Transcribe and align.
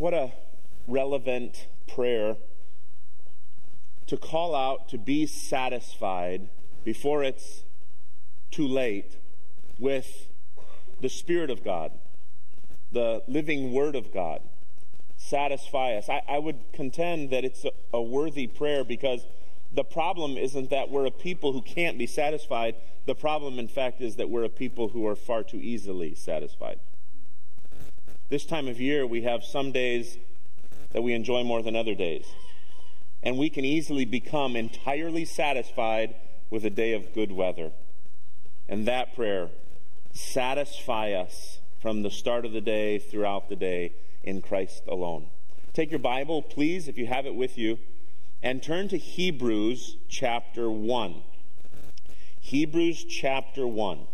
what 0.00 0.14
a 0.14 0.32
relevant 0.86 1.66
prayer 1.86 2.34
to 4.06 4.16
call 4.16 4.54
out 4.54 4.88
to 4.88 4.96
be 4.96 5.26
satisfied 5.26 6.48
before 6.84 7.22
it's 7.22 7.64
too 8.50 8.66
late 8.66 9.18
with 9.78 10.30
the 11.02 11.10
Spirit 11.10 11.50
of 11.50 11.62
God, 11.62 11.92
the 12.90 13.22
living 13.28 13.74
Word 13.74 13.94
of 13.94 14.10
God. 14.10 14.40
Satisfy 15.18 15.92
us. 15.92 16.08
I, 16.08 16.22
I 16.26 16.38
would 16.38 16.72
contend 16.72 17.28
that 17.28 17.44
it's 17.44 17.66
a, 17.66 17.70
a 17.92 18.00
worthy 18.00 18.46
prayer 18.46 18.84
because 18.84 19.26
the 19.70 19.84
problem 19.84 20.38
isn't 20.38 20.70
that 20.70 20.88
we're 20.88 21.04
a 21.04 21.10
people 21.10 21.52
who 21.52 21.60
can't 21.60 21.98
be 21.98 22.06
satisfied. 22.06 22.74
The 23.04 23.14
problem, 23.14 23.58
in 23.58 23.68
fact, 23.68 24.00
is 24.00 24.16
that 24.16 24.30
we're 24.30 24.44
a 24.44 24.48
people 24.48 24.88
who 24.88 25.06
are 25.06 25.14
far 25.14 25.42
too 25.42 25.58
easily 25.58 26.14
satisfied. 26.14 26.80
This 28.30 28.46
time 28.46 28.68
of 28.68 28.80
year, 28.80 29.04
we 29.04 29.22
have 29.22 29.42
some 29.42 29.72
days 29.72 30.16
that 30.92 31.02
we 31.02 31.14
enjoy 31.14 31.42
more 31.42 31.62
than 31.62 31.74
other 31.74 31.96
days. 31.96 32.26
And 33.24 33.36
we 33.36 33.50
can 33.50 33.64
easily 33.64 34.04
become 34.04 34.54
entirely 34.54 35.24
satisfied 35.24 36.14
with 36.48 36.64
a 36.64 36.70
day 36.70 36.92
of 36.92 37.12
good 37.12 37.32
weather. 37.32 37.72
And 38.68 38.86
that 38.86 39.16
prayer, 39.16 39.48
satisfy 40.12 41.10
us 41.10 41.58
from 41.82 42.02
the 42.02 42.10
start 42.10 42.44
of 42.44 42.52
the 42.52 42.60
day 42.60 43.00
throughout 43.00 43.48
the 43.48 43.56
day 43.56 43.94
in 44.22 44.42
Christ 44.42 44.84
alone. 44.86 45.26
Take 45.72 45.90
your 45.90 45.98
Bible, 45.98 46.40
please, 46.40 46.86
if 46.86 46.96
you 46.96 47.06
have 47.06 47.26
it 47.26 47.34
with 47.34 47.58
you, 47.58 47.80
and 48.44 48.62
turn 48.62 48.86
to 48.90 48.96
Hebrews 48.96 49.96
chapter 50.08 50.70
1. 50.70 51.22
Hebrews 52.38 53.02
chapter 53.02 53.66
1. 53.66 54.06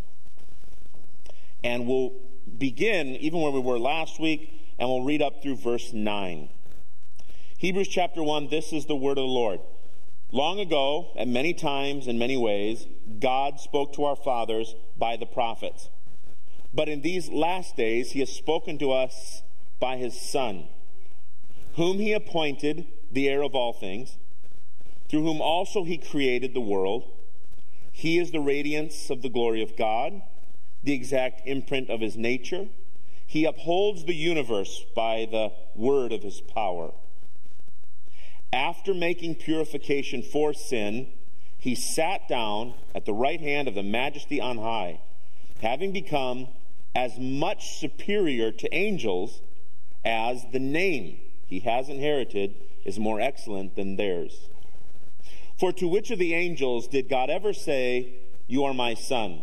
And 1.63 1.87
we'll 1.87 2.15
begin 2.59 3.17
even 3.17 3.41
where 3.41 3.53
we 3.53 3.61
were 3.61 3.79
last 3.79 4.21
week, 4.21 4.53
and 4.79 4.89
we'll 4.89 5.05
read 5.05 5.23
up 5.23 5.43
through 5.43 5.57
verse 5.57 5.93
9. 5.93 6.49
Hebrews 7.59 7.89
chapter 7.89 8.23
1 8.23 8.49
this 8.49 8.73
is 8.73 8.87
the 8.87 8.97
word 8.97 9.19
of 9.19 9.25
the 9.25 9.33
Lord. 9.33 9.61
Long 10.33 10.59
ago, 10.59 11.13
and 11.17 11.33
many 11.33 11.55
times 11.55 12.07
in 12.07 12.19
many 12.19 12.37
ways, 12.37 12.87
God 13.21 13.61
spoke 13.61 13.95
to 13.95 14.05
our 14.05 14.17
fathers 14.17 14.75
by 14.99 15.17
the 15.17 15.27
prophets. 15.27 15.89
But 16.75 16.89
in 16.89 17.01
these 17.01 17.31
last 17.31 17.77
days, 17.77 18.11
he 18.11 18.21
has 18.21 18.31
spoken 18.31 18.79
to 18.79 18.93
us 18.93 19.43
by 19.81 19.97
his 19.97 20.21
Son, 20.21 20.69
whom 21.77 21.99
he 21.99 22.13
appointed 22.13 22.87
the 23.11 23.29
heir 23.29 23.43
of 23.43 23.55
all 23.55 23.73
things, 23.73 24.19
through 25.09 25.23
whom 25.23 25.41
also 25.41 25.85
he 25.85 25.97
created 25.97 26.53
the 26.53 26.61
world. 26.61 27.05
He 27.93 28.19
is 28.19 28.31
the 28.33 28.41
radiance 28.41 29.09
of 29.09 29.23
the 29.23 29.31
glory 29.31 29.63
of 29.63 29.77
God, 29.77 30.21
the 30.87 30.95
exact 30.95 31.47
imprint 31.47 31.91
of 31.91 32.01
his 32.01 32.17
nature. 32.17 32.69
He 33.27 33.45
upholds 33.45 34.05
the 34.05 34.15
universe 34.15 34.85
by 34.95 35.27
the 35.29 35.53
word 35.75 36.13
of 36.13 36.23
his 36.23 36.41
power. 36.41 36.93
After 38.53 38.95
making 38.95 39.35
purification 39.35 40.23
for 40.23 40.55
sin, 40.55 41.09
he 41.59 41.75
sat 41.75 42.29
down 42.29 42.75
at 42.95 43.05
the 43.05 43.13
right 43.13 43.41
hand 43.41 43.67
of 43.67 43.75
the 43.75 43.83
majesty 43.83 44.41
on 44.41 44.59
high, 44.59 45.01
having 45.61 45.93
become 45.93 46.47
as 46.95 47.19
much 47.19 47.79
superior 47.79 48.53
to 48.53 48.73
angels 48.73 49.41
as 50.05 50.47
the 50.53 50.61
name 50.61 51.19
he 51.47 51.59
has 51.61 51.89
inherited 51.89 52.55
is 52.85 52.97
more 52.97 53.21
excellent 53.21 53.75
than 53.75 53.97
theirs. 53.97 54.49
For 55.59 55.73
to 55.73 55.89
which 55.89 56.13
of 56.13 56.21
the 56.21 56.35
angels 56.35 56.87
did 56.87 57.09
God 57.09 57.29
ever 57.29 57.53
say, 57.53 58.15
You 58.47 58.63
are 58.65 58.75
my 58.75 58.95
son? 58.95 59.43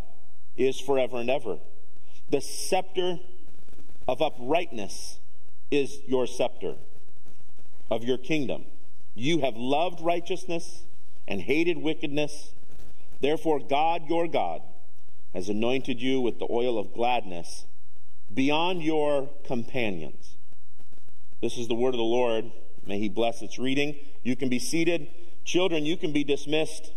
is 0.67 0.79
forever 0.79 1.17
and 1.17 1.29
ever. 1.29 1.57
The 2.29 2.41
scepter 2.41 3.19
of 4.07 4.21
uprightness 4.21 5.19
is 5.69 5.99
your 6.07 6.27
scepter 6.27 6.75
of 7.89 8.03
your 8.03 8.17
kingdom. 8.17 8.65
You 9.13 9.39
have 9.39 9.55
loved 9.57 10.01
righteousness 10.01 10.83
and 11.27 11.41
hated 11.41 11.77
wickedness. 11.77 12.51
Therefore, 13.19 13.59
God, 13.59 14.09
your 14.09 14.27
God, 14.27 14.61
has 15.33 15.49
anointed 15.49 16.01
you 16.01 16.19
with 16.19 16.39
the 16.39 16.47
oil 16.49 16.77
of 16.77 16.93
gladness 16.93 17.65
beyond 18.33 18.81
your 18.81 19.29
companions. 19.45 20.35
This 21.41 21.57
is 21.57 21.67
the 21.67 21.75
word 21.75 21.93
of 21.93 21.97
the 21.97 22.03
Lord. 22.03 22.51
May 22.85 22.99
he 22.99 23.09
bless 23.09 23.41
its 23.41 23.57
reading. 23.57 23.95
You 24.23 24.35
can 24.35 24.49
be 24.49 24.59
seated. 24.59 25.07
Children, 25.43 25.85
you 25.85 25.97
can 25.97 26.11
be 26.11 26.23
dismissed 26.23 26.91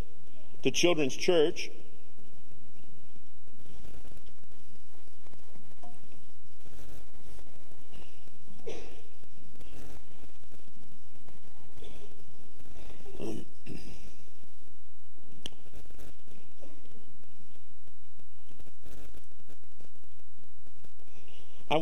to 0.62 0.70
Children's 0.70 1.16
Church. 1.16 1.70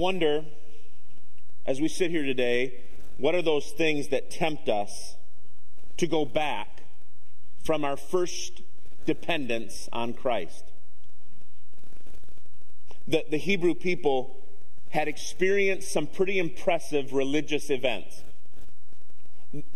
Wonder, 0.03 0.45
as 1.65 1.81
we 1.81 1.87
sit 1.87 2.11
here 2.11 2.25
today, 2.25 2.83
what 3.19 3.37
are 3.37 3.41
those 3.41 3.71
things 3.71 4.09
that 4.09 4.33
tempt 4.33 4.69
us 4.69 5.15
to 5.97 6.09
go 6.09 6.25
back 6.25 6.83
from 7.63 7.85
our 7.85 7.97
first 7.97 8.63
dependence 9.07 9.89
on 9.93 10.13
Christ? 10.13 10.65
The, 13.07 13.25
the 13.31 13.37
Hebrew 13.37 13.75
people 13.75 14.45
had 14.91 15.07
experienced 15.07 15.93
some 15.93 16.09
pretty 16.09 16.41
impressive 16.41 17.13
religious 17.13 17.71
events. 17.71 18.25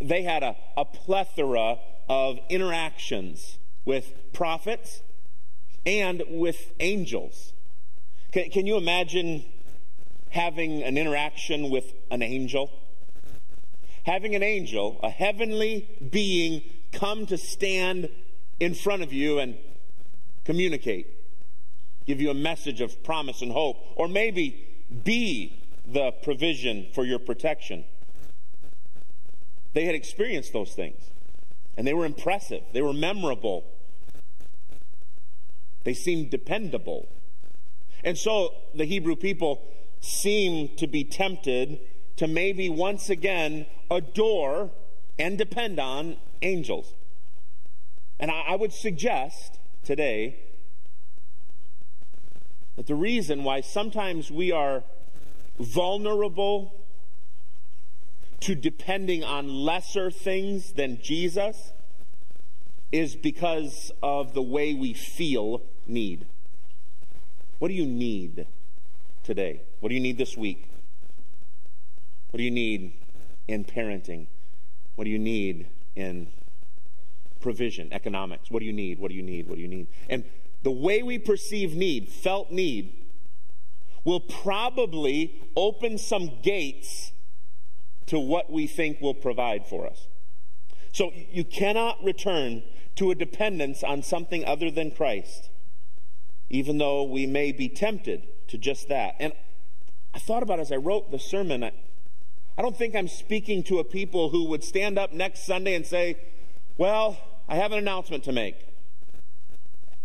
They 0.01 0.23
had 0.23 0.43
a, 0.43 0.57
a 0.77 0.85
plethora 0.85 1.79
of 2.09 2.41
interactions 2.51 3.59
with 3.85 4.33
prophets 4.33 5.03
and 5.87 6.25
with 6.29 6.73
angels. 6.81 7.53
Can, 8.33 8.51
can 8.51 8.67
you 8.67 8.77
imagine 8.77 9.45
having 10.37 10.83
an 10.83 10.99
interaction 10.99 11.71
with 11.71 11.95
an 12.11 12.23
angel. 12.23 12.71
Having 14.05 14.35
an 14.35 14.43
angel, 14.43 15.01
a 15.03 15.09
heavenly 15.09 15.89
being, 16.11 16.63
come 16.93 17.25
to 17.27 17.39
stand 17.39 18.11
in 18.61 18.75
front 18.75 19.03
of 19.03 19.15
you 19.15 19.39
and 19.39 19.57
communicate, 20.45 21.07
give 22.05 22.21
you 22.21 22.31
a 22.31 22.35
message 22.35 22.83
of 22.83 23.03
promise 23.03 23.41
and 23.41 23.51
hope, 23.51 23.79
or 23.97 24.09
maybe 24.09 24.63
be 25.05 25.65
the 25.87 26.13
provision 26.23 26.87
for 26.95 27.07
your 27.07 27.19
protection. 27.19 27.87
They 29.73 29.87
had 29.87 29.95
experienced 29.95 30.53
those 30.53 30.75
things, 30.75 31.01
and 31.79 31.87
they 31.87 31.95
were 31.95 32.05
impressive, 32.05 32.63
they 32.75 32.83
were 32.83 32.93
memorable, 32.93 33.65
they 35.85 35.95
seemed 35.95 36.29
dependable. 36.31 37.09
And 38.05 38.19
so 38.19 38.53
the 38.75 38.85
Hebrew 38.85 39.17
people 39.17 39.63
seem 40.06 40.75
to 40.77 40.87
be 40.87 41.05
tempted 41.05 41.81
to 42.16 42.27
maybe 42.27 42.69
once 42.69 43.10
again 43.10 43.66
adore 43.91 44.71
and 45.19 45.36
depend 45.36 45.78
on 45.78 46.16
angels. 46.42 46.95
And 48.19 48.31
I, 48.31 48.41
I 48.48 48.57
would 48.57 48.72
suggest 48.72 49.59
today 49.84 50.39
that 52.77 52.86
the 52.86 52.95
reason 52.95 53.45
why 53.45 53.60
sometimes 53.60 54.31
we 54.31 54.53
are 54.53 54.84
vulnerable 55.59 56.84
to 58.41 58.54
depending 58.54 59.25
on 59.25 59.48
lesser 59.48 60.10
things 60.10 60.72
than 60.72 61.01
Jesus 61.03 61.72
is 62.92 63.16
because 63.16 63.91
of 64.03 64.34
the 64.34 64.42
way 64.42 64.75
we 64.75 64.92
feel 64.92 65.63
need. 65.86 66.27
What 67.59 67.69
do 67.69 67.75
you 67.75 67.86
need? 67.86 68.47
Today? 69.27 69.61
What 69.81 69.91
do 69.91 69.95
you 69.95 70.01
need 70.01 70.17
this 70.17 70.37
week? 70.37 70.71
What 72.31 72.39
do 72.39 72.45
you 72.45 72.51
need 72.51 72.93
in 73.49 73.65
parenting? 73.65 74.28
What 74.95 75.05
do 75.05 75.11
you 75.11 75.19
need 75.19 75.67
in 75.97 76.28
provision, 77.41 77.93
economics? 77.93 78.51
What 78.51 78.61
do 78.61 78.67
you 78.67 78.73
need? 78.73 78.99
What 78.99 79.11
do 79.11 79.15
you 79.15 79.23
need? 79.23 79.49
What 79.49 79.57
do 79.57 79.63
you 79.63 79.69
need? 79.69 79.89
And 80.09 80.25
the 80.63 80.71
way 80.71 81.03
we 81.03 81.19
perceive 81.19 81.75
need, 81.75 82.09
felt 82.09 82.51
need, 82.51 83.05
will 84.05 84.21
probably 84.21 85.43
open 85.57 85.99
some 85.99 86.41
gates 86.43 87.11
to 88.07 88.21
what 88.21 88.51
we 88.51 88.69
think 88.69 89.01
will 89.01 89.15
provide 89.15 89.67
for 89.67 89.87
us. 89.87 90.07
So 90.93 91.13
you 91.33 91.45
cannot 91.45 92.03
return 92.03 92.63
to 92.95 93.11
a 93.11 93.15
dependence 93.15 93.83
on 93.83 94.03
something 94.03 94.45
other 94.45 94.71
than 94.71 94.93
Christ, 94.93 95.51
even 96.49 96.79
though 96.79 97.03
we 97.03 97.27
may 97.27 97.51
be 97.51 97.69
tempted 97.69 98.29
to 98.48 98.59
just 98.59 98.89
that. 98.89 99.16
And 99.19 99.33
I 100.15 100.19
thought 100.19 100.43
about 100.43 100.60
as 100.60 100.72
I 100.72 100.77
wrote 100.77 101.10
the 101.10 101.19
sermon, 101.19 101.63
I, 101.63 101.72
I 102.57 102.63
don't 102.63 102.77
think 102.77 102.95
I'm 102.95 103.09
speaking 103.09 103.63
to 103.65 103.78
a 103.78 103.84
people 103.84 104.31
who 104.31 104.45
would 104.48 104.65
stand 104.65 104.98
up 104.98 105.13
next 105.13 105.45
Sunday 105.45 105.75
and 105.75 105.87
say, 105.87 106.16
Well, 106.78 107.19
I 107.48 107.57
have 107.57 107.72
an 107.72 107.78
announcement 107.78 108.25
to 108.25 108.33
make. 108.33 108.57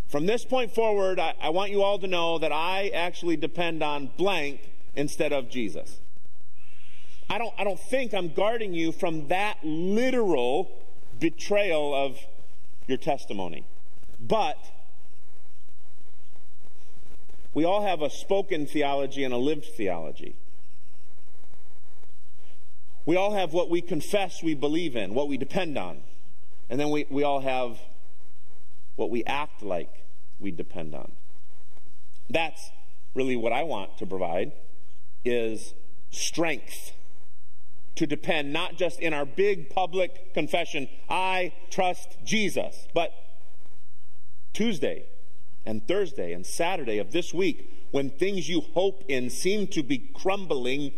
From 0.07 0.25
this 0.25 0.43
point 0.43 0.75
forward, 0.75 1.19
I, 1.19 1.33
I 1.41 1.49
want 1.49 1.71
you 1.71 1.81
all 1.81 1.97
to 1.99 2.07
know 2.07 2.37
that 2.37 2.51
I 2.51 2.89
actually 2.89 3.37
depend 3.37 3.81
on 3.81 4.11
blank 4.17 4.59
instead 4.93 5.31
of 5.31 5.49
Jesus. 5.49 6.01
I 7.29 7.37
don't, 7.37 7.53
I 7.57 7.63
don't 7.63 7.79
think 7.79 8.13
I'm 8.13 8.33
guarding 8.33 8.73
you 8.73 8.91
from 8.91 9.29
that 9.29 9.59
literal 9.63 10.69
betrayal 11.17 11.95
of 11.95 12.17
your 12.87 12.97
testimony. 12.97 13.63
But 14.19 14.57
we 17.53 17.65
all 17.65 17.83
have 17.83 18.01
a 18.01 18.09
spoken 18.09 18.65
theology 18.65 19.23
and 19.23 19.33
a 19.33 19.37
lived 19.37 19.65
theology. 19.65 20.35
We 23.05 23.15
all 23.15 23.33
have 23.33 23.51
what 23.51 23.69
we 23.69 23.81
confess 23.81 24.41
we 24.43 24.53
believe 24.53 24.95
in, 24.95 25.13
what 25.13 25.27
we 25.27 25.37
depend 25.37 25.77
on. 25.77 26.03
And 26.69 26.79
then 26.79 26.91
we, 26.91 27.05
we 27.09 27.23
all 27.23 27.41
have 27.41 27.79
what 28.95 29.09
we 29.09 29.23
act 29.25 29.63
like 29.63 30.05
we 30.39 30.51
depend 30.51 30.95
on. 30.95 31.11
That's 32.29 32.69
really 33.13 33.35
what 33.35 33.51
I 33.51 33.63
want 33.63 33.97
to 33.97 34.05
provide 34.05 34.53
is 35.25 35.73
strength 36.11 36.93
to 37.95 38.07
depend 38.07 38.53
not 38.53 38.77
just 38.77 38.99
in 38.99 39.13
our 39.13 39.25
big 39.25 39.69
public 39.69 40.33
confession, 40.33 40.87
I 41.09 41.53
trust 41.69 42.17
Jesus, 42.23 42.87
but 42.93 43.11
Tuesday 44.53 45.05
and 45.65 45.87
Thursday 45.87 46.33
and 46.33 46.45
Saturday 46.45 46.97
of 46.97 47.11
this 47.11 47.33
week, 47.33 47.87
when 47.91 48.09
things 48.09 48.49
you 48.49 48.61
hope 48.61 49.03
in 49.07 49.29
seem 49.29 49.67
to 49.67 49.83
be 49.83 49.97
crumbling, 49.97 50.93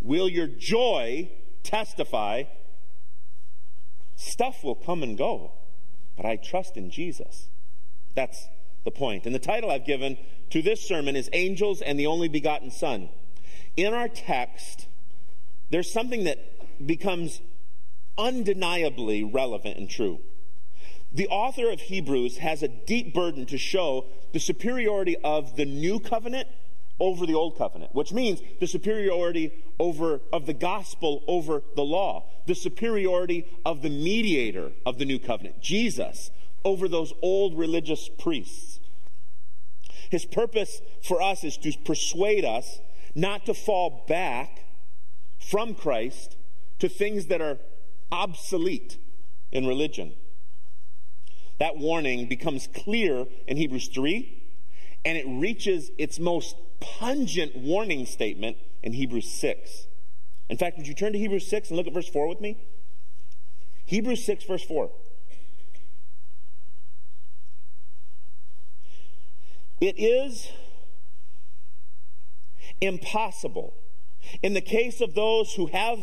will 0.00 0.28
your 0.28 0.46
joy 0.46 1.30
testify? 1.62 2.44
Stuff 4.16 4.64
will 4.64 4.74
come 4.74 5.02
and 5.02 5.18
go, 5.18 5.52
but 6.16 6.24
I 6.24 6.36
trust 6.36 6.76
in 6.76 6.90
Jesus. 6.90 7.48
That's 8.14 8.48
the 8.84 8.90
point. 8.90 9.26
And 9.26 9.34
the 9.34 9.40
title 9.40 9.70
I've 9.70 9.86
given 9.86 10.18
to 10.50 10.62
this 10.62 10.80
sermon 10.80 11.16
is 11.16 11.28
Angels 11.32 11.80
and 11.80 11.98
the 11.98 12.06
Only 12.06 12.28
Begotten 12.28 12.70
Son. 12.70 13.08
In 13.76 13.92
our 13.92 14.08
text, 14.08 14.86
there's 15.70 15.92
something 15.92 16.24
that 16.24 16.38
becomes 16.86 17.40
undeniably 18.16 19.24
relevant 19.24 19.76
and 19.76 19.90
true. 19.90 20.20
The 21.14 21.28
author 21.28 21.70
of 21.70 21.80
Hebrews 21.80 22.38
has 22.38 22.62
a 22.62 22.68
deep 22.68 23.14
burden 23.14 23.46
to 23.46 23.56
show 23.56 24.06
the 24.32 24.40
superiority 24.40 25.16
of 25.22 25.56
the 25.56 25.64
new 25.64 26.00
covenant 26.00 26.48
over 26.98 27.24
the 27.24 27.34
old 27.34 27.56
covenant, 27.56 27.94
which 27.94 28.12
means 28.12 28.42
the 28.58 28.66
superiority 28.66 29.52
over 29.78 30.20
of 30.32 30.46
the 30.46 30.52
gospel 30.52 31.22
over 31.28 31.62
the 31.76 31.84
law, 31.84 32.24
the 32.46 32.54
superiority 32.54 33.46
of 33.64 33.82
the 33.82 33.90
mediator 33.90 34.72
of 34.84 34.98
the 34.98 35.04
new 35.04 35.20
covenant, 35.20 35.60
Jesus, 35.60 36.32
over 36.64 36.88
those 36.88 37.12
old 37.22 37.56
religious 37.56 38.08
priests. 38.08 38.80
His 40.10 40.24
purpose 40.24 40.80
for 41.02 41.22
us 41.22 41.44
is 41.44 41.56
to 41.58 41.72
persuade 41.84 42.44
us 42.44 42.80
not 43.14 43.46
to 43.46 43.54
fall 43.54 44.04
back 44.08 44.64
from 45.38 45.74
Christ 45.74 46.36
to 46.80 46.88
things 46.88 47.26
that 47.26 47.40
are 47.40 47.58
obsolete 48.10 48.98
in 49.52 49.66
religion. 49.66 50.12
That 51.58 51.78
warning 51.78 52.26
becomes 52.26 52.66
clear 52.66 53.26
in 53.46 53.56
Hebrews 53.56 53.88
3, 53.88 54.42
and 55.04 55.16
it 55.16 55.26
reaches 55.26 55.90
its 55.98 56.18
most 56.18 56.56
pungent 56.80 57.56
warning 57.56 58.06
statement 58.06 58.56
in 58.82 58.92
Hebrews 58.92 59.30
6. 59.30 59.86
In 60.48 60.56
fact, 60.56 60.76
would 60.76 60.86
you 60.86 60.94
turn 60.94 61.12
to 61.12 61.18
Hebrews 61.18 61.46
6 61.48 61.70
and 61.70 61.76
look 61.76 61.86
at 61.86 61.94
verse 61.94 62.08
4 62.08 62.28
with 62.28 62.40
me? 62.40 62.58
Hebrews 63.86 64.24
6, 64.24 64.44
verse 64.44 64.64
4. 64.64 64.90
It 69.80 69.98
is 69.98 70.50
impossible 72.80 73.74
in 74.42 74.54
the 74.54 74.60
case 74.60 75.00
of 75.00 75.14
those 75.14 75.54
who 75.54 75.66
have 75.66 75.98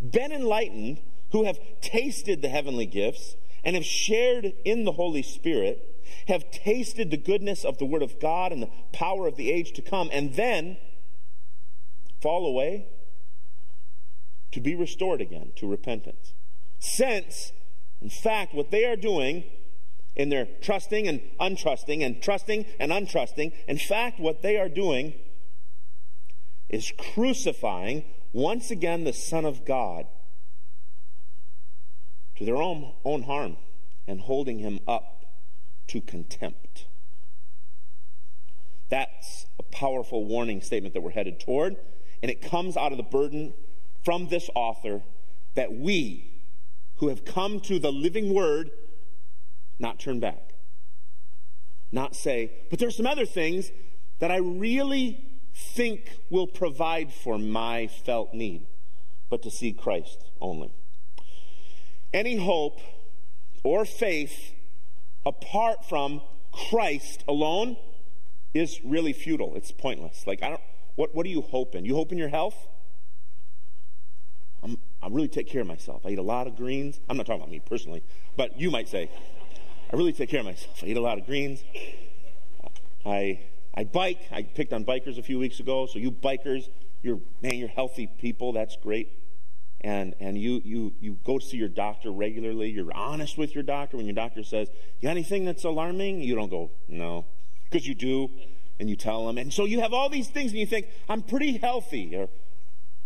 been 0.00 0.32
enlightened, 0.32 1.00
who 1.30 1.44
have 1.44 1.58
tasted 1.80 2.42
the 2.42 2.48
heavenly 2.48 2.86
gifts, 2.86 3.36
and 3.64 3.76
have 3.76 3.84
shared 3.84 4.52
in 4.64 4.84
the 4.84 4.92
Holy 4.92 5.22
Spirit, 5.22 6.02
have 6.28 6.50
tasted 6.50 7.10
the 7.10 7.16
goodness 7.16 7.64
of 7.64 7.78
the 7.78 7.84
Word 7.84 8.02
of 8.02 8.20
God 8.20 8.52
and 8.52 8.62
the 8.62 8.70
power 8.92 9.26
of 9.26 9.36
the 9.36 9.50
age 9.50 9.72
to 9.72 9.82
come, 9.82 10.10
and 10.12 10.34
then 10.34 10.76
fall 12.20 12.46
away, 12.46 12.86
to 14.52 14.60
be 14.60 14.74
restored 14.74 15.20
again 15.20 15.52
to 15.56 15.66
repentance. 15.66 16.34
Since, 16.78 17.52
in 18.00 18.10
fact, 18.10 18.54
what 18.54 18.70
they 18.70 18.84
are 18.84 18.96
doing 18.96 19.44
in 20.14 20.28
their 20.28 20.46
trusting 20.60 21.08
and 21.08 21.20
untrusting 21.40 22.04
and 22.04 22.22
trusting 22.22 22.66
and 22.78 22.92
untrusting, 22.92 23.52
in 23.66 23.78
fact, 23.78 24.20
what 24.20 24.42
they 24.42 24.58
are 24.58 24.68
doing 24.68 25.14
is 26.68 26.92
crucifying 26.98 28.04
once 28.32 28.70
again 28.70 29.04
the 29.04 29.12
Son 29.12 29.44
of 29.44 29.64
God 29.64 30.06
to 32.42 32.46
their 32.46 32.60
own, 32.60 32.92
own 33.04 33.22
harm 33.22 33.56
and 34.06 34.20
holding 34.20 34.58
him 34.58 34.80
up 34.88 35.26
to 35.86 36.00
contempt. 36.00 36.86
That's 38.88 39.46
a 39.58 39.62
powerful 39.62 40.24
warning 40.24 40.60
statement 40.60 40.92
that 40.94 41.02
we're 41.02 41.12
headed 41.12 41.38
toward, 41.38 41.76
and 42.20 42.30
it 42.30 42.42
comes 42.42 42.76
out 42.76 42.90
of 42.90 42.98
the 42.98 43.04
burden 43.04 43.54
from 44.04 44.28
this 44.28 44.50
author 44.56 45.02
that 45.54 45.72
we, 45.72 46.42
who 46.96 47.08
have 47.08 47.24
come 47.24 47.60
to 47.60 47.78
the 47.78 47.92
living 47.92 48.34
word, 48.34 48.70
not 49.78 50.00
turn 50.00 50.18
back. 50.18 50.54
Not 51.92 52.16
say, 52.16 52.50
but 52.70 52.80
there's 52.80 52.96
some 52.96 53.06
other 53.06 53.26
things 53.26 53.70
that 54.18 54.32
I 54.32 54.38
really 54.38 55.24
think 55.54 56.18
will 56.28 56.46
provide 56.48 57.12
for 57.12 57.38
my 57.38 57.86
felt 57.86 58.34
need, 58.34 58.66
but 59.30 59.42
to 59.42 59.50
see 59.50 59.72
Christ 59.72 60.24
only. 60.40 60.72
Any 62.12 62.36
hope 62.36 62.80
or 63.62 63.84
faith 63.84 64.52
apart 65.24 65.84
from 65.88 66.22
Christ 66.52 67.24
alone 67.26 67.76
is 68.54 68.80
really 68.84 69.12
futile. 69.12 69.54
It's 69.56 69.72
pointless. 69.72 70.26
Like, 70.26 70.42
I 70.42 70.50
don't, 70.50 70.60
what, 70.96 71.14
what 71.14 71.24
are 71.24 71.30
you 71.30 71.40
hoping? 71.40 71.84
You 71.84 71.94
hope 71.94 72.12
in 72.12 72.18
your 72.18 72.28
health? 72.28 72.56
I'm, 74.62 74.78
I 75.02 75.08
really 75.08 75.28
take 75.28 75.48
care 75.48 75.62
of 75.62 75.66
myself. 75.66 76.04
I 76.04 76.10
eat 76.10 76.18
a 76.18 76.22
lot 76.22 76.46
of 76.46 76.56
greens. 76.56 77.00
I'm 77.08 77.16
not 77.16 77.26
talking 77.26 77.40
about 77.40 77.50
me 77.50 77.60
personally, 77.60 78.02
but 78.36 78.60
you 78.60 78.70
might 78.70 78.88
say, 78.88 79.10
I 79.92 79.96
really 79.96 80.12
take 80.12 80.28
care 80.28 80.40
of 80.40 80.46
myself. 80.46 80.82
I 80.82 80.86
eat 80.86 80.96
a 80.96 81.00
lot 81.00 81.18
of 81.18 81.26
greens. 81.26 81.64
I 83.04 83.40
I 83.74 83.84
bike. 83.84 84.20
I 84.30 84.42
picked 84.42 84.72
on 84.72 84.84
bikers 84.84 85.18
a 85.18 85.22
few 85.22 85.38
weeks 85.38 85.58
ago. 85.60 85.86
So 85.86 85.98
you 85.98 86.10
bikers, 86.10 86.68
you're 87.02 87.20
man, 87.40 87.54
you're 87.54 87.68
healthy 87.68 88.06
people. 88.06 88.52
That's 88.52 88.76
great. 88.76 89.08
And 89.84 90.14
and 90.20 90.38
you 90.38 90.62
you 90.64 90.94
you 91.00 91.18
go 91.24 91.38
see 91.38 91.56
your 91.56 91.68
doctor 91.68 92.12
regularly. 92.12 92.70
You're 92.70 92.94
honest 92.94 93.36
with 93.36 93.54
your 93.54 93.64
doctor 93.64 93.96
when 93.96 94.06
your 94.06 94.14
doctor 94.14 94.44
says, 94.44 94.68
"You 95.00 95.08
got 95.08 95.10
anything 95.10 95.44
that's 95.44 95.64
alarming?" 95.64 96.20
You 96.20 96.36
don't 96.36 96.50
go, 96.50 96.70
"No," 96.88 97.24
because 97.64 97.86
you 97.86 97.94
do, 97.94 98.30
and 98.78 98.88
you 98.88 98.94
tell 98.94 99.26
them. 99.26 99.38
And 99.38 99.52
so 99.52 99.64
you 99.64 99.80
have 99.80 99.92
all 99.92 100.08
these 100.08 100.28
things, 100.28 100.52
and 100.52 100.60
you 100.60 100.66
think, 100.66 100.86
"I'm 101.08 101.22
pretty 101.22 101.58
healthy," 101.58 102.14
or 102.14 102.28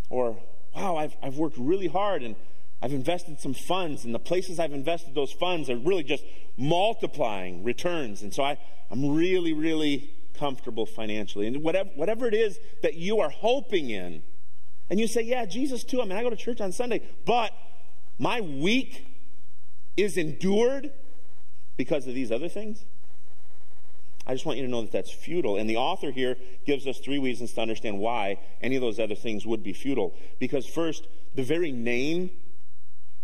or 0.09 0.37
"Wow, 0.75 0.97
I've 0.97 1.17
I've 1.23 1.37
worked 1.37 1.57
really 1.57 1.87
hard 1.87 2.23
and." 2.23 2.35
I've 2.79 2.93
invested 2.93 3.39
some 3.39 3.55
funds, 3.55 4.05
and 4.05 4.13
the 4.13 4.19
places 4.19 4.59
I've 4.59 4.71
invested 4.71 5.15
those 5.15 5.31
funds 5.31 5.67
are 5.67 5.77
really 5.77 6.03
just 6.03 6.23
multiplying 6.57 7.63
returns. 7.63 8.21
And 8.21 8.31
so 8.31 8.43
I, 8.43 8.59
I'm 8.91 9.15
really, 9.15 9.51
really 9.51 10.11
comfortable 10.35 10.85
financially. 10.85 11.47
And 11.47 11.63
whatever, 11.63 11.89
whatever 11.95 12.27
it 12.27 12.35
is 12.35 12.59
that 12.83 12.93
you 12.93 13.19
are 13.19 13.29
hoping 13.29 13.89
in, 13.89 14.21
and 14.89 14.99
you 14.99 15.07
say, 15.07 15.21
Yeah, 15.21 15.45
Jesus 15.45 15.83
too. 15.83 16.01
I 16.01 16.05
mean, 16.05 16.17
I 16.17 16.23
go 16.23 16.29
to 16.29 16.35
church 16.35 16.61
on 16.61 16.71
Sunday, 16.71 17.01
but 17.25 17.51
my 18.17 18.41
week 18.41 19.05
is 19.95 20.17
endured 20.17 20.91
because 21.75 22.07
of 22.07 22.13
these 22.13 22.31
other 22.31 22.49
things. 22.49 22.85
I 24.25 24.33
just 24.33 24.45
want 24.45 24.57
you 24.57 24.65
to 24.65 24.69
know 24.69 24.81
that 24.81 24.91
that's 24.91 25.11
futile. 25.11 25.55
And 25.55 25.69
the 25.69 25.77
author 25.77 26.11
here 26.11 26.35
gives 26.65 26.85
us 26.85 26.99
three 26.99 27.17
reasons 27.17 27.53
to 27.53 27.61
understand 27.61 27.99
why 27.99 28.39
any 28.61 28.75
of 28.75 28.81
those 28.81 28.99
other 28.99 29.15
things 29.15 29.45
would 29.45 29.63
be 29.63 29.71
futile. 29.71 30.13
Because, 30.37 30.65
first, 30.65 31.07
the 31.33 31.43
very 31.43 31.71
name 31.71 32.31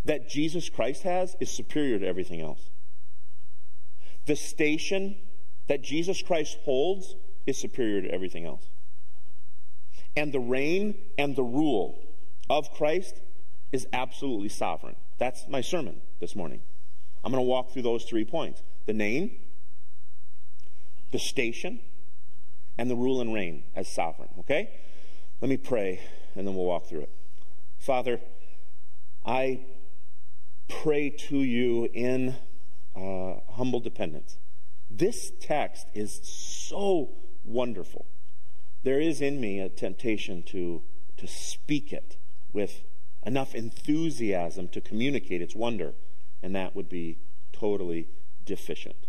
that 0.05 0.29
Jesus 0.29 0.69
Christ 0.69 1.03
has 1.03 1.35
is 1.41 1.49
superior 1.49 1.99
to 1.99 2.07
everything 2.07 2.39
else. 2.39 2.69
The 4.27 4.37
station 4.37 5.17
that 5.67 5.81
Jesus 5.81 6.21
Christ 6.21 6.57
holds 6.63 7.15
is 7.45 7.57
superior 7.57 8.01
to 8.01 8.09
everything 8.09 8.45
else. 8.45 8.69
And 10.15 10.31
the 10.31 10.39
reign 10.39 10.95
and 11.17 11.35
the 11.35 11.43
rule 11.43 11.99
of 12.49 12.71
Christ 12.73 13.19
is 13.71 13.87
absolutely 13.91 14.49
sovereign. 14.49 14.95
That's 15.17 15.47
my 15.47 15.61
sermon 15.61 16.01
this 16.19 16.35
morning. 16.35 16.61
I'm 17.23 17.31
going 17.31 17.43
to 17.43 17.47
walk 17.47 17.71
through 17.71 17.81
those 17.83 18.03
three 18.03 18.25
points 18.25 18.61
the 18.85 18.93
name, 18.93 19.31
the 21.11 21.19
station, 21.19 21.79
and 22.77 22.89
the 22.89 22.95
rule 22.95 23.21
and 23.21 23.33
reign 23.33 23.63
as 23.75 23.87
sovereign. 23.87 24.29
Okay? 24.39 24.69
Let 25.41 25.49
me 25.49 25.57
pray 25.57 26.01
and 26.35 26.47
then 26.47 26.55
we'll 26.55 26.65
walk 26.65 26.87
through 26.87 27.01
it. 27.01 27.09
Father, 27.79 28.19
I 29.25 29.61
pray 30.67 31.09
to 31.09 31.37
you 31.37 31.89
in 31.93 32.35
uh, 32.95 33.35
humble 33.51 33.79
dependence. 33.79 34.37
This 34.89 35.31
text 35.39 35.87
is 35.93 36.19
so 36.23 37.09
wonderful. 37.43 38.05
There 38.83 38.99
is 38.99 39.21
in 39.21 39.39
me 39.39 39.59
a 39.59 39.69
temptation 39.69 40.43
to, 40.43 40.81
to 41.17 41.27
speak 41.27 41.93
it 41.93 42.17
with 42.51 42.83
enough 43.25 43.55
enthusiasm 43.55 44.67
to 44.69 44.81
communicate 44.81 45.41
its 45.41 45.55
wonder, 45.55 45.93
and 46.41 46.55
that 46.55 46.75
would 46.75 46.89
be 46.89 47.17
totally 47.53 48.09
deficient. 48.45 49.07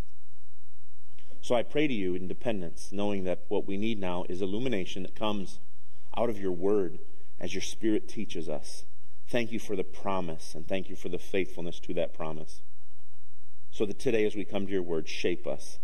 So 1.41 1.55
I 1.55 1.63
pray 1.63 1.89
to 1.89 1.93
you 1.93 2.15
in 2.15 2.29
dependence, 2.29 2.91
knowing 2.93 3.25
that 3.25 3.41
what 3.49 3.67
we 3.67 3.77
need 3.77 3.99
now 3.99 4.25
is 4.29 4.41
illumination 4.41 5.03
that 5.03 5.17
comes 5.17 5.59
out 6.17 6.31
of 6.31 6.39
your 6.39 6.53
word 6.53 7.01
as 7.41 7.53
your 7.53 7.61
spirit 7.61 8.09
teaches 8.09 8.49
us. 8.49 8.85
Thank 9.29 9.51
you 9.51 9.59
for 9.59 9.75
the 9.75 9.85
promise, 9.85 10.55
and 10.55 10.67
thank 10.67 10.89
you 10.89 10.97
for 10.97 11.09
the 11.09 11.19
faithfulness 11.19 11.81
to 11.81 11.95
that 11.95 12.15
promise. 12.15 12.61
So 13.73 13.85
that 13.87 13.99
today, 13.99 14.25
as 14.25 14.37
we 14.37 14.45
come 14.45 14.67
to 14.67 14.73
your 14.73 14.83
word, 14.83 15.09
shape 15.09 15.47
us, 15.47 15.79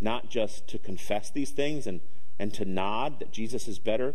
not 0.00 0.30
just 0.30 0.66
to 0.68 0.78
confess 0.78 1.30
these 1.30 1.50
things 1.50 1.86
and, 1.86 2.00
and 2.38 2.52
to 2.54 2.64
nod 2.64 3.18
that 3.20 3.32
Jesus 3.32 3.68
is 3.68 3.78
better, 3.78 4.14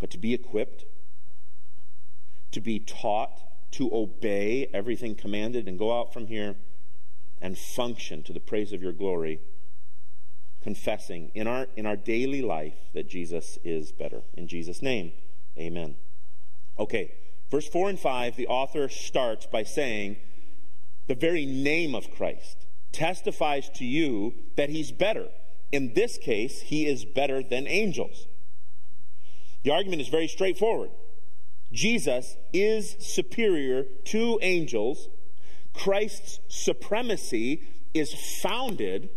but 0.00 0.10
to 0.10 0.18
be 0.18 0.34
equipped, 0.34 0.84
to 2.52 2.60
be 2.60 2.78
taught, 2.78 3.42
to 3.72 3.90
obey 3.92 4.68
everything 4.72 5.14
commanded, 5.14 5.68
and 5.68 5.78
go 5.78 5.98
out 5.98 6.12
from 6.12 6.26
here 6.26 6.56
and 7.40 7.58
function 7.58 8.22
to 8.22 8.32
the 8.32 8.40
praise 8.40 8.72
of 8.72 8.82
your 8.82 8.92
glory, 8.92 9.40
confessing 10.62 11.30
in 11.34 11.46
our, 11.46 11.66
in 11.76 11.86
our 11.86 11.96
daily 11.96 12.42
life 12.42 12.74
that 12.94 13.08
Jesus 13.08 13.58
is 13.62 13.92
better. 13.92 14.22
In 14.34 14.48
Jesus' 14.48 14.80
name, 14.80 15.12
amen. 15.58 15.96
Okay, 16.78 17.12
verse 17.50 17.68
4 17.68 17.90
and 17.90 18.00
5, 18.00 18.36
the 18.36 18.46
author 18.46 18.88
starts 18.88 19.46
by 19.46 19.62
saying, 19.62 20.16
the 21.06 21.14
very 21.14 21.46
name 21.46 21.94
of 21.94 22.10
Christ 22.10 22.66
testifies 22.92 23.68
to 23.70 23.84
you 23.84 24.34
that 24.56 24.70
he's 24.70 24.90
better. 24.90 25.28
In 25.76 25.92
this 25.92 26.16
case, 26.16 26.62
he 26.62 26.86
is 26.86 27.04
better 27.04 27.42
than 27.42 27.66
angels. 27.66 28.28
The 29.62 29.72
argument 29.72 30.00
is 30.00 30.08
very 30.08 30.26
straightforward. 30.26 30.88
Jesus 31.70 32.38
is 32.54 32.96
superior 32.98 33.84
to 34.06 34.38
angels. 34.40 35.08
Christ's 35.74 36.40
supremacy 36.48 37.68
is 37.92 38.14
founded 38.40 39.10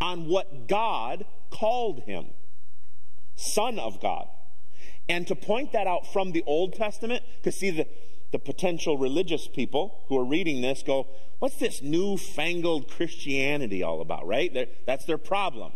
on 0.00 0.26
what 0.26 0.66
God 0.66 1.26
called 1.50 2.04
him 2.04 2.28
Son 3.34 3.78
of 3.78 4.00
God. 4.00 4.26
And 5.10 5.26
to 5.26 5.34
point 5.34 5.72
that 5.72 5.86
out 5.86 6.10
from 6.10 6.32
the 6.32 6.42
Old 6.46 6.72
Testament, 6.72 7.24
to 7.42 7.52
see 7.52 7.68
the, 7.68 7.86
the 8.32 8.38
potential 8.38 8.96
religious 8.96 9.48
people 9.48 10.00
who 10.08 10.16
are 10.16 10.24
reading 10.24 10.62
this 10.62 10.82
go, 10.82 11.08
what's 11.40 11.56
this 11.56 11.82
newfangled 11.82 12.90
Christianity 12.90 13.82
all 13.82 14.00
about, 14.00 14.26
right? 14.26 14.54
They're, 14.54 14.68
that's 14.86 15.04
their 15.04 15.18
problem. 15.18 15.72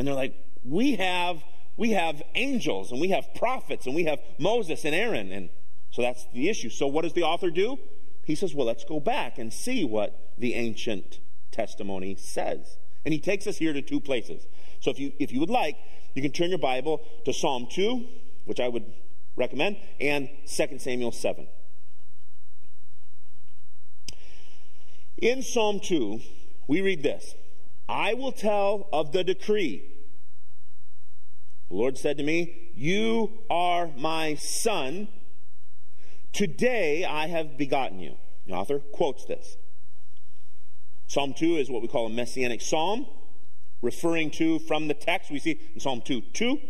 And 0.00 0.08
they're 0.08 0.14
like, 0.14 0.34
we 0.64 0.96
have, 0.96 1.44
we 1.76 1.90
have 1.90 2.22
angels 2.34 2.90
and 2.90 3.02
we 3.02 3.10
have 3.10 3.34
prophets 3.34 3.84
and 3.84 3.94
we 3.94 4.04
have 4.04 4.18
Moses 4.38 4.86
and 4.86 4.94
Aaron. 4.94 5.30
And 5.30 5.50
so 5.90 6.00
that's 6.00 6.26
the 6.32 6.48
issue. 6.48 6.70
So 6.70 6.86
what 6.86 7.02
does 7.02 7.12
the 7.12 7.22
author 7.22 7.50
do? 7.50 7.78
He 8.24 8.34
says, 8.34 8.54
well, 8.54 8.66
let's 8.66 8.82
go 8.82 8.98
back 8.98 9.36
and 9.36 9.52
see 9.52 9.84
what 9.84 10.18
the 10.38 10.54
ancient 10.54 11.20
testimony 11.52 12.16
says. 12.18 12.78
And 13.04 13.12
he 13.12 13.20
takes 13.20 13.46
us 13.46 13.58
here 13.58 13.74
to 13.74 13.82
two 13.82 14.00
places. 14.00 14.46
So 14.80 14.90
if 14.90 14.98
you, 14.98 15.12
if 15.18 15.32
you 15.32 15.40
would 15.40 15.50
like, 15.50 15.76
you 16.14 16.22
can 16.22 16.32
turn 16.32 16.48
your 16.48 16.58
Bible 16.58 17.02
to 17.26 17.34
Psalm 17.34 17.68
2, 17.70 18.02
which 18.46 18.58
I 18.58 18.68
would 18.68 18.90
recommend, 19.36 19.76
and 20.00 20.30
2 20.46 20.78
Samuel 20.78 21.12
7. 21.12 21.46
In 25.18 25.42
Psalm 25.42 25.78
2, 25.78 26.22
we 26.68 26.80
read 26.80 27.02
this 27.02 27.34
I 27.90 28.14
will 28.14 28.30
tell 28.30 28.88
of 28.92 29.10
the 29.10 29.24
decree. 29.24 29.82
The 31.70 31.76
Lord 31.76 31.96
said 31.96 32.18
to 32.18 32.24
me, 32.24 32.72
You 32.74 33.30
are 33.48 33.88
my 33.96 34.34
son. 34.34 35.08
Today 36.32 37.04
I 37.04 37.28
have 37.28 37.56
begotten 37.56 38.00
you. 38.00 38.16
The 38.46 38.54
author 38.54 38.80
quotes 38.80 39.24
this. 39.24 39.56
Psalm 41.06 41.32
2 41.32 41.56
is 41.56 41.70
what 41.70 41.80
we 41.80 41.88
call 41.88 42.06
a 42.06 42.10
messianic 42.10 42.60
psalm, 42.60 43.06
referring 43.82 44.30
to 44.32 44.58
from 44.60 44.88
the 44.88 44.94
text 44.94 45.30
we 45.30 45.38
see 45.38 45.60
in 45.74 45.80
Psalm 45.80 46.02
2 46.04 46.20
2, 46.32 46.60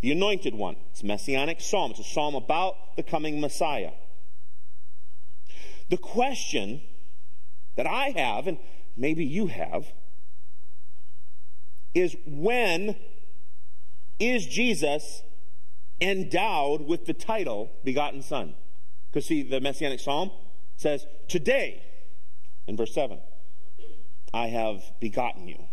the 0.00 0.12
anointed 0.12 0.54
one. 0.54 0.76
It's 0.90 1.02
a 1.02 1.06
messianic 1.06 1.60
psalm. 1.60 1.90
It's 1.90 2.00
a 2.00 2.04
psalm 2.04 2.36
about 2.36 2.96
the 2.96 3.02
coming 3.02 3.40
Messiah. 3.40 3.92
The 5.90 5.96
question 5.96 6.82
that 7.76 7.86
I 7.86 8.10
have, 8.16 8.46
and 8.46 8.58
maybe 8.96 9.24
you 9.24 9.48
have, 9.48 9.86
is 11.94 12.16
when 12.26 12.96
is 14.18 14.46
Jesus 14.46 15.22
endowed 16.00 16.82
with 16.82 17.06
the 17.06 17.14
title 17.14 17.70
begotten 17.84 18.22
Son? 18.22 18.54
Because 19.10 19.26
see, 19.26 19.42
the 19.42 19.60
Messianic 19.60 20.00
Psalm 20.00 20.30
says, 20.76 21.06
Today, 21.28 21.82
in 22.66 22.76
verse 22.76 22.94
7, 22.94 23.18
I 24.32 24.48
have 24.48 24.82
begotten 25.00 25.46
you. 25.46 25.64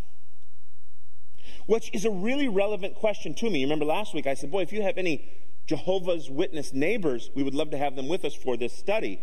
Which 1.66 1.90
is 1.94 2.06
a 2.06 2.12
really 2.12 2.48
relevant 2.48 2.96
question 2.96 3.34
to 3.36 3.50
me. 3.50 3.60
You 3.60 3.66
remember 3.66 3.86
last 3.86 4.14
week 4.14 4.28
I 4.28 4.34
said, 4.34 4.52
Boy, 4.52 4.62
if 4.62 4.72
you 4.72 4.82
have 4.82 4.98
any 4.98 5.30
Jehovah's 5.68 6.30
Witness 6.30 6.74
neighbors, 6.74 7.30
we 7.36 7.44
would 7.44 7.56
love 7.56 7.72
to 7.72 7.78
have 7.78 7.96
them 7.96 8.08
with 8.08 8.26
us 8.26 8.36
for 8.36 8.58
this 8.58 8.74
study 8.74 9.22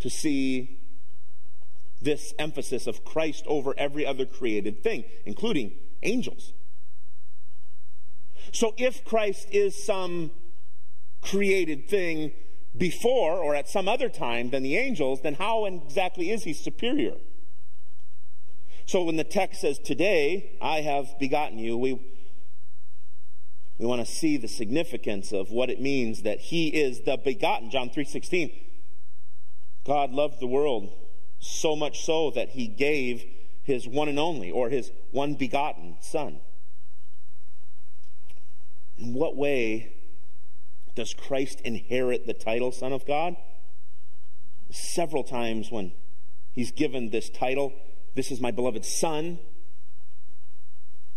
to 0.00 0.10
see 0.10 0.80
this 2.00 2.34
emphasis 2.38 2.86
of 2.86 3.04
Christ 3.04 3.44
over 3.46 3.74
every 3.76 4.06
other 4.06 4.26
created 4.26 4.82
thing, 4.82 5.04
including 5.24 5.72
angels. 6.02 6.52
So 8.52 8.74
if 8.76 9.04
Christ 9.04 9.48
is 9.50 9.82
some 9.82 10.30
created 11.22 11.88
thing 11.88 12.32
before 12.76 13.38
or 13.38 13.54
at 13.54 13.68
some 13.68 13.88
other 13.88 14.08
time 14.08 14.50
than 14.50 14.62
the 14.62 14.76
angels, 14.76 15.22
then 15.22 15.34
how 15.34 15.64
exactly 15.66 16.30
is 16.30 16.44
he 16.44 16.52
superior? 16.52 17.14
So 18.86 19.02
when 19.02 19.16
the 19.16 19.24
text 19.24 19.60
says, 19.60 19.78
Today 19.78 20.52
I 20.62 20.80
have 20.82 21.18
begotten 21.18 21.58
you, 21.58 21.76
we, 21.76 22.00
we 23.78 23.86
want 23.86 24.06
to 24.06 24.10
see 24.10 24.36
the 24.36 24.48
significance 24.48 25.32
of 25.32 25.50
what 25.50 25.70
it 25.70 25.80
means 25.80 26.22
that 26.22 26.38
he 26.38 26.68
is 26.68 27.00
the 27.00 27.16
begotten. 27.16 27.70
John 27.70 27.90
3.16. 27.90 28.52
God 29.84 30.12
loved 30.12 30.40
the 30.40 30.46
world 30.46 30.92
so 31.38 31.76
much 31.76 32.04
so 32.04 32.30
that 32.32 32.50
he 32.50 32.66
gave 32.66 33.24
his 33.62 33.86
one 33.86 34.08
and 34.08 34.18
only, 34.18 34.50
or 34.50 34.68
his 34.68 34.92
one 35.10 35.34
begotten 35.34 35.96
Son. 36.00 36.38
In 38.98 39.12
what 39.14 39.36
way 39.36 39.92
does 40.94 41.12
Christ 41.14 41.60
inherit 41.60 42.26
the 42.26 42.34
title 42.34 42.72
Son 42.72 42.92
of 42.92 43.06
God? 43.06 43.36
Several 44.70 45.22
times 45.22 45.70
when 45.70 45.92
he's 46.52 46.72
given 46.72 47.10
this 47.10 47.28
title, 47.28 47.72
this 48.14 48.30
is 48.30 48.40
my 48.40 48.50
beloved 48.50 48.84
Son, 48.84 49.38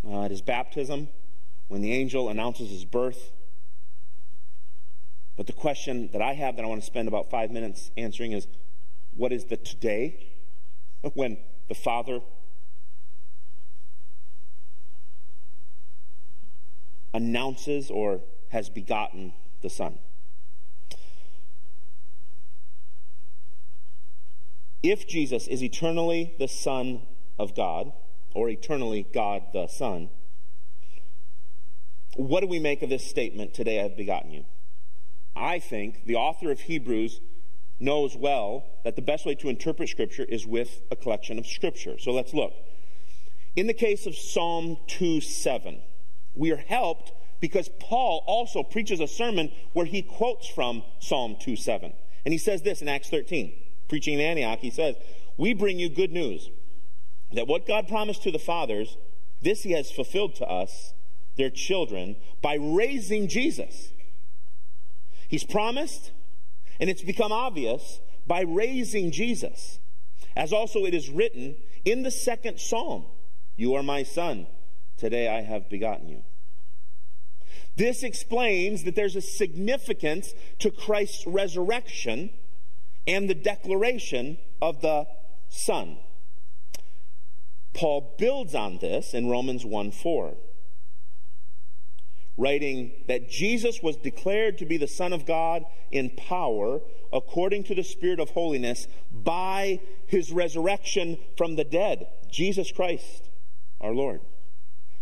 uh, 0.05 0.25
at 0.25 0.31
his 0.31 0.41
baptism, 0.41 1.07
when 1.67 1.81
the 1.81 1.93
angel 1.93 2.29
announces 2.29 2.69
his 2.69 2.85
birth. 2.85 3.31
But 5.37 5.47
the 5.47 5.53
question 5.53 6.09
that 6.11 6.21
I 6.21 6.33
have 6.33 6.57
that 6.57 6.65
I 6.65 6.67
want 6.67 6.81
to 6.81 6.85
spend 6.85 7.07
about 7.07 7.29
five 7.29 7.49
minutes 7.49 7.91
answering 7.95 8.33
is 8.33 8.45
what 9.15 9.31
is 9.31 9.45
the 9.45 9.57
today 9.57 10.27
when 11.13 11.37
the 11.69 11.75
Father 11.75 12.19
announces 17.13 17.89
or 17.89 18.21
has 18.49 18.69
begotten 18.69 19.33
the 19.61 19.69
Son. 19.69 19.99
If 24.81 25.07
Jesus 25.07 25.47
is 25.47 25.61
eternally 25.61 26.33
the 26.39 26.47
Son 26.47 27.01
of 27.37 27.55
God, 27.55 27.91
or 28.33 28.49
eternally 28.49 29.05
God 29.13 29.43
the 29.53 29.67
Son, 29.67 30.09
what 32.15 32.41
do 32.41 32.47
we 32.47 32.59
make 32.59 32.81
of 32.81 32.89
this 32.89 33.05
statement, 33.05 33.53
Today 33.53 33.81
I've 33.81 33.97
begotten 33.97 34.31
you? 34.31 34.45
I 35.35 35.59
think 35.59 36.05
the 36.05 36.15
author 36.15 36.51
of 36.51 36.61
Hebrews 36.61 37.19
knows 37.79 38.15
well 38.15 38.65
that 38.83 38.95
the 38.95 39.01
best 39.01 39.25
way 39.25 39.35
to 39.35 39.49
interpret 39.49 39.89
Scripture 39.89 40.23
is 40.23 40.45
with 40.45 40.81
a 40.91 40.95
collection 40.95 41.39
of 41.39 41.47
Scripture. 41.47 41.97
So 41.97 42.11
let's 42.11 42.33
look. 42.33 42.53
In 43.55 43.67
the 43.67 43.73
case 43.73 44.05
of 44.05 44.15
Psalm 44.15 44.77
2 44.87 45.21
7, 45.21 45.81
we 46.39 46.51
are 46.51 46.57
helped 46.57 47.11
Because 47.39 47.69
Paul 47.79 48.23
also 48.27 48.63
preaches 48.63 48.99
a 48.99 49.07
sermon 49.07 49.51
where 49.73 49.85
he 49.85 50.01
quotes 50.01 50.47
from 50.47 50.83
Psalm 50.99 51.37
2 51.39 51.55
7. 51.55 51.93
And 52.25 52.33
he 52.33 52.37
says 52.37 52.61
this 52.61 52.81
in 52.81 52.89
Acts 52.89 53.09
13, 53.09 53.53
preaching 53.87 54.15
in 54.15 54.19
Antioch. 54.19 54.59
He 54.59 54.71
says, 54.71 54.95
We 55.37 55.53
bring 55.53 55.79
you 55.79 55.89
good 55.89 56.11
news 56.11 56.49
that 57.31 57.47
what 57.47 57.67
God 57.67 57.87
promised 57.87 58.23
to 58.23 58.31
the 58.31 58.39
fathers, 58.39 58.97
this 59.41 59.63
he 59.63 59.71
has 59.71 59.91
fulfilled 59.91 60.35
to 60.35 60.45
us, 60.45 60.93
their 61.37 61.49
children, 61.49 62.17
by 62.41 62.55
raising 62.55 63.27
Jesus. 63.29 63.91
He's 65.27 65.43
promised, 65.43 66.11
and 66.79 66.89
it's 66.89 67.03
become 67.03 67.31
obvious 67.31 67.99
by 68.27 68.41
raising 68.41 69.11
Jesus. 69.11 69.79
As 70.35 70.51
also 70.51 70.85
it 70.85 70.93
is 70.93 71.09
written 71.09 71.55
in 71.85 72.03
the 72.03 72.11
second 72.11 72.59
psalm 72.59 73.05
You 73.55 73.75
are 73.75 73.83
my 73.83 74.03
son, 74.03 74.47
today 74.97 75.29
I 75.29 75.41
have 75.41 75.69
begotten 75.69 76.09
you. 76.09 76.23
This 77.79 78.03
explains 78.03 78.83
that 78.83 78.95
there's 78.95 79.15
a 79.15 79.21
significance 79.21 80.33
to 80.59 80.69
Christ's 80.69 81.25
resurrection 81.25 82.29
and 83.07 83.29
the 83.29 83.33
declaration 83.33 84.37
of 84.61 84.81
the 84.81 85.07
Son. 85.47 85.95
Paul 87.73 88.15
builds 88.19 88.53
on 88.53 88.79
this 88.79 89.13
in 89.13 89.29
Romans 89.29 89.63
1 89.63 89.91
4, 89.91 90.33
writing 92.35 92.91
that 93.07 93.29
Jesus 93.29 93.81
was 93.81 93.95
declared 93.95 94.57
to 94.57 94.65
be 94.65 94.75
the 94.75 94.85
Son 94.85 95.13
of 95.13 95.25
God 95.25 95.63
in 95.89 96.09
power 96.09 96.81
according 97.13 97.63
to 97.63 97.75
the 97.75 97.85
Spirit 97.85 98.19
of 98.19 98.31
holiness 98.31 98.89
by 99.09 99.79
his 100.05 100.33
resurrection 100.33 101.17
from 101.37 101.55
the 101.55 101.63
dead, 101.63 102.07
Jesus 102.29 102.73
Christ, 102.73 103.29
our 103.79 103.93
Lord. 103.93 104.19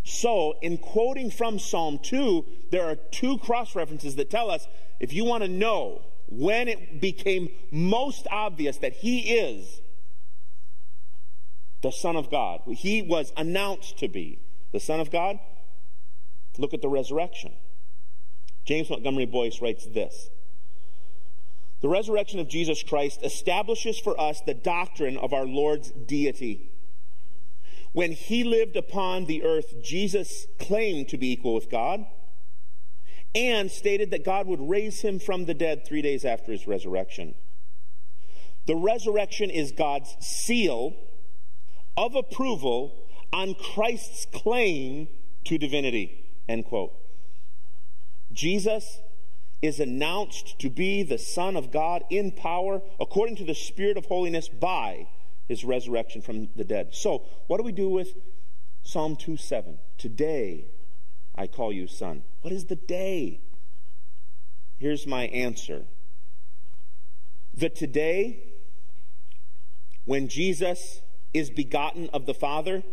So, 0.08 0.56
in 0.62 0.78
quoting 0.78 1.30
from 1.30 1.60
Psalm 1.60 2.00
2, 2.02 2.46
there 2.72 2.86
are 2.86 2.96
two 2.96 3.40
cross 3.40 3.76
references 3.76 4.16
that 4.16 4.30
tell 4.30 4.50
us 4.50 4.66
if 5.02 5.12
you 5.12 5.26
want 5.26 5.44
to 5.44 5.50
know 5.50 6.02
when 6.30 6.70
it 6.70 7.02
became 7.02 7.50
most 7.72 8.26
obvious 8.32 8.78
that 8.78 8.94
he 8.94 9.34
is 9.34 9.82
the 11.82 11.92
Son 11.92 12.16
of 12.16 12.32
God, 12.32 12.62
he 12.68 13.02
was 13.02 13.34
announced 13.36 13.98
to 14.00 14.08
be 14.08 14.40
the 14.72 14.80
Son 14.80 15.02
of 15.02 15.12
God, 15.12 15.40
look 16.58 16.74
at 16.74 16.82
the 16.82 16.88
resurrection. 16.88 17.52
James 18.64 18.90
Montgomery 18.90 19.26
Boice 19.26 19.62
writes 19.62 19.86
this 19.88 20.30
The 21.82 21.90
resurrection 21.90 22.40
of 22.40 22.48
Jesus 22.48 22.82
Christ 22.82 23.24
establishes 23.24 24.00
for 24.00 24.18
us 24.18 24.40
the 24.40 24.54
doctrine 24.54 25.18
of 25.18 25.34
our 25.34 25.46
Lord's 25.46 25.92
deity 25.92 26.72
when 27.98 28.12
he 28.12 28.44
lived 28.44 28.76
upon 28.76 29.26
the 29.26 29.42
earth, 29.44 29.82
Jesus 29.82 30.46
claimed 30.60 31.10
to 31.10 31.18
be 31.18 31.32
equal 31.32 31.56
with 31.56 31.68
God 31.68 32.06
and 33.34 33.72
stated 33.72 34.12
that 34.12 34.24
God 34.24 34.46
would 34.46 34.70
raise 34.70 35.02
him 35.02 35.18
from 35.18 35.46
the 35.46 35.56
dead 35.56 35.84
three 35.84 36.04
days 36.04 36.24
after 36.24 36.52
his 36.52 36.68
resurrection. 36.68 37.34
The 38.68 38.76
resurrection 38.76 39.50
is 39.50 39.72
God's 39.72 40.16
seal 40.20 40.94
of 41.98 42.14
approval 42.14 42.94
on 43.34 43.56
Christ's 43.56 44.28
claim 44.32 45.08
to 45.46 45.58
divinity. 45.58 46.24
End 46.48 46.66
quote. 46.66 46.94
Jesus 48.32 49.00
is 49.64 49.80
announced 49.80 50.60
to 50.60 50.70
be 50.70 51.02
the 51.02 51.18
Son 51.18 51.56
of 51.56 51.72
God 51.72 52.04
in 52.12 52.32
power 52.32 52.80
according 53.00 53.38
to 53.38 53.44
the 53.44 53.56
Spirit 53.56 53.98
of 53.98 54.06
holiness 54.06 54.50
by 54.50 55.08
his 55.48 55.64
resurrection 55.64 56.22
from 56.22 56.50
the 56.56 56.64
dead. 56.64 56.90
So, 56.94 57.24
what 57.48 57.58
do 57.58 57.64
we 57.64 57.72
do 57.72 57.90
with 57.90 58.14
Psalm 58.84 59.16
2 59.16 59.38
7? 59.38 59.78
Today 59.98 60.66
I 61.36 61.48
call 61.48 61.72
you 61.72 61.88
son. 61.88 62.24
What 62.42 62.52
is 62.52 62.66
the 62.66 62.76
day? 62.76 63.40
Here's 64.80 65.06
my 65.06 65.28
answer. 65.28 65.86
The 67.54 67.70
today, 67.70 68.40
when 70.06 70.28
Jesus 70.28 71.02
is 71.34 71.50
begotten 71.50 72.10
of 72.14 72.26
the 72.26 72.34
Father, 72.34 72.84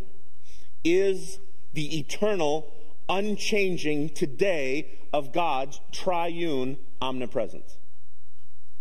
is 0.82 1.38
the 1.72 1.98
eternal, 1.98 2.72
unchanging 3.08 4.10
today 4.10 4.98
of 5.12 5.32
God's 5.32 5.80
triune 5.92 6.78
omnipresence. 7.00 7.76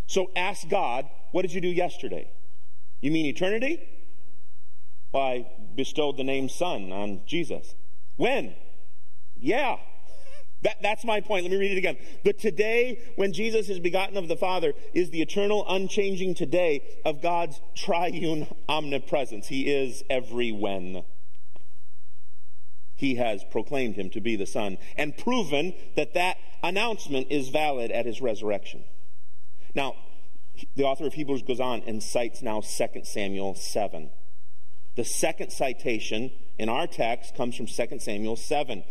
So 0.08 0.32
ask 0.36 0.68
God, 0.68 1.10
what 1.32 1.42
did 1.42 1.54
you 1.54 1.62
do 1.62 1.70
yesterday? 1.70 2.30
You 3.04 3.12
mean 3.12 3.26
eternity? 3.26 3.86
I 5.14 5.46
bestowed 5.76 6.16
the 6.16 6.24
name 6.24 6.48
Son 6.48 6.94
on 6.94 7.20
Jesus. 7.26 7.76
When? 8.16 8.56
Yeah. 9.38 9.76
That, 10.62 10.82
that's 10.82 11.04
my 11.04 11.20
point. 11.20 11.44
Let 11.44 11.52
me 11.52 11.58
read 11.58 11.74
it 11.74 11.78
again. 11.78 11.98
The 12.24 12.32
today, 12.32 13.02
when 13.18 13.34
Jesus 13.34 13.68
is 13.68 13.80
begotten 13.80 14.16
of 14.16 14.30
the 14.30 14.38
Father, 14.38 14.72
is 14.94 15.10
the 15.10 15.22
eternal, 15.22 15.66
unchanging 15.68 16.36
today 16.36 16.82
of 17.04 17.22
God's 17.22 17.60
triune 17.76 18.48
omnipresence. 18.70 19.48
He 19.48 19.70
is 19.70 20.06
every 20.10 20.54
when. 20.54 21.04
He 22.96 23.16
has 23.16 23.44
proclaimed 23.52 23.98
him 23.98 24.12
to 24.12 24.22
be 24.22 24.38
the 24.38 24.46
Son 24.46 24.78
and 24.96 25.18
proven 25.18 25.74
that 25.98 26.14
that 26.14 26.38
announcement 26.64 27.28
is 27.30 27.50
valid 27.50 27.92
at 27.92 28.06
his 28.06 28.22
resurrection. 28.22 28.86
Now, 29.76 29.98
the 30.76 30.84
author 30.84 31.06
of 31.06 31.14
Hebrews 31.14 31.44
goes 31.44 31.60
on 31.60 31.84
and 31.86 32.02
cites 32.02 32.42
now 32.42 32.62
2 32.62 33.02
Samuel 33.04 33.56
7. 33.56 34.10
The 34.96 35.04
second 35.04 35.52
citation 35.52 36.32
in 36.58 36.70
our 36.70 36.88
text 36.88 37.36
comes 37.36 37.56
from 37.56 37.66
2 37.66 38.00
Samuel 38.00 38.36
7. 38.36 38.84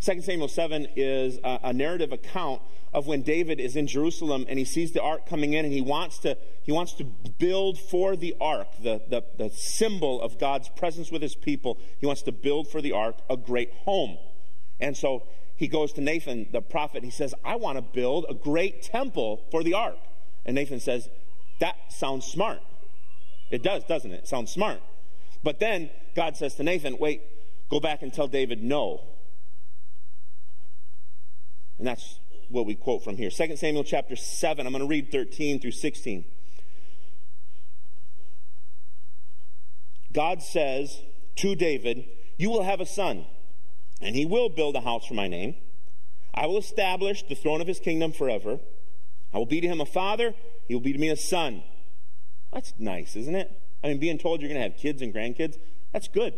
2 0.00 0.20
Samuel 0.22 0.48
7 0.48 0.88
is 0.96 1.38
a, 1.44 1.60
a, 1.64 1.72
narrative 1.72 2.10
account 2.10 2.60
of 2.92 3.06
when 3.06 3.22
David 3.22 3.60
is 3.60 3.76
in 3.76 3.86
Jerusalem 3.86 4.46
and 4.48 4.58
he 4.58 4.64
sees 4.64 4.92
the 4.92 5.02
ark 5.02 5.26
coming 5.26 5.52
in 5.52 5.64
and 5.64 5.72
he 5.72 5.80
wants 5.80 6.18
to, 6.20 6.36
he 6.64 6.72
wants 6.72 6.94
to 6.94 7.04
build 7.04 7.78
for 7.78 8.16
the 8.16 8.34
ark, 8.40 8.66
the, 8.82 9.00
the, 9.08 9.22
the 9.38 9.50
symbol 9.50 10.20
of 10.20 10.40
God's 10.40 10.68
presence 10.70 11.12
with 11.12 11.22
his 11.22 11.36
people. 11.36 11.78
He 12.00 12.06
wants 12.06 12.22
to 12.22 12.32
build 12.32 12.68
for 12.68 12.80
the 12.80 12.92
ark 12.92 13.16
a 13.30 13.36
great 13.36 13.72
home. 13.84 14.18
And 14.80 14.96
so 14.96 15.22
he 15.54 15.68
goes 15.68 15.92
to 15.92 16.00
Nathan, 16.00 16.48
the 16.50 16.62
prophet. 16.62 17.04
He 17.04 17.10
says, 17.10 17.34
I 17.44 17.54
want 17.54 17.78
to 17.78 17.82
build 17.82 18.26
a 18.28 18.34
great 18.34 18.82
temple 18.82 19.44
for 19.52 19.62
the 19.62 19.74
ark. 19.74 19.98
And 20.44 20.54
Nathan 20.54 20.80
says, 20.80 21.08
That 21.60 21.76
sounds 21.88 22.26
smart. 22.26 22.60
It 23.50 23.62
does, 23.62 23.84
doesn't 23.84 24.10
it? 24.10 24.20
It 24.20 24.28
sounds 24.28 24.50
smart. 24.50 24.80
But 25.42 25.60
then 25.60 25.90
God 26.14 26.36
says 26.36 26.54
to 26.54 26.62
Nathan, 26.62 26.98
Wait, 26.98 27.22
go 27.70 27.80
back 27.80 28.02
and 28.02 28.12
tell 28.12 28.28
David 28.28 28.62
no. 28.62 29.02
And 31.78 31.86
that's 31.86 32.18
what 32.48 32.66
we 32.66 32.74
quote 32.74 33.02
from 33.02 33.16
here. 33.16 33.30
2 33.30 33.56
Samuel 33.56 33.84
chapter 33.84 34.14
7, 34.14 34.66
I'm 34.66 34.72
going 34.72 34.84
to 34.84 34.88
read 34.88 35.10
13 35.10 35.60
through 35.60 35.72
16. 35.72 36.24
God 40.12 40.42
says 40.42 41.00
to 41.36 41.54
David, 41.54 42.04
You 42.36 42.50
will 42.50 42.62
have 42.62 42.80
a 42.80 42.86
son, 42.86 43.26
and 44.00 44.14
he 44.14 44.26
will 44.26 44.48
build 44.48 44.76
a 44.76 44.80
house 44.80 45.06
for 45.06 45.14
my 45.14 45.28
name. 45.28 45.54
I 46.34 46.46
will 46.46 46.58
establish 46.58 47.22
the 47.22 47.34
throne 47.34 47.60
of 47.60 47.66
his 47.66 47.80
kingdom 47.80 48.12
forever. 48.12 48.58
I 49.32 49.38
will 49.38 49.46
be 49.46 49.60
to 49.60 49.66
him 49.66 49.80
a 49.80 49.86
father, 49.86 50.34
he 50.68 50.74
will 50.74 50.82
be 50.82 50.92
to 50.92 50.98
me 50.98 51.08
a 51.08 51.16
son. 51.16 51.62
That's 52.52 52.74
nice, 52.78 53.16
isn't 53.16 53.34
it? 53.34 53.50
I 53.82 53.88
mean, 53.88 53.98
being 53.98 54.18
told 54.18 54.40
you're 54.40 54.48
going 54.48 54.60
to 54.60 54.68
have 54.68 54.78
kids 54.78 55.02
and 55.02 55.12
grandkids, 55.12 55.56
that's 55.92 56.08
good. 56.08 56.34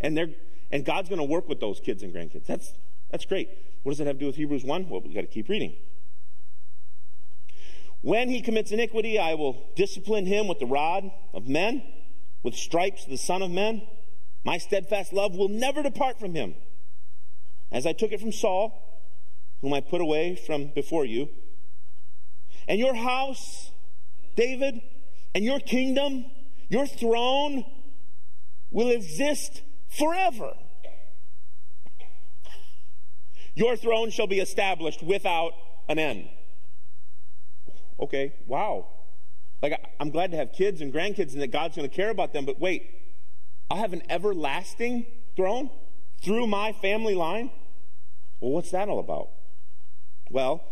And 0.00 0.16
they're 0.16 0.30
and 0.70 0.84
God's 0.84 1.08
going 1.08 1.20
to 1.20 1.24
work 1.24 1.48
with 1.48 1.60
those 1.60 1.78
kids 1.78 2.02
and 2.02 2.12
grandkids. 2.12 2.46
That's 2.46 2.72
that's 3.10 3.24
great. 3.24 3.48
What 3.84 3.92
does 3.92 3.98
that 3.98 4.06
have 4.06 4.16
to 4.16 4.20
do 4.20 4.26
with 4.26 4.36
Hebrews 4.36 4.64
1? 4.64 4.88
Well, 4.88 5.00
we've 5.02 5.14
got 5.14 5.20
to 5.20 5.26
keep 5.26 5.48
reading. 5.48 5.76
When 8.00 8.28
he 8.28 8.42
commits 8.42 8.72
iniquity, 8.72 9.18
I 9.18 9.34
will 9.34 9.70
discipline 9.76 10.26
him 10.26 10.48
with 10.48 10.58
the 10.58 10.66
rod 10.66 11.10
of 11.32 11.48
men, 11.48 11.82
with 12.42 12.54
stripes 12.54 13.04
the 13.04 13.16
Son 13.16 13.40
of 13.40 13.50
Men. 13.50 13.82
My 14.42 14.58
steadfast 14.58 15.12
love 15.12 15.36
will 15.36 15.48
never 15.48 15.82
depart 15.82 16.18
from 16.18 16.34
him. 16.34 16.54
As 17.70 17.86
I 17.86 17.92
took 17.92 18.12
it 18.12 18.20
from 18.20 18.32
Saul, 18.32 19.00
whom 19.60 19.72
I 19.72 19.80
put 19.80 20.00
away 20.00 20.36
from 20.36 20.72
before 20.74 21.04
you, 21.04 21.28
and 22.68 22.78
your 22.78 22.94
house, 22.94 23.70
David, 24.36 24.80
and 25.34 25.44
your 25.44 25.60
kingdom, 25.60 26.26
your 26.68 26.86
throne 26.86 27.64
will 28.70 28.90
exist 28.90 29.62
forever. 29.88 30.54
Your 33.54 33.76
throne 33.76 34.10
shall 34.10 34.26
be 34.26 34.40
established 34.40 35.02
without 35.02 35.52
an 35.88 35.98
end. 35.98 36.28
Okay, 38.00 38.34
wow. 38.46 38.86
Like, 39.62 39.80
I'm 40.00 40.10
glad 40.10 40.32
to 40.32 40.36
have 40.36 40.52
kids 40.52 40.80
and 40.80 40.92
grandkids 40.92 41.32
and 41.32 41.40
that 41.40 41.52
God's 41.52 41.76
going 41.76 41.88
to 41.88 41.94
care 41.94 42.10
about 42.10 42.32
them, 42.32 42.44
but 42.44 42.60
wait, 42.60 42.90
i 43.70 43.76
have 43.76 43.92
an 43.92 44.02
everlasting 44.10 45.06
throne 45.36 45.70
through 46.22 46.46
my 46.46 46.72
family 46.72 47.14
line? 47.14 47.50
Well, 48.40 48.50
what's 48.52 48.70
that 48.72 48.88
all 48.88 48.98
about? 48.98 49.30
Well, 50.30 50.64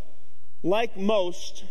like 0.63 0.97
most 0.97 1.65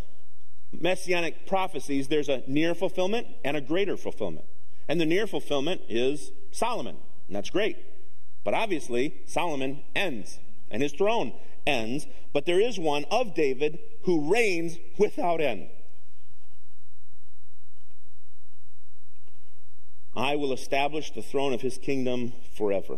messianic 0.72 1.46
prophecies, 1.46 2.08
there's 2.08 2.30
a 2.30 2.44
near 2.48 2.74
fulfillment 2.74 3.28
and 3.44 3.58
a 3.58 3.62
greater 3.62 3.98
fulfillment. 3.98 4.46
And 4.88 5.00
the 5.00 5.06
near 5.06 5.28
fulfillment 5.28 5.82
is 5.90 6.32
Solomon, 6.52 6.98
and 7.28 7.36
that's 7.36 7.50
great. 7.50 7.78
But 8.44 8.54
obviously, 8.54 9.22
Solomon 9.26 9.84
ends, 9.96 10.40
and 10.70 10.82
his 10.82 10.94
throne 10.94 11.34
ends, 11.66 12.08
but 12.34 12.46
there 12.46 12.60
is 12.60 12.80
one 12.80 13.06
of 13.12 13.36
David 13.36 13.80
who 14.04 14.32
reigns 14.32 14.78
without 14.98 15.42
end. 15.42 15.70
I 20.16 20.36
will 20.36 20.52
establish 20.52 21.12
the 21.12 21.22
throne 21.22 21.54
of 21.54 21.62
his 21.62 21.78
kingdom 21.78 22.34
forever. 22.56 22.98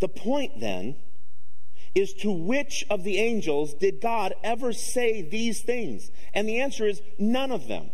The 0.00 0.08
point 0.08 0.60
then 0.60 0.96
is 1.94 2.12
to 2.14 2.30
which 2.30 2.84
of 2.90 3.04
the 3.04 3.18
angels 3.18 3.74
did 3.74 4.00
God 4.00 4.34
ever 4.42 4.72
say 4.72 5.22
these 5.22 5.60
things? 5.62 6.10
And 6.34 6.48
the 6.48 6.60
answer 6.60 6.86
is 6.86 7.02
none 7.18 7.50
of 7.50 7.68
them. 7.68 7.90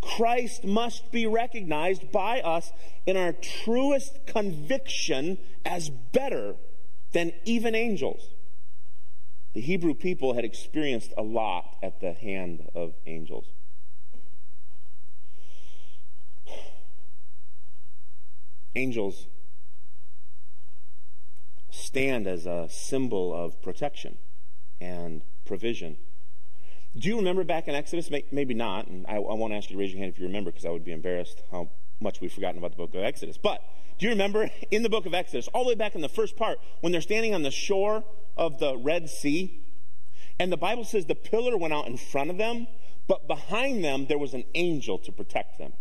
Christ 0.00 0.64
must 0.64 1.10
be 1.10 1.26
recognized 1.26 2.12
by 2.12 2.40
us 2.40 2.72
in 3.06 3.16
our 3.16 3.32
truest 3.32 4.26
conviction 4.26 5.38
as 5.64 5.90
better 5.90 6.54
than 7.12 7.32
even 7.44 7.74
angels. 7.74 8.28
The 9.54 9.60
Hebrew 9.60 9.94
people 9.94 10.34
had 10.34 10.44
experienced 10.44 11.12
a 11.16 11.22
lot 11.22 11.76
at 11.82 12.00
the 12.00 12.12
hand 12.12 12.68
of 12.74 12.94
angels. 13.06 13.46
Angels 18.76 19.26
stand 21.78 22.26
as 22.26 22.46
a 22.46 22.68
symbol 22.70 23.34
of 23.34 23.60
protection 23.62 24.18
and 24.80 25.22
provision. 25.44 25.96
Do 26.96 27.08
you 27.08 27.16
remember 27.16 27.44
back 27.44 27.68
in 27.68 27.74
Exodus? 27.74 28.10
Maybe 28.32 28.54
not, 28.54 28.88
and 28.88 29.06
I, 29.06 29.16
I 29.16 29.34
won't 29.34 29.52
ask 29.52 29.70
you 29.70 29.76
to 29.76 29.80
raise 29.80 29.92
your 29.92 30.00
hand 30.00 30.12
if 30.12 30.18
you 30.18 30.26
remember 30.26 30.50
because 30.50 30.64
I 30.64 30.70
would 30.70 30.84
be 30.84 30.92
embarrassed 30.92 31.42
how 31.50 31.70
much 32.00 32.20
we've 32.20 32.32
forgotten 32.32 32.58
about 32.58 32.72
the 32.72 32.76
book 32.76 32.94
of 32.94 33.02
Exodus. 33.02 33.36
But 33.38 33.62
do 33.98 34.06
you 34.06 34.10
remember 34.10 34.50
in 34.70 34.82
the 34.82 34.88
book 34.88 35.06
of 35.06 35.14
Exodus, 35.14 35.48
all 35.48 35.64
the 35.64 35.70
way 35.70 35.74
back 35.74 35.94
in 35.94 36.00
the 36.00 36.08
first 36.08 36.36
part, 36.36 36.58
when 36.80 36.92
they're 36.92 37.00
standing 37.00 37.34
on 37.34 37.42
the 37.42 37.50
shore 37.50 38.04
of 38.36 38.58
the 38.58 38.76
Red 38.76 39.10
Sea, 39.10 39.64
and 40.38 40.52
the 40.52 40.56
Bible 40.56 40.84
says 40.84 41.06
the 41.06 41.14
pillar 41.14 41.56
went 41.56 41.72
out 41.72 41.86
in 41.86 41.96
front 41.96 42.30
of 42.30 42.38
them, 42.38 42.66
but 43.06 43.26
behind 43.26 43.84
them 43.84 44.06
there 44.06 44.18
was 44.18 44.34
an 44.34 44.44
angel 44.54 44.98
to 44.98 45.12
protect 45.12 45.58
them. 45.58 45.72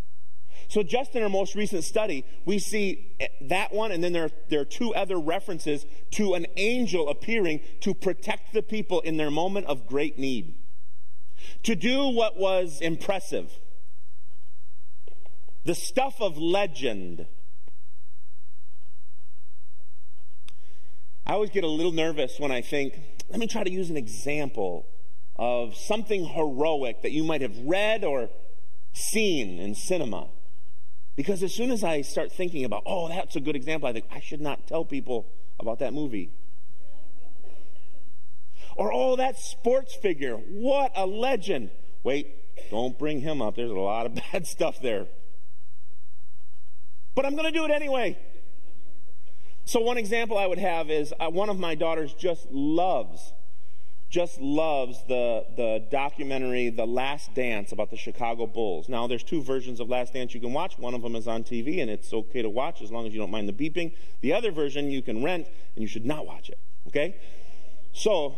So, 0.69 0.84
just 0.84 1.15
in 1.15 1.23
our 1.23 1.30
most 1.30 1.56
recent 1.56 1.84
study, 1.84 2.25
we 2.45 2.60
see 2.60 3.13
eh, 3.19 3.27
that 3.41 3.73
one, 3.73 3.91
and 3.91 4.03
then 4.03 4.12
there, 4.12 4.30
there 4.49 4.62
are 4.62 4.65
two 4.65 4.93
other 4.93 5.17
references 5.17 5.86
to 6.12 6.34
an 6.34 6.45
angel 6.58 7.08
appearing 7.10 7.62
to 7.82 7.93
protect 7.93 8.53
the 8.53 8.62
people 8.62 8.99
in 9.01 9.17
their 9.17 9.32
moment 9.32 9.67
of 9.67 9.88
great 9.88 10.19
need. 10.19 10.56
To 11.63 11.75
do 11.75 12.10
what 12.10 12.38
was 12.38 12.82
impressive, 12.82 13.51
the 15.63 15.75
stuff 15.75 16.19
of 16.19 16.38
legend. 16.38 17.27
I 21.25 21.34
always 21.34 21.49
get 21.49 21.63
a 21.63 21.67
little 21.67 21.91
nervous 21.91 22.39
when 22.39 22.51
I 22.51 22.62
think, 22.62 22.99
let 23.30 23.39
me 23.39 23.47
try 23.47 23.63
to 23.63 23.71
use 23.71 23.89
an 23.89 23.97
example 23.97 24.86
of 25.38 25.75
something 25.75 26.25
heroic 26.25 27.01
that 27.03 27.12
you 27.12 27.23
might 27.23 27.41
have 27.41 27.58
read 27.60 28.03
or 28.03 28.30
seen 28.93 29.60
in 29.60 29.75
cinema. 29.75 30.27
Because 31.17 31.41
as 31.41 31.51
soon 31.51 31.71
as 31.71 31.84
I 31.84 32.03
start 32.03 32.32
thinking 32.32 32.63
about, 32.63 32.84
oh, 32.86 33.10
that's 33.10 33.36
a 33.36 33.41
good 33.41 33.56
example, 33.56 33.89
I 33.89 33.93
think 33.93 34.06
I 34.12 34.19
should 34.19 34.39
not 34.39 34.67
tell 34.67 34.86
people 34.86 35.25
about 35.60 35.80
that 35.80 35.91
movie. 35.91 36.30
Or, 38.75 38.93
oh, 38.93 39.15
that 39.15 39.39
sports 39.39 39.95
figure, 39.95 40.36
what 40.36 40.91
a 40.95 41.08
legend. 41.08 41.71
Wait, 42.03 42.69
don't 42.69 42.97
bring 42.99 43.19
him 43.21 43.41
up. 43.41 43.56
There's 43.56 43.71
a 43.71 43.73
lot 43.73 44.06
of 44.06 44.13
bad 44.32 44.45
stuff 44.45 44.80
there. 44.80 45.08
But 47.15 47.25
I'm 47.25 47.36
going 47.36 47.51
to 47.51 47.60
do 47.60 47.65
it 47.65 47.71
anyway. 47.71 48.15
So, 49.65 49.80
one 49.80 49.97
example 49.97 50.38
I 50.38 50.45
would 50.45 50.60
have 50.60 50.91
is 50.91 51.15
uh, 51.19 51.32
one 51.32 51.49
of 51.49 51.58
my 51.58 51.73
daughters 51.73 52.13
just 52.13 52.45
loves 52.51 53.34
just 54.09 54.39
loves 54.39 55.03
the, 55.07 55.45
the 55.55 55.85
documentary 55.91 56.69
The 56.69 56.85
Last 56.85 57.33
Dance 57.33 57.71
about 57.71 57.91
the 57.91 57.97
Chicago 57.97 58.47
Bulls. 58.47 58.87
Now, 58.87 59.05
there's 59.07 59.23
two 59.23 59.41
versions 59.41 59.79
of 59.79 59.89
Last 59.89 60.13
Dance 60.13 60.33
you 60.33 60.39
can 60.39 60.53
watch. 60.53 60.79
One 60.79 60.93
of 60.93 61.01
them 61.01 61.15
is 61.15 61.27
on 61.27 61.43
TV, 61.43 61.81
and 61.81 61.89
it's 61.89 62.13
okay 62.13 62.41
to 62.41 62.49
watch 62.49 62.81
as 62.81 62.91
long 62.91 63.05
as 63.05 63.13
you 63.13 63.19
don't 63.19 63.31
mind 63.31 63.49
the 63.49 63.53
beeping. 63.53 63.93
The 64.21 64.33
other 64.33 64.51
version 64.51 64.89
you 64.89 65.01
can 65.01 65.23
rent, 65.23 65.47
and 65.75 65.81
you 65.81 65.87
should 65.87 66.05
not 66.05 66.25
watch 66.25 66.49
it, 66.49 66.59
okay? 66.87 67.17
So, 67.91 68.37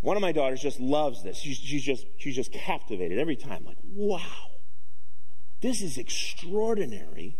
one 0.00 0.16
of 0.16 0.20
my 0.20 0.32
daughters 0.32 0.60
just 0.60 0.80
loves 0.80 1.22
this. 1.22 1.38
She's, 1.38 1.58
she's, 1.58 1.82
just, 1.82 2.06
she's 2.16 2.34
just 2.34 2.52
captivated 2.52 3.18
every 3.18 3.36
time. 3.36 3.64
Like, 3.64 3.78
wow, 3.84 4.50
this 5.60 5.80
is 5.80 5.96
extraordinary 5.96 7.36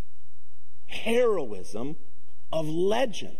heroism 0.86 1.96
of 2.52 2.68
legend. 2.68 3.36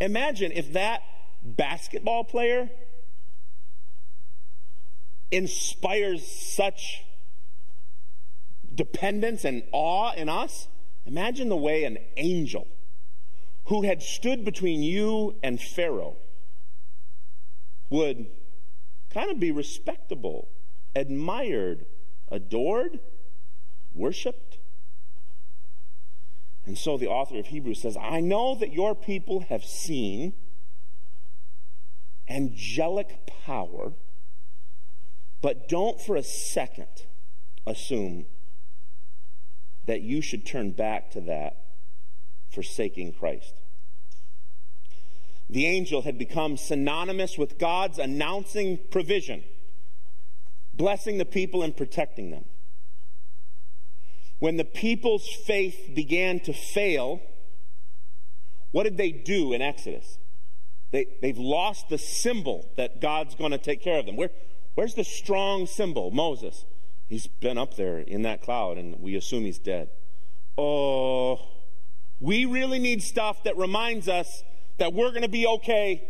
Imagine 0.00 0.52
if 0.52 0.72
that 0.72 1.02
basketball 1.42 2.24
player 2.24 2.70
inspires 5.30 6.26
such 6.26 7.04
dependence 8.74 9.44
and 9.44 9.62
awe 9.72 10.12
in 10.12 10.28
us, 10.28 10.68
imagine 11.06 11.48
the 11.48 11.56
way 11.56 11.84
an 11.84 11.98
angel 12.16 12.66
who 13.66 13.82
had 13.82 14.02
stood 14.02 14.44
between 14.44 14.82
you 14.82 15.36
and 15.42 15.60
Pharaoh 15.60 16.16
would 17.90 18.26
kind 19.10 19.30
of 19.30 19.38
be 19.38 19.52
respectable, 19.52 20.48
admired, 20.94 21.86
adored, 22.30 23.00
worshiped. 23.94 24.58
And 26.64 26.78
so 26.78 26.96
the 26.96 27.08
author 27.08 27.38
of 27.38 27.46
Hebrews 27.46 27.82
says, 27.82 27.96
I 27.96 28.20
know 28.20 28.54
that 28.54 28.72
your 28.72 28.94
people 28.94 29.40
have 29.48 29.64
seen 29.64 30.32
angelic 32.32 33.26
power, 33.44 33.92
but 35.40 35.68
don't 35.68 36.00
for 36.00 36.16
a 36.16 36.22
second 36.22 37.04
assume 37.66 38.26
that 39.86 40.00
you 40.00 40.20
should 40.20 40.46
turn 40.46 40.70
back 40.70 41.10
to 41.10 41.20
that, 41.20 41.56
forsaking 42.50 43.12
Christ. 43.12 43.54
The 45.50 45.66
angel 45.66 46.02
had 46.02 46.16
become 46.16 46.56
synonymous 46.56 47.36
with 47.36 47.58
God's 47.58 47.98
announcing 47.98 48.78
provision, 48.90 49.44
blessing 50.72 51.18
the 51.18 51.24
people 51.24 51.62
and 51.62 51.76
protecting 51.76 52.30
them. 52.30 52.44
When 54.38 54.56
the 54.56 54.64
people's 54.64 55.28
faith 55.28 55.90
began 55.94 56.40
to 56.40 56.52
fail, 56.52 57.20
what 58.70 58.84
did 58.84 58.96
they 58.96 59.12
do 59.12 59.52
in 59.52 59.60
Exodus? 59.60 60.18
They, 60.92 61.06
they've 61.20 61.38
lost 61.38 61.88
the 61.88 61.98
symbol 61.98 62.70
that 62.76 63.00
God's 63.00 63.34
going 63.34 63.50
to 63.50 63.58
take 63.58 63.82
care 63.82 63.98
of 63.98 64.06
them. 64.06 64.16
Where, 64.16 64.30
where's 64.74 64.94
the 64.94 65.04
strong 65.04 65.66
symbol? 65.66 66.10
Moses. 66.10 66.64
He's 67.08 67.26
been 67.26 67.58
up 67.58 67.76
there 67.76 67.98
in 67.98 68.22
that 68.22 68.40
cloud, 68.40 68.78
and 68.78 69.00
we 69.00 69.16
assume 69.16 69.44
he's 69.44 69.58
dead. 69.58 69.90
Oh, 70.56 71.40
we 72.20 72.44
really 72.44 72.78
need 72.78 73.02
stuff 73.02 73.42
that 73.44 73.56
reminds 73.56 74.08
us 74.08 74.44
that 74.78 74.94
we're 74.94 75.10
going 75.10 75.22
to 75.22 75.28
be 75.28 75.46
okay. 75.46 76.08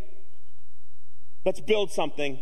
Let's 1.45 1.61
build 1.61 1.91
something. 1.91 2.39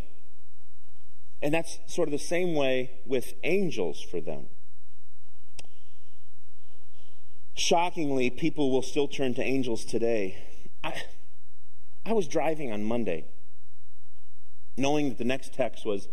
And 1.43 1.55
that's 1.55 1.79
sort 1.87 2.09
of 2.09 2.13
the 2.13 2.19
same 2.19 2.55
way 2.55 2.91
with 3.07 3.33
angels 3.45 4.03
for 4.03 4.21
them. 4.21 4.47
Shockingly, 7.55 8.31
people 8.31 8.71
will 8.71 8.83
still 8.83 9.09
turn 9.09 9.35
to 9.35 9.43
angels 9.43 9.85
today. 9.85 10.37
I, 10.85 11.03
I 12.05 12.13
was 12.13 12.27
driving 12.27 12.73
on 12.73 12.85
Monday, 12.85 13.25
knowing 14.77 15.11
that 15.11 15.19
the 15.19 15.25
next 15.25 15.53
text 15.53 15.85
was 15.85 16.09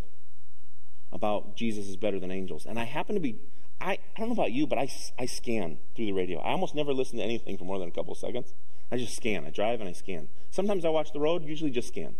about 1.12 1.56
Jesus 1.56 1.88
is 1.88 1.96
better 1.96 2.18
than 2.18 2.30
angels. 2.30 2.66
And 2.66 2.78
I 2.78 2.84
happened 2.84 3.16
to 3.16 3.20
be, 3.20 3.38
I, 3.80 3.92
I 3.92 3.98
don't 4.18 4.28
know 4.28 4.34
about 4.34 4.52
you, 4.52 4.66
but 4.66 4.78
I, 4.78 4.88
I 5.18 5.26
scan 5.26 5.78
through 5.94 6.06
the 6.06 6.12
radio. 6.12 6.38
I 6.40 6.50
almost 6.50 6.74
never 6.74 6.92
listen 6.92 7.18
to 7.18 7.24
anything 7.24 7.56
for 7.56 7.64
more 7.64 7.78
than 7.78 7.88
a 7.88 7.92
couple 7.92 8.12
of 8.12 8.18
seconds. 8.18 8.52
I 8.90 8.96
just 8.96 9.16
scan. 9.16 9.46
I 9.46 9.50
drive 9.50 9.80
and 9.80 9.88
I 9.88 9.92
scan. 9.92 10.28
Sometimes 10.50 10.84
I 10.84 10.88
watch 10.88 11.12
the 11.12 11.20
road, 11.20 11.44
usually 11.44 11.70
just 11.70 11.88
scan. 11.88 12.14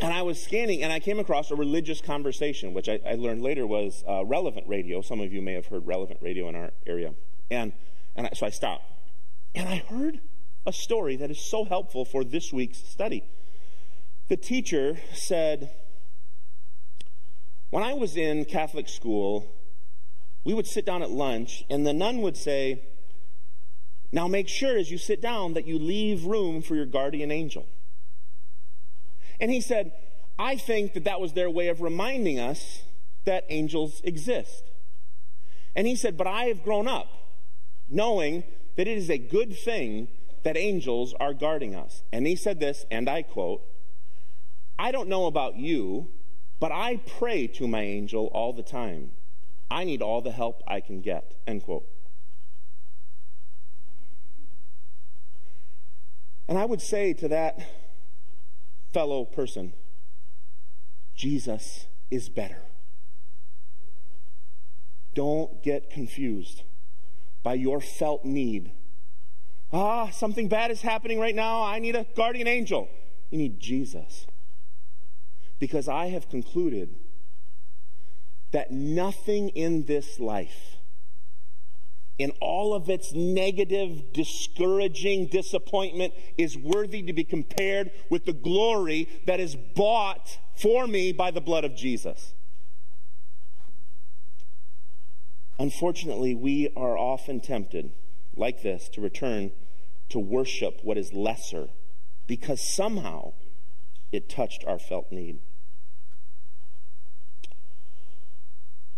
and 0.00 0.12
I 0.12 0.22
was 0.22 0.42
scanning 0.42 0.82
and 0.82 0.92
I 0.92 1.00
came 1.00 1.18
across 1.18 1.50
a 1.50 1.56
religious 1.56 2.00
conversation, 2.00 2.72
which 2.72 2.88
I, 2.88 3.00
I 3.06 3.14
learned 3.14 3.42
later 3.42 3.66
was 3.66 4.04
uh, 4.08 4.24
relevant 4.24 4.68
radio. 4.68 5.02
Some 5.02 5.20
of 5.20 5.32
you 5.32 5.42
may 5.42 5.54
have 5.54 5.66
heard 5.66 5.86
relevant 5.86 6.20
radio 6.22 6.48
in 6.48 6.54
our 6.54 6.70
area. 6.86 7.14
And, 7.50 7.72
and 8.16 8.26
I, 8.26 8.30
so 8.34 8.46
I 8.46 8.50
stopped. 8.50 8.84
And 9.54 9.68
I 9.68 9.78
heard 9.88 10.20
a 10.66 10.72
story 10.72 11.16
that 11.16 11.30
is 11.30 11.40
so 11.40 11.64
helpful 11.64 12.04
for 12.04 12.24
this 12.24 12.52
week's 12.52 12.78
study. 12.78 13.24
The 14.28 14.36
teacher 14.36 14.98
said, 15.12 15.70
When 17.70 17.82
I 17.82 17.94
was 17.94 18.16
in 18.16 18.44
Catholic 18.44 18.88
school, 18.88 19.52
we 20.44 20.54
would 20.54 20.66
sit 20.66 20.86
down 20.86 21.02
at 21.02 21.10
lunch, 21.10 21.64
and 21.68 21.86
the 21.86 21.92
nun 21.92 22.22
would 22.22 22.36
say, 22.36 22.82
Now 24.12 24.28
make 24.28 24.48
sure 24.48 24.76
as 24.76 24.90
you 24.90 24.98
sit 24.98 25.20
down 25.20 25.54
that 25.54 25.66
you 25.66 25.78
leave 25.78 26.24
room 26.24 26.62
for 26.62 26.76
your 26.76 26.86
guardian 26.86 27.30
angel. 27.30 27.66
And 29.40 29.50
he 29.50 29.60
said, 29.60 29.92
I 30.38 30.56
think 30.56 30.94
that 30.94 31.04
that 31.04 31.20
was 31.20 31.32
their 31.32 31.50
way 31.50 31.68
of 31.68 31.80
reminding 31.80 32.38
us 32.38 32.82
that 33.24 33.44
angels 33.48 34.00
exist. 34.04 34.64
And 35.74 35.86
he 35.86 35.96
said, 35.96 36.16
But 36.16 36.26
I 36.26 36.44
have 36.44 36.62
grown 36.62 36.86
up 36.86 37.08
knowing 37.88 38.44
that 38.76 38.88
it 38.88 38.96
is 38.96 39.10
a 39.10 39.18
good 39.18 39.56
thing 39.56 40.08
that 40.42 40.56
angels 40.56 41.14
are 41.20 41.34
guarding 41.34 41.74
us. 41.74 42.02
And 42.12 42.26
he 42.26 42.36
said 42.36 42.60
this, 42.60 42.84
and 42.90 43.08
I 43.08 43.22
quote, 43.22 43.62
I 44.78 44.90
don't 44.90 45.08
know 45.08 45.26
about 45.26 45.56
you, 45.56 46.08
but 46.58 46.72
I 46.72 46.96
pray 46.96 47.46
to 47.48 47.68
my 47.68 47.82
angel 47.82 48.26
all 48.32 48.52
the 48.52 48.62
time. 48.62 49.12
I 49.70 49.84
need 49.84 50.02
all 50.02 50.20
the 50.20 50.32
help 50.32 50.62
I 50.66 50.80
can 50.80 51.00
get. 51.00 51.34
End 51.46 51.62
quote. 51.62 51.86
And 56.48 56.58
I 56.58 56.64
would 56.64 56.82
say 56.82 57.14
to 57.14 57.28
that 57.28 57.58
fellow 58.92 59.24
person, 59.24 59.72
Jesus 61.14 61.86
is 62.10 62.28
better. 62.28 62.62
Don't 65.14 65.62
get 65.62 65.90
confused 65.90 66.62
by 67.42 67.54
your 67.54 67.80
felt 67.80 68.24
need. 68.24 68.72
Ah, 69.72 70.10
something 70.10 70.48
bad 70.48 70.70
is 70.70 70.82
happening 70.82 71.18
right 71.18 71.34
now. 71.34 71.62
I 71.62 71.78
need 71.78 71.96
a 71.96 72.06
guardian 72.14 72.46
angel. 72.46 72.90
You 73.30 73.38
need 73.38 73.58
Jesus. 73.58 74.26
Because 75.58 75.88
I 75.88 76.08
have 76.08 76.28
concluded 76.28 76.94
that 78.50 78.70
nothing 78.70 79.48
in 79.50 79.86
this 79.86 80.20
life, 80.20 80.76
in 82.18 82.32
all 82.40 82.74
of 82.74 82.90
its 82.90 83.14
negative, 83.14 84.12
discouraging 84.12 85.28
disappointment, 85.28 86.12
is 86.36 86.58
worthy 86.58 87.02
to 87.04 87.14
be 87.14 87.24
compared 87.24 87.90
with 88.10 88.26
the 88.26 88.34
glory 88.34 89.08
that 89.24 89.40
is 89.40 89.56
bought 89.56 90.38
for 90.54 90.86
me 90.86 91.12
by 91.12 91.30
the 91.30 91.40
blood 91.40 91.64
of 91.64 91.74
Jesus. 91.74 92.34
Unfortunately, 95.58 96.34
we 96.34 96.68
are 96.76 96.98
often 96.98 97.40
tempted, 97.40 97.92
like 98.36 98.62
this, 98.62 98.88
to 98.90 99.00
return 99.00 99.52
to 100.12 100.18
worship 100.18 100.80
what 100.82 100.96
is 100.98 101.12
lesser 101.12 101.68
because 102.26 102.62
somehow 102.62 103.32
it 104.12 104.28
touched 104.28 104.64
our 104.66 104.78
felt 104.78 105.10
need. 105.10 105.38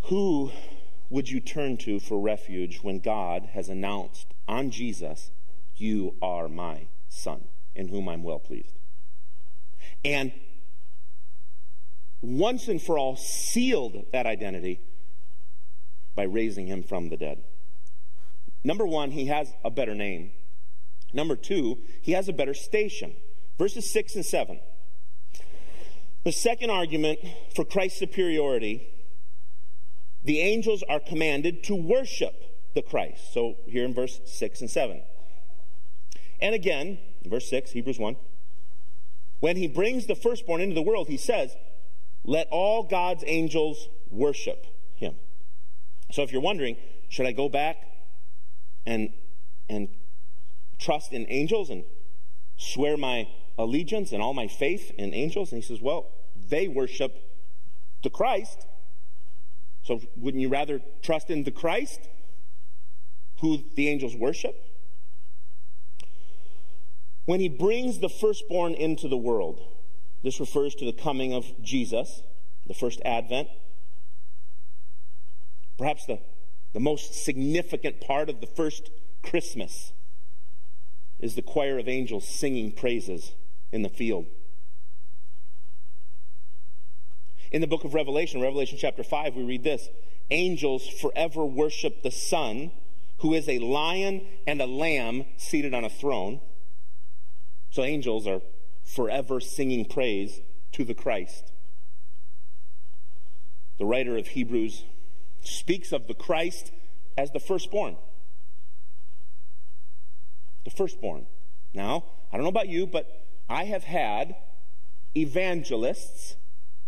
Who 0.02 0.52
would 1.08 1.30
you 1.30 1.40
turn 1.40 1.76
to 1.78 2.00
for 2.00 2.20
refuge 2.20 2.80
when 2.82 2.98
God 2.98 3.50
has 3.54 3.68
announced 3.68 4.34
on 4.46 4.70
Jesus, 4.70 5.30
You 5.76 6.14
are 6.20 6.48
my 6.48 6.88
Son, 7.08 7.44
in 7.74 7.88
whom 7.88 8.08
I'm 8.08 8.22
well 8.22 8.40
pleased? 8.40 8.74
And 10.04 10.32
once 12.20 12.68
and 12.68 12.82
for 12.82 12.98
all 12.98 13.16
sealed 13.16 14.06
that 14.12 14.26
identity 14.26 14.80
by 16.14 16.24
raising 16.24 16.66
him 16.66 16.82
from 16.82 17.08
the 17.08 17.16
dead. 17.16 17.42
Number 18.64 18.86
one, 18.86 19.10
he 19.10 19.26
has 19.26 19.52
a 19.64 19.70
better 19.70 19.94
name. 19.94 20.32
Number 21.14 21.36
two, 21.36 21.78
he 22.02 22.12
has 22.12 22.28
a 22.28 22.32
better 22.32 22.52
station. 22.52 23.14
Verses 23.56 23.90
6 23.90 24.16
and 24.16 24.26
7. 24.26 24.60
The 26.24 26.32
second 26.32 26.70
argument 26.70 27.20
for 27.54 27.64
Christ's 27.64 27.98
superiority 27.98 28.90
the 30.24 30.40
angels 30.40 30.82
are 30.88 31.00
commanded 31.00 31.62
to 31.64 31.74
worship 31.74 32.34
the 32.74 32.82
Christ. 32.82 33.32
So 33.32 33.56
here 33.66 33.84
in 33.84 33.92
verse 33.92 34.20
6 34.24 34.62
and 34.62 34.70
7. 34.70 35.02
And 36.40 36.54
again, 36.54 36.98
verse 37.24 37.48
6, 37.50 37.72
Hebrews 37.72 37.98
1, 37.98 38.16
when 39.40 39.56
he 39.56 39.68
brings 39.68 40.06
the 40.06 40.14
firstborn 40.14 40.62
into 40.62 40.74
the 40.74 40.82
world, 40.82 41.08
he 41.08 41.18
says, 41.18 41.54
Let 42.24 42.48
all 42.50 42.84
God's 42.84 43.22
angels 43.26 43.88
worship 44.10 44.66
him. 44.94 45.16
So 46.10 46.22
if 46.22 46.32
you're 46.32 46.40
wondering, 46.40 46.78
should 47.10 47.26
I 47.26 47.32
go 47.32 47.50
back 47.50 47.76
and, 48.86 49.12
and 49.68 49.88
trust 50.78 51.12
in 51.12 51.26
angels 51.28 51.70
and 51.70 51.84
swear 52.56 52.96
my 52.96 53.28
allegiance 53.58 54.12
and 54.12 54.22
all 54.22 54.34
my 54.34 54.48
faith 54.48 54.90
in 54.98 55.14
angels? 55.14 55.52
And 55.52 55.62
he 55.62 55.66
says, 55.66 55.80
well, 55.80 56.10
they 56.48 56.68
worship 56.68 57.16
the 58.02 58.10
Christ. 58.10 58.66
So 59.82 60.00
wouldn't 60.16 60.40
you 60.40 60.48
rather 60.48 60.80
trust 61.02 61.30
in 61.30 61.44
the 61.44 61.50
Christ, 61.50 62.00
who 63.40 63.64
the 63.74 63.88
angels 63.88 64.16
worship? 64.16 64.54
When 67.26 67.40
he 67.40 67.48
brings 67.48 68.00
the 68.00 68.08
firstborn 68.08 68.74
into 68.74 69.08
the 69.08 69.16
world, 69.16 69.60
this 70.22 70.40
refers 70.40 70.74
to 70.76 70.84
the 70.84 70.92
coming 70.92 71.32
of 71.32 71.46
Jesus, 71.62 72.22
the 72.66 72.74
first 72.74 73.00
advent, 73.04 73.48
Perhaps 75.76 76.06
the, 76.06 76.18
the 76.72 76.80
most 76.80 77.24
significant 77.24 78.00
part 78.00 78.28
of 78.28 78.40
the 78.40 78.46
first 78.46 78.90
Christmas 79.22 79.92
is 81.24 81.36
the 81.36 81.42
choir 81.42 81.78
of 81.78 81.88
angels 81.88 82.28
singing 82.28 82.70
praises 82.70 83.32
in 83.72 83.80
the 83.80 83.88
field. 83.88 84.26
In 87.50 87.62
the 87.62 87.66
book 87.66 87.84
of 87.84 87.94
Revelation, 87.94 88.42
Revelation 88.42 88.76
chapter 88.78 89.02
5, 89.02 89.34
we 89.34 89.42
read 89.42 89.64
this 89.64 89.88
Angels 90.30 90.86
forever 90.86 91.46
worship 91.46 92.02
the 92.02 92.10
Son, 92.10 92.72
who 93.20 93.32
is 93.32 93.48
a 93.48 93.58
lion 93.58 94.20
and 94.46 94.60
a 94.60 94.66
lamb 94.66 95.24
seated 95.38 95.72
on 95.72 95.82
a 95.82 95.88
throne. 95.88 96.42
So 97.70 97.82
angels 97.82 98.26
are 98.26 98.42
forever 98.84 99.40
singing 99.40 99.86
praise 99.86 100.42
to 100.72 100.84
the 100.84 100.94
Christ. 100.94 101.52
The 103.78 103.86
writer 103.86 104.18
of 104.18 104.28
Hebrews 104.28 104.84
speaks 105.42 105.90
of 105.90 106.06
the 106.06 106.12
Christ 106.12 106.70
as 107.16 107.30
the 107.30 107.40
firstborn. 107.40 107.96
The 110.64 110.70
firstborn. 110.70 111.26
Now, 111.72 112.04
I 112.32 112.36
don't 112.36 112.44
know 112.44 112.50
about 112.50 112.68
you, 112.68 112.86
but 112.86 113.24
I 113.48 113.64
have 113.64 113.84
had 113.84 114.36
evangelists 115.16 116.36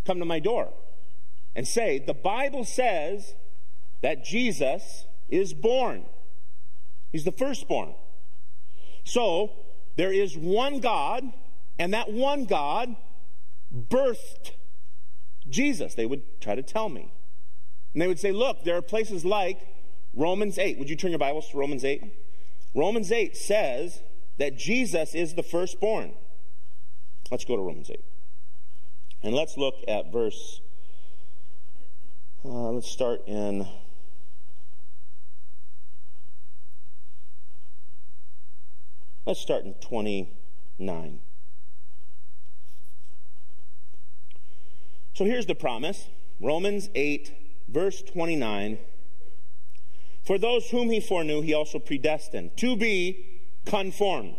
come 0.04 0.18
to 0.18 0.24
my 0.24 0.38
door 0.38 0.72
and 1.54 1.66
say, 1.66 1.98
the 1.98 2.14
Bible 2.14 2.64
says 2.64 3.34
that 4.02 4.24
Jesus 4.24 5.06
is 5.28 5.52
born. 5.52 6.04
He's 7.12 7.24
the 7.24 7.32
firstborn. 7.32 7.94
So, 9.04 9.52
there 9.96 10.12
is 10.12 10.36
one 10.36 10.80
God, 10.80 11.24
and 11.78 11.94
that 11.94 12.12
one 12.12 12.44
God 12.44 12.96
birthed 13.74 14.52
Jesus. 15.48 15.94
They 15.94 16.06
would 16.06 16.40
try 16.40 16.54
to 16.54 16.62
tell 16.62 16.88
me. 16.88 17.12
And 17.92 18.02
they 18.02 18.08
would 18.08 18.18
say, 18.18 18.32
look, 18.32 18.64
there 18.64 18.76
are 18.76 18.82
places 18.82 19.24
like 19.24 19.58
Romans 20.14 20.58
8. 20.58 20.78
Would 20.78 20.90
you 20.90 20.96
turn 20.96 21.10
your 21.10 21.18
Bibles 21.18 21.48
to 21.50 21.56
Romans 21.56 21.84
8? 21.84 22.02
Romans 22.76 23.10
8 23.10 23.34
says 23.34 24.02
that 24.36 24.58
Jesus 24.58 25.14
is 25.14 25.34
the 25.34 25.42
firstborn. 25.42 26.12
Let's 27.30 27.46
go 27.46 27.56
to 27.56 27.62
Romans 27.62 27.90
8. 27.90 28.04
And 29.22 29.34
let's 29.34 29.56
look 29.56 29.76
at 29.88 30.12
verse, 30.12 30.60
uh, 32.44 32.70
let's 32.70 32.86
start 32.86 33.26
in. 33.26 33.66
Let's 39.24 39.40
start 39.40 39.64
in 39.64 39.72
29. 39.74 41.20
So 45.14 45.24
here's 45.24 45.46
the 45.46 45.54
promise 45.54 46.08
Romans 46.40 46.90
8 46.94 47.32
verse 47.68 48.02
29 48.02 48.78
For 50.26 50.38
those 50.38 50.68
whom 50.70 50.90
he 50.90 50.98
foreknew, 50.98 51.40
he 51.40 51.54
also 51.54 51.78
predestined 51.78 52.56
to 52.56 52.76
be 52.76 53.24
conformed 53.64 54.36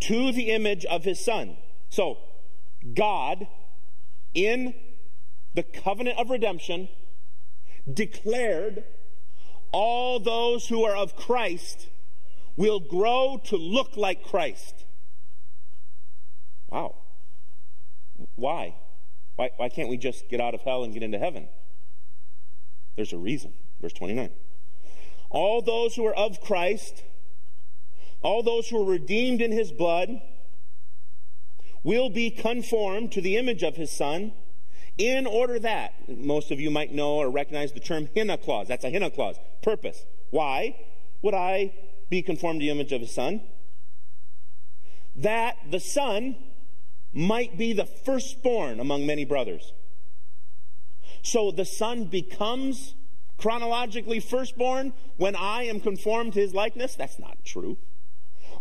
to 0.00 0.32
the 0.32 0.50
image 0.50 0.84
of 0.84 1.04
his 1.04 1.18
son. 1.18 1.56
So, 1.88 2.18
God, 2.94 3.48
in 4.34 4.74
the 5.54 5.62
covenant 5.62 6.18
of 6.18 6.28
redemption, 6.28 6.90
declared 7.90 8.84
all 9.72 10.20
those 10.20 10.68
who 10.68 10.84
are 10.84 10.94
of 10.94 11.16
Christ 11.16 11.88
will 12.56 12.80
grow 12.80 13.40
to 13.44 13.56
look 13.56 13.96
like 13.96 14.22
Christ. 14.22 14.84
Wow. 16.68 16.96
Why? 18.34 18.74
Why, 19.36 19.50
why 19.56 19.70
can't 19.70 19.88
we 19.88 19.96
just 19.96 20.28
get 20.28 20.38
out 20.40 20.54
of 20.54 20.60
hell 20.60 20.84
and 20.84 20.92
get 20.92 21.02
into 21.02 21.18
heaven? 21.18 21.48
There's 22.96 23.12
a 23.12 23.18
reason. 23.18 23.52
Verse 23.80 23.92
29. 23.92 24.30
All 25.30 25.62
those 25.62 25.94
who 25.94 26.06
are 26.06 26.14
of 26.14 26.40
Christ, 26.40 27.02
all 28.22 28.42
those 28.42 28.68
who 28.68 28.80
are 28.82 28.90
redeemed 28.90 29.40
in 29.40 29.50
his 29.50 29.72
blood, 29.72 30.20
will 31.82 32.10
be 32.10 32.30
conformed 32.30 33.12
to 33.12 33.20
the 33.20 33.36
image 33.36 33.62
of 33.62 33.76
his 33.76 33.90
son 33.90 34.32
in 34.98 35.26
order 35.26 35.58
that, 35.58 35.94
most 36.08 36.50
of 36.50 36.60
you 36.60 36.70
might 36.70 36.92
know 36.92 37.14
or 37.14 37.30
recognize 37.30 37.72
the 37.72 37.80
term 37.80 38.08
hina 38.14 38.36
clause. 38.36 38.68
That's 38.68 38.84
a 38.84 38.90
hina 38.90 39.10
clause. 39.10 39.36
Purpose. 39.62 40.04
Why 40.30 40.76
would 41.22 41.34
I 41.34 41.72
be 42.10 42.22
conformed 42.22 42.60
to 42.60 42.66
the 42.66 42.70
image 42.70 42.92
of 42.92 43.00
his 43.00 43.12
son? 43.12 43.40
That 45.16 45.56
the 45.70 45.80
son 45.80 46.36
might 47.12 47.56
be 47.58 47.72
the 47.72 47.86
firstborn 47.86 48.80
among 48.80 49.06
many 49.06 49.24
brothers. 49.24 49.72
So 51.22 51.50
the 51.50 51.64
Son 51.64 52.04
becomes 52.04 52.94
chronologically 53.38 54.20
firstborn 54.20 54.92
when 55.16 55.34
I 55.34 55.64
am 55.64 55.80
conformed 55.80 56.34
to 56.34 56.40
his 56.40 56.54
likeness? 56.54 56.94
That's 56.94 57.18
not 57.18 57.44
true. 57.44 57.78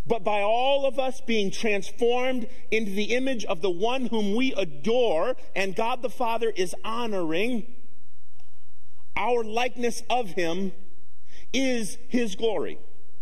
But 0.07 0.23
by 0.23 0.41
all 0.41 0.87
of 0.87 0.97
us 0.97 1.21
being 1.21 1.51
transformed 1.51 2.47
into 2.71 2.91
the 2.91 3.15
image 3.15 3.45
of 3.45 3.61
the 3.61 3.69
one 3.69 4.07
whom 4.07 4.35
we 4.35 4.53
adore 4.53 5.35
and 5.55 5.75
God 5.75 6.01
the 6.01 6.09
Father 6.09 6.51
is 6.55 6.73
honoring, 6.83 7.67
our 9.15 9.43
likeness 9.43 10.01
of 10.09 10.31
him 10.31 10.71
is 11.53 11.97
his 12.07 12.35
glory. 12.35 12.79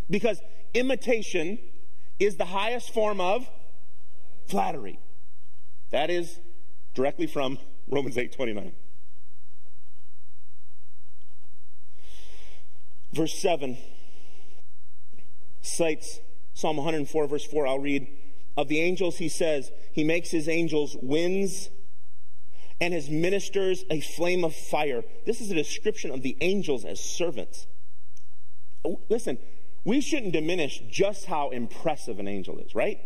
Because 0.10 0.42
imitation 0.74 1.60
is 2.20 2.38
the 2.38 2.46
highest 2.46 2.94
form 2.94 3.20
of 3.20 3.50
flattery. 4.48 5.00
That 5.90 6.10
is 6.10 6.40
directly 6.94 7.28
from 7.28 7.58
Romans 7.88 8.18
8 8.18 8.32
29. 8.32 8.72
Verse 13.14 13.34
7 13.34 13.78
cites 15.62 16.20
Psalm 16.54 16.78
104, 16.78 17.28
verse 17.28 17.46
4. 17.46 17.68
I'll 17.68 17.80
read. 17.80 18.08
Of 18.58 18.68
the 18.68 18.82
angels, 18.82 19.18
he 19.18 19.30
says, 19.30 19.72
He 19.94 20.04
makes 20.04 20.32
his 20.32 20.50
angels 20.50 20.98
winds 21.02 21.70
and 22.82 22.94
his 22.94 23.10
ministers 23.10 23.86
a 23.90 24.02
flame 24.02 24.44
of 24.44 24.54
fire. 24.54 25.04
This 25.26 25.40
is 25.40 25.52
a 25.52 25.56
description 25.56 26.12
of 26.12 26.22
the 26.22 26.36
angels 26.42 26.84
as 26.84 27.00
servants. 27.00 27.68
Oh, 28.84 29.00
listen, 29.10 29.38
we 29.86 30.02
shouldn't 30.02 30.34
diminish 30.34 30.82
just 30.90 31.26
how 31.26 31.50
impressive 31.50 32.20
an 32.20 32.28
angel 32.28 32.60
is, 32.60 32.76
right? 32.76 33.00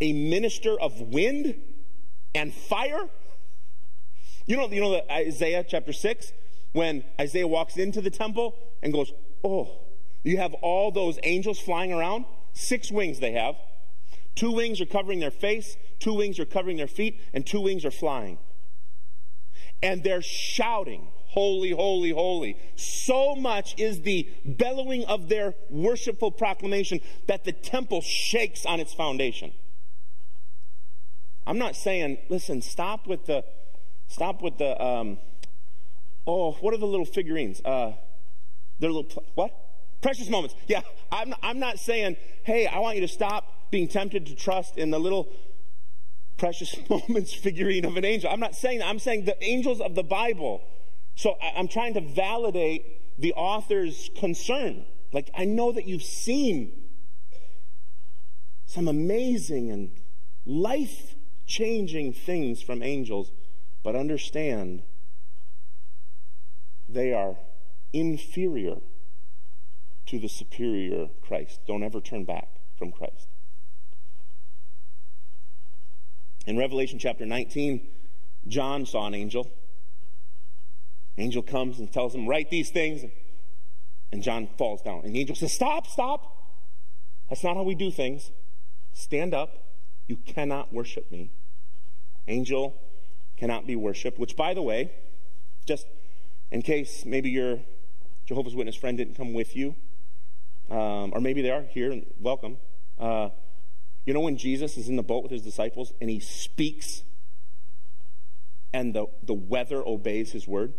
A 0.00 0.12
minister 0.12 0.78
of 0.78 1.00
wind 1.00 1.54
and 2.34 2.52
fire. 2.52 3.08
You 4.46 4.56
know, 4.56 4.68
you 4.68 4.80
know 4.80 4.92
that 4.92 5.10
Isaiah 5.10 5.64
chapter 5.66 5.92
6, 5.92 6.32
when 6.76 7.02
Isaiah 7.18 7.48
walks 7.48 7.78
into 7.78 8.02
the 8.02 8.10
temple 8.10 8.54
and 8.82 8.92
goes, 8.92 9.10
Oh, 9.42 9.70
you 10.24 10.36
have 10.36 10.52
all 10.54 10.90
those 10.90 11.18
angels 11.22 11.58
flying 11.58 11.90
around. 11.90 12.26
Six 12.52 12.92
wings 12.92 13.18
they 13.18 13.32
have. 13.32 13.56
Two 14.34 14.52
wings 14.52 14.82
are 14.82 14.86
covering 14.86 15.20
their 15.20 15.30
face, 15.30 15.78
two 16.00 16.12
wings 16.12 16.38
are 16.38 16.44
covering 16.44 16.76
their 16.76 16.86
feet, 16.86 17.18
and 17.32 17.46
two 17.46 17.62
wings 17.62 17.86
are 17.86 17.90
flying. 17.90 18.36
And 19.82 20.04
they're 20.04 20.20
shouting, 20.20 21.08
Holy, 21.28 21.70
holy, 21.70 22.10
holy. 22.10 22.58
So 22.76 23.34
much 23.34 23.74
is 23.78 24.02
the 24.02 24.28
bellowing 24.44 25.04
of 25.06 25.30
their 25.30 25.54
worshipful 25.70 26.30
proclamation 26.32 27.00
that 27.26 27.44
the 27.44 27.52
temple 27.52 28.02
shakes 28.02 28.66
on 28.66 28.80
its 28.80 28.92
foundation. 28.92 29.52
I'm 31.46 31.58
not 31.58 31.74
saying, 31.74 32.18
listen, 32.28 32.60
stop 32.60 33.06
with 33.06 33.24
the, 33.26 33.44
stop 34.08 34.42
with 34.42 34.58
the, 34.58 34.82
um, 34.82 35.18
oh, 36.26 36.52
what 36.60 36.74
are 36.74 36.78
the 36.78 36.86
little 36.86 37.06
figurines? 37.06 37.60
Uh, 37.64 37.92
they're 38.78 38.90
little, 38.90 39.24
what? 39.34 39.52
Precious 40.02 40.28
moments. 40.28 40.54
Yeah, 40.66 40.82
I'm, 41.10 41.34
I'm 41.42 41.58
not 41.58 41.78
saying, 41.78 42.16
hey, 42.42 42.66
I 42.66 42.78
want 42.78 42.96
you 42.96 43.02
to 43.02 43.08
stop 43.08 43.70
being 43.70 43.88
tempted 43.88 44.26
to 44.26 44.34
trust 44.34 44.76
in 44.76 44.90
the 44.90 44.98
little 44.98 45.28
precious 46.36 46.76
moments 46.90 47.32
figurine 47.32 47.84
of 47.84 47.96
an 47.96 48.04
angel. 48.04 48.30
I'm 48.30 48.40
not 48.40 48.54
saying 48.54 48.80
that. 48.80 48.88
I'm 48.88 48.98
saying 48.98 49.24
the 49.24 49.42
angels 49.42 49.80
of 49.80 49.94
the 49.94 50.02
Bible. 50.02 50.62
So 51.14 51.36
I, 51.42 51.54
I'm 51.56 51.68
trying 51.68 51.94
to 51.94 52.00
validate 52.00 53.18
the 53.18 53.32
author's 53.32 54.10
concern. 54.16 54.84
Like, 55.12 55.30
I 55.34 55.44
know 55.44 55.72
that 55.72 55.86
you've 55.86 56.02
seen 56.02 56.72
some 58.66 58.88
amazing 58.88 59.70
and 59.70 59.90
life 60.44 61.14
changing 61.46 62.12
things 62.12 62.60
from 62.60 62.82
angels, 62.82 63.30
but 63.82 63.96
understand 63.96 64.82
they 66.88 67.12
are 67.12 67.36
inferior 67.92 68.76
to 70.06 70.18
the 70.18 70.28
superior 70.28 71.08
Christ. 71.20 71.60
Don't 71.66 71.82
ever 71.82 72.00
turn 72.00 72.24
back 72.24 72.48
from 72.78 72.92
Christ. 72.92 73.28
In 76.46 76.56
Revelation 76.56 76.98
chapter 76.98 77.26
19, 77.26 77.86
John 78.46 78.86
saw 78.86 79.06
an 79.06 79.14
angel. 79.14 79.50
Angel 81.18 81.42
comes 81.42 81.78
and 81.78 81.92
tells 81.92 82.14
him, 82.14 82.28
Write 82.28 82.50
these 82.50 82.70
things. 82.70 83.04
And 84.12 84.22
John 84.22 84.48
falls 84.56 84.82
down. 84.82 85.02
And 85.04 85.14
the 85.14 85.20
angel 85.20 85.34
says, 85.34 85.52
Stop, 85.52 85.88
stop. 85.88 86.36
That's 87.28 87.42
not 87.42 87.56
how 87.56 87.64
we 87.64 87.74
do 87.74 87.90
things. 87.90 88.30
Stand 88.92 89.34
up. 89.34 89.64
You 90.06 90.16
cannot 90.16 90.72
worship 90.72 91.10
me. 91.10 91.30
Angel 92.28 92.80
cannot 93.36 93.66
be 93.66 93.74
worshiped, 93.74 94.18
which, 94.18 94.36
by 94.36 94.54
the 94.54 94.62
way, 94.62 94.92
just 95.66 95.86
in 96.50 96.62
case 96.62 97.04
maybe 97.04 97.30
your 97.30 97.60
Jehovah's 98.26 98.54
Witness 98.54 98.76
friend 98.76 98.96
didn't 98.96 99.14
come 99.14 99.32
with 99.32 99.54
you, 99.56 99.76
um, 100.70 101.12
or 101.14 101.20
maybe 101.20 101.42
they 101.42 101.50
are 101.50 101.62
here 101.62 101.92
and 101.92 102.06
welcome. 102.20 102.58
Uh, 102.98 103.30
you 104.04 104.14
know 104.14 104.20
when 104.20 104.36
Jesus 104.36 104.76
is 104.76 104.88
in 104.88 104.96
the 104.96 105.02
boat 105.02 105.22
with 105.22 105.32
his 105.32 105.42
disciples 105.42 105.92
and 106.00 106.08
he 106.08 106.20
speaks 106.20 107.02
and 108.72 108.94
the, 108.94 109.06
the 109.22 109.34
weather 109.34 109.82
obeys 109.86 110.32
his 110.32 110.46
word? 110.46 110.72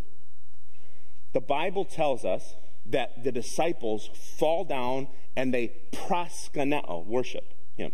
The 1.32 1.40
Bible 1.40 1.84
tells 1.84 2.24
us 2.24 2.54
that 2.86 3.22
the 3.22 3.32
disciples 3.32 4.08
fall 4.38 4.64
down 4.64 5.08
and 5.36 5.52
they 5.52 5.72
proskuneo, 5.92 7.04
worship 7.06 7.54
him. 7.76 7.92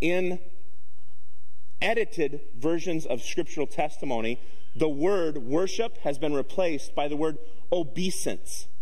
In 0.00 0.40
edited 1.82 2.40
versions 2.58 3.06
of 3.06 3.22
scriptural 3.22 3.66
testimony, 3.66 4.40
the 4.74 4.88
word 4.88 5.38
worship 5.38 5.98
has 5.98 6.18
been 6.18 6.32
replaced 6.32 6.94
by 6.94 7.08
the 7.08 7.16
word 7.16 7.38
obeisance. 7.72 8.66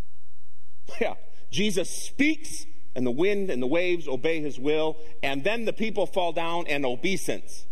Yeah, 1.00 1.14
Jesus 1.50 1.90
speaks, 1.90 2.64
and 2.94 3.06
the 3.06 3.10
wind 3.10 3.50
and 3.50 3.62
the 3.62 3.66
waves 3.66 4.08
obey 4.08 4.40
his 4.40 4.58
will, 4.58 4.96
and 5.22 5.44
then 5.44 5.66
the 5.66 5.72
people 5.72 6.06
fall 6.06 6.32
down 6.32 6.66
and 6.66 6.86
obeisance. 6.86 7.66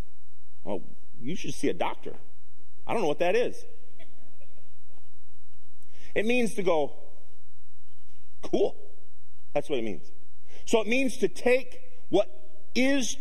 Well, 0.64 0.82
you 1.20 1.34
should 1.34 1.54
see 1.54 1.68
a 1.68 1.74
doctor. 1.74 2.12
I 2.86 2.92
don't 2.92 3.02
know 3.02 3.08
what 3.08 3.20
that 3.20 3.34
is. 3.34 3.64
It 6.14 6.26
means 6.26 6.54
to 6.54 6.62
go, 6.62 6.92
cool. 8.42 8.76
That's 9.54 9.68
what 9.68 9.78
it 9.78 9.82
means. 9.82 10.10
So 10.64 10.80
it 10.80 10.86
means 10.86 11.16
to 11.18 11.28
take 11.28 11.80
what 12.08 12.28
is 12.74 13.16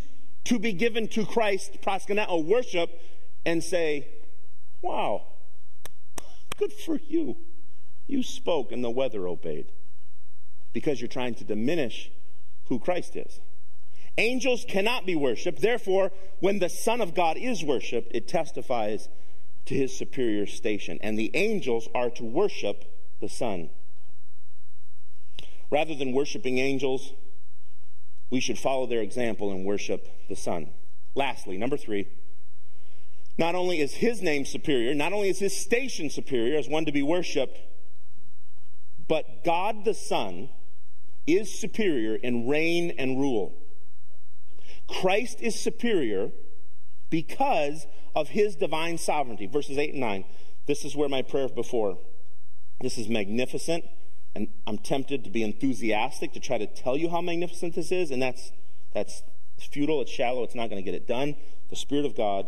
to 0.45 0.60
be 0.60 0.73
given 0.73 1.08
to 1.10 1.25
Christ, 1.25 1.79
proskuneo, 1.81 2.43
worship, 2.45 3.01
and 3.45 3.63
say, 3.63 4.08
wow, 4.85 5.23
good 6.57 6.71
for 6.71 6.99
you. 7.07 7.37
You 8.07 8.21
spoke 8.21 8.71
and 8.71 8.83
the 8.83 8.89
weather 8.89 9.27
obeyed 9.27 9.71
because 10.73 11.01
you're 11.01 11.07
trying 11.07 11.33
to 11.35 11.43
diminish 11.43 12.11
who 12.65 12.77
Christ 12.77 13.15
is. 13.15 13.39
Angels 14.17 14.63
cannot 14.67 15.05
be 15.05 15.15
worshiped. 15.15 15.61
Therefore, 15.61 16.11
when 16.39 16.59
the 16.59 16.69
Son 16.69 17.01
of 17.01 17.15
God 17.15 17.35
is 17.35 17.63
worshiped, 17.63 18.11
it 18.13 18.27
testifies 18.27 19.09
to 19.65 19.73
his 19.73 19.97
superior 19.97 20.45
station. 20.45 20.99
And 21.01 21.17
the 21.17 21.31
angels 21.33 21.89
are 21.95 22.11
to 22.11 22.23
worship 22.23 22.85
the 23.19 23.27
Son. 23.27 23.69
Rather 25.71 25.95
than 25.95 26.13
worshiping 26.13 26.59
angels, 26.59 27.11
we 28.29 28.39
should 28.39 28.59
follow 28.59 28.85
their 28.85 29.01
example 29.01 29.51
and 29.51 29.65
worship 29.65 30.07
the 30.29 30.35
Son. 30.35 30.69
Lastly, 31.15 31.57
number 31.57 31.75
three, 31.75 32.07
not 33.37 33.55
only 33.55 33.81
is 33.81 33.95
his 33.95 34.21
name 34.21 34.45
superior, 34.45 34.93
not 34.93 35.13
only 35.13 35.29
is 35.29 35.39
his 35.39 35.55
station 35.57 36.09
superior 36.09 36.57
as 36.57 36.69
one 36.69 36.85
to 36.85 36.91
be 36.91 37.03
worshiped, 37.03 37.57
but 39.07 39.43
God 39.43 39.85
the 39.85 39.93
Son 39.93 40.49
is 41.27 41.53
superior 41.53 42.15
in 42.15 42.47
reign 42.47 42.91
and 42.97 43.19
rule. 43.19 43.53
Christ 44.87 45.41
is 45.41 45.59
superior 45.59 46.31
because 47.09 47.87
of 48.15 48.29
his 48.29 48.55
divine 48.55 48.97
sovereignty. 48.97 49.47
Verses 49.47 49.77
8 49.77 49.91
and 49.91 49.99
9. 49.99 50.25
This 50.67 50.85
is 50.85 50.95
where 50.95 51.09
my 51.09 51.21
prayer 51.21 51.49
before. 51.49 51.97
This 52.81 52.97
is 52.97 53.07
magnificent, 53.07 53.85
and 54.33 54.49
I'm 54.67 54.77
tempted 54.77 55.23
to 55.23 55.29
be 55.29 55.43
enthusiastic 55.43 56.33
to 56.33 56.39
try 56.39 56.57
to 56.57 56.67
tell 56.67 56.97
you 56.97 57.09
how 57.09 57.21
magnificent 57.21 57.75
this 57.75 57.91
is, 57.91 58.11
and 58.11 58.21
that's 58.21 58.51
that's 58.93 59.23
futile, 59.59 60.01
it's 60.01 60.11
shallow, 60.11 60.43
it's 60.43 60.55
not 60.55 60.69
going 60.69 60.83
to 60.83 60.89
get 60.89 60.95
it 60.95 61.07
done. 61.07 61.36
The 61.69 61.75
Spirit 61.75 62.05
of 62.05 62.15
God 62.15 62.47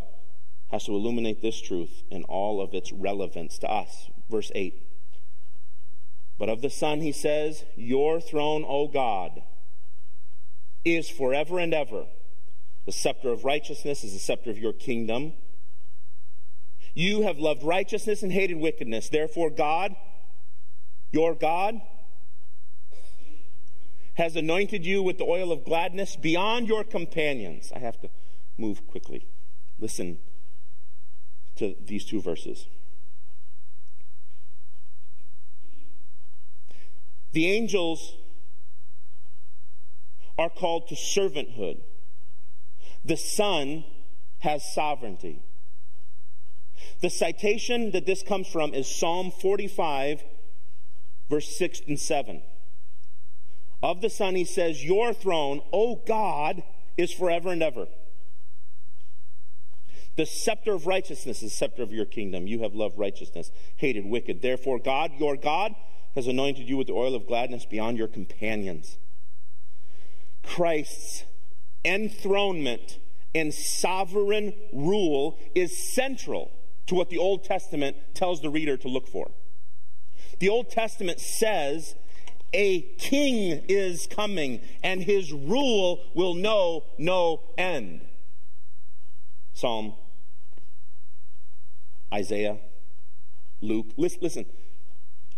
has 0.70 0.86
to 0.86 0.92
illuminate 0.92 1.42
this 1.42 1.60
truth 1.62 2.04
in 2.12 2.24
all 2.24 2.62
of 2.62 2.74
its 2.74 2.92
relevance 2.92 3.58
to 3.60 3.70
us. 3.70 4.10
Verse 4.30 4.52
8. 4.54 4.84
But 6.38 6.50
of 6.50 6.62
the 6.62 6.70
Son, 6.70 7.00
he 7.02 7.12
says, 7.12 7.64
Your 7.76 8.20
throne, 8.20 8.66
O 8.68 8.88
God, 8.88 9.42
is 10.84 11.10
forever 11.10 11.58
and 11.58 11.74
ever. 11.74 12.06
The 12.86 12.92
scepter 12.92 13.30
of 13.30 13.44
righteousness 13.44 14.04
is 14.04 14.14
the 14.14 14.20
scepter 14.20 14.50
of 14.50 14.58
your 14.58 14.74
kingdom. 14.74 15.34
You 16.94 17.24
have 17.24 17.38
loved 17.38 17.64
righteousness 17.64 18.24
and 18.24 18.32
hated 18.32 18.58
wickedness. 18.58 19.10
Therefore, 19.10 19.50
God, 19.50 19.96
your 21.12 21.34
God, 21.34 21.82
has 24.16 24.36
anointed 24.36 24.86
you 24.86 25.04
with 25.04 25.18
the 25.18 25.26
oil 25.26 25.52
of 25.52 25.64
gladness 25.64 26.16
beyond 26.16 26.68
your 26.68 26.84
companions. 26.84 27.72
I 27.76 27.80
have 27.80 28.00
to 28.02 28.10
move 28.58 28.88
quickly. 28.88 29.28
Listen 29.80 30.18
to 31.58 31.76
these 31.86 32.06
two 32.06 32.22
verses. 32.22 32.68
The 37.34 37.48
angels 37.52 38.16
are 40.38 40.50
called 40.50 40.88
to 40.88 40.96
servanthood. 40.96 41.80
The 43.04 43.18
Son 43.18 43.84
has 44.40 44.74
sovereignty. 44.74 45.42
The 47.02 47.10
citation 47.10 47.92
that 47.92 48.06
this 48.06 48.24
comes 48.24 48.48
from 48.48 48.74
is 48.74 48.88
Psalm 48.88 49.32
45, 49.32 50.24
verse 51.30 51.58
6 51.58 51.82
and 51.88 52.00
7. 52.00 52.42
Of 53.84 54.02
the 54.02 54.10
Son, 54.10 54.36
he 54.36 54.46
says, 54.46 54.84
Your 54.84 55.14
throne, 55.14 55.62
O 55.72 55.98
God, 56.08 56.64
is 56.98 57.12
forever 57.12 57.50
and 57.50 57.62
ever. 57.62 57.88
The 60.18 60.26
scepter 60.26 60.74
of 60.74 60.88
righteousness 60.88 61.38
is 61.38 61.52
the 61.52 61.56
scepter 61.56 61.84
of 61.84 61.94
your 61.94 62.06
kingdom. 62.06 62.48
You 62.48 62.64
have 62.64 62.74
loved 62.74 62.98
righteousness, 62.98 63.52
hated 63.76 64.04
wicked. 64.06 64.42
Therefore, 64.42 64.80
God, 64.80 65.12
your 65.20 65.38
God, 65.38 65.76
has 66.16 66.26
anointed 66.26 66.68
you 66.68 66.76
with 66.76 66.88
the 66.88 66.94
oil 66.94 67.14
of 67.14 67.28
gladness 67.28 67.66
beyond 67.66 68.00
your 68.00 68.08
companions. 68.08 68.98
Christ's 70.42 71.24
enthronement 71.86 72.98
and 73.36 73.54
sovereign 73.54 74.54
rule 74.74 75.38
is 75.54 75.78
central 75.78 76.52
to 76.88 76.96
what 76.96 77.12
the 77.12 77.20
Old 77.20 77.44
Testament 77.44 77.96
tells 78.16 78.42
the 78.42 78.50
reader 78.50 78.76
to 78.76 78.88
look 78.88 79.08
for. 79.08 79.30
The 80.40 80.50
Old 80.50 80.72
Testament 80.72 81.20
says 81.20 81.96
a 82.54 82.82
king 82.98 83.64
is 83.68 84.08
coming 84.08 84.62
and 84.82 85.04
his 85.04 85.32
rule 85.32 86.02
will 86.16 86.34
know 86.34 86.86
no 86.98 87.44
end. 87.56 88.02
Psalm, 89.54 89.94
Isaiah, 92.14 92.58
Luke. 93.62 93.88
Listen, 93.98 94.20
listen. 94.22 94.46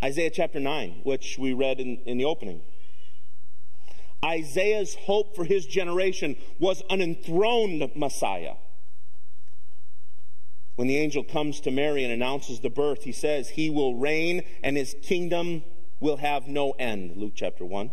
Isaiah 0.03 0.29
chapter 0.29 0.59
9, 0.59 1.01
which 1.03 1.37
we 1.37 1.53
read 1.53 1.79
in, 1.79 1.97
in 2.05 2.17
the 2.17 2.25
opening. 2.25 2.61
Isaiah's 4.23 4.95
hope 4.95 5.35
for 5.35 5.43
his 5.43 5.65
generation 5.65 6.35
was 6.57 6.81
an 6.89 7.01
enthroned 7.01 7.91
Messiah. 7.95 8.55
When 10.75 10.87
the 10.87 10.97
angel 10.97 11.23
comes 11.23 11.59
to 11.61 11.71
Mary 11.71 12.03
and 12.05 12.13
announces 12.13 12.61
the 12.61 12.69
birth, 12.69 13.03
he 13.03 13.11
says, 13.11 13.49
He 13.49 13.69
will 13.69 13.95
reign 13.95 14.43
and 14.63 14.77
his 14.77 14.95
kingdom 15.01 15.63
will 15.99 16.17
have 16.17 16.47
no 16.47 16.71
end. 16.71 17.17
Luke 17.17 17.33
chapter 17.35 17.65
1. 17.65 17.91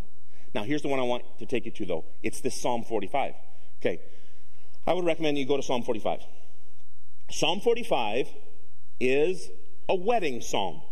Now, 0.54 0.62
here's 0.62 0.82
the 0.82 0.88
one 0.88 1.00
I 1.00 1.02
want 1.02 1.24
to 1.40 1.46
take 1.46 1.64
you 1.64 1.72
to, 1.72 1.86
though. 1.86 2.04
It's 2.22 2.40
this 2.40 2.60
Psalm 2.60 2.84
45. 2.84 3.34
Okay. 3.80 4.00
I 4.86 4.92
would 4.92 5.04
recommend 5.04 5.36
you 5.36 5.44
go 5.46 5.56
to 5.56 5.62
Psalm 5.62 5.82
45. 5.82 6.20
Psalm 7.30 7.60
45 7.60 8.28
is 9.00 9.50
a 9.88 9.94
wedding 9.94 10.40
psalm. 10.40 10.82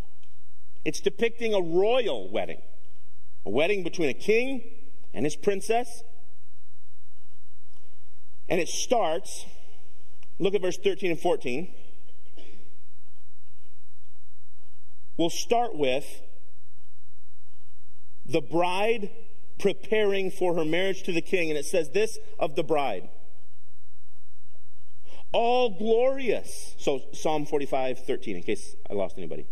It's 0.85 1.01
depicting 1.01 1.55
a 1.55 1.61
royal 1.61 2.29
wedding, 2.31 2.61
a 3.47 3.51
wedding 3.51 3.83
between 3.83 4.09
a 4.09 4.15
king 4.15 4.63
and 5.13 5.25
his 5.25 5.37
princess. 5.37 6.03
And 8.49 8.61
it 8.61 8.69
starts, 8.69 9.47
look 10.39 10.55
at 10.55 10.61
verse 10.61 10.77
13 10.77 11.13
and 11.13 11.21
14. 11.21 11.73
We'll 15.17 15.31
start 15.31 15.77
with 15.77 16.21
the 18.27 18.41
bride 18.41 19.11
preparing 19.59 20.31
for 20.31 20.55
her 20.55 20.65
marriage 20.65 21.05
to 21.05 21.13
the 21.13 21.23
king. 21.23 21.51
And 21.51 21.59
it 21.59 21.65
says 21.65 21.91
this 21.91 22.19
of 22.39 22.57
the 22.57 22.65
bride 22.65 23.09
all 25.35 25.69
glorious. 25.71 26.75
So, 26.79 27.03
Psalm 27.13 27.45
45, 27.45 28.07
13, 28.07 28.37
in 28.37 28.43
case 28.43 28.77
I 28.89 28.95
lost 28.95 29.19
anybody. 29.19 29.47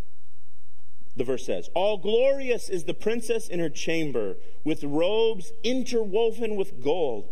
The 1.15 1.25
verse 1.25 1.45
says, 1.45 1.69
All 1.75 1.97
glorious 1.97 2.69
is 2.69 2.85
the 2.85 2.93
princess 2.93 3.49
in 3.49 3.59
her 3.59 3.69
chamber, 3.69 4.37
with 4.63 4.83
robes 4.83 5.51
interwoven 5.63 6.55
with 6.55 6.81
gold, 6.81 7.29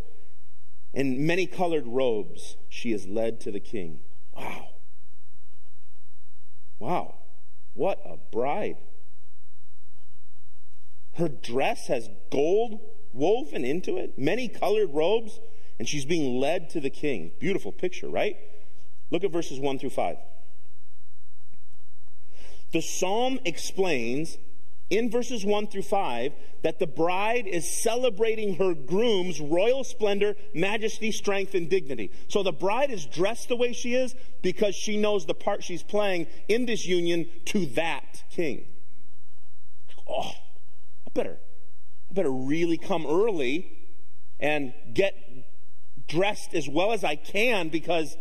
and 0.94 1.20
many 1.20 1.48
colored 1.48 1.88
robes 1.88 2.58
she 2.70 2.92
is 2.92 3.08
led 3.08 3.40
to 3.42 3.52
the 3.52 3.62
king. 3.62 4.02
Wow. 4.36 4.68
Wow. 6.78 7.16
What 7.74 8.02
a 8.06 8.18
bride. 8.18 8.78
Her 11.14 11.30
dress 11.30 11.88
has 11.88 12.10
gold 12.30 12.82
woven 13.14 13.64
into 13.64 13.98
it, 13.98 14.18
many 14.18 14.48
colored 14.50 14.94
robes, 14.94 15.40
and 15.82 15.90
she's 15.90 16.06
being 16.06 16.40
led 16.40 16.70
to 16.70 16.80
the 16.80 16.92
king. 16.92 17.32
Beautiful 17.40 17.72
picture, 17.72 18.08
right? 18.08 18.38
Look 19.10 19.24
at 19.24 19.32
verses 19.32 19.60
1 19.60 19.80
through 19.80 19.90
5. 19.90 20.16
The 22.72 22.84
psalm 22.84 23.40
explains 23.46 24.38
in 24.92 25.10
verses 25.10 25.44
1 25.44 25.66
through 25.70 25.82
5 25.82 26.34
that 26.62 26.78
the 26.78 26.86
bride 26.86 27.48
is 27.48 27.68
celebrating 27.68 28.58
her 28.58 28.76
groom's 28.76 29.42
royal 29.42 29.84
splendor, 29.84 30.36
majesty, 30.54 31.12
strength, 31.12 31.56
and 31.56 31.68
dignity. 31.68 32.12
So 32.28 32.44
the 32.44 32.52
bride 32.52 32.92
is 32.92 33.08
dressed 33.08 33.50
the 33.50 33.56
way 33.56 33.74
she 33.74 33.96
is 33.96 34.14
because 34.44 34.76
she 34.76 34.98
knows 34.98 35.26
the 35.26 35.34
part 35.34 35.64
she's 35.64 35.82
playing 35.82 36.28
in 36.48 36.68
this 36.68 36.86
union 36.86 37.28
to 37.46 37.66
that 37.66 38.22
king. 38.30 38.68
Oh, 40.08 40.30
I 41.08 41.10
better, 41.16 41.40
I 42.12 42.14
better 42.14 42.32
really 42.32 42.78
come 42.78 43.08
early 43.08 43.80
and 44.42 44.74
get 44.94 45.14
dressed 46.12 46.54
as 46.54 46.68
well 46.68 46.92
as 46.92 47.04
I 47.04 47.16
can 47.16 47.70
because 47.70 48.18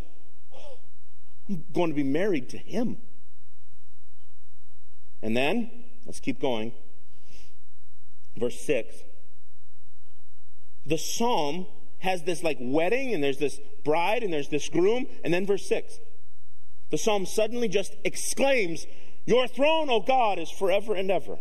I'm 1.49 1.64
going 1.72 1.91
to 1.91 1.97
be 1.97 2.05
married 2.05 2.49
to 2.51 2.59
him. 2.59 2.99
And 5.22 5.36
then, 5.36 5.70
let's 6.07 6.20
keep 6.20 6.41
going. 6.41 6.72
Verse 8.36 8.59
6. 8.61 8.95
The 10.86 10.97
psalm 10.97 11.66
has 11.99 12.22
this 12.22 12.43
like 12.43 12.59
wedding, 12.61 13.12
and 13.12 13.22
there's 13.22 13.38
this 13.38 13.61
bride, 13.84 14.22
and 14.22 14.32
there's 14.32 14.49
this 14.49 14.68
groom. 14.68 15.07
And 15.24 15.34
then 15.34 15.47
verse 15.47 15.66
6. 15.68 15.99
The 16.91 16.99
psalm 16.99 17.26
suddenly 17.26 17.68
just 17.68 17.97
exclaims, 18.05 18.86
Your 19.26 19.47
throne, 19.49 19.91
O 19.91 20.01
God, 20.01 20.38
is 20.38 20.51
forever 20.51 20.95
and 20.95 21.11
ever. 21.11 21.38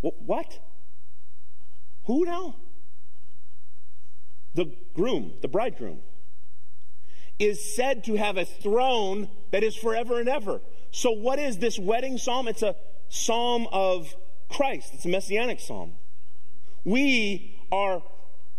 What? 0.00 0.58
Who 2.04 2.24
now? 2.24 2.56
The 4.54 4.72
groom, 4.94 5.32
the 5.42 5.48
bridegroom, 5.48 6.00
is 7.38 7.74
said 7.74 8.04
to 8.04 8.16
have 8.16 8.36
a 8.36 8.44
throne 8.44 9.28
that 9.50 9.62
is 9.62 9.74
forever 9.74 10.20
and 10.20 10.28
ever. 10.28 10.60
So, 10.90 11.10
what 11.10 11.38
is 11.38 11.58
this 11.58 11.78
wedding 11.78 12.18
psalm? 12.18 12.48
It's 12.48 12.62
a 12.62 12.76
psalm 13.08 13.66
of 13.72 14.14
Christ, 14.48 14.94
it's 14.94 15.04
a 15.04 15.08
messianic 15.08 15.60
psalm. 15.60 15.92
We 16.84 17.56
are 17.70 18.02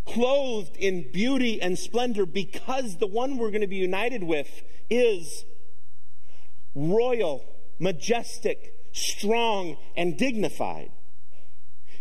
clothed 0.05 0.75
in 0.77 1.11
beauty 1.11 1.61
and 1.61 1.77
splendor 1.77 2.25
because 2.25 2.97
the 2.97 3.07
one 3.07 3.37
we're 3.37 3.51
going 3.51 3.61
to 3.61 3.67
be 3.67 3.77
united 3.77 4.23
with 4.23 4.63
is 4.89 5.45
royal, 6.73 7.45
majestic, 7.79 8.73
strong, 8.93 9.77
and 9.95 10.17
dignified. 10.17 10.91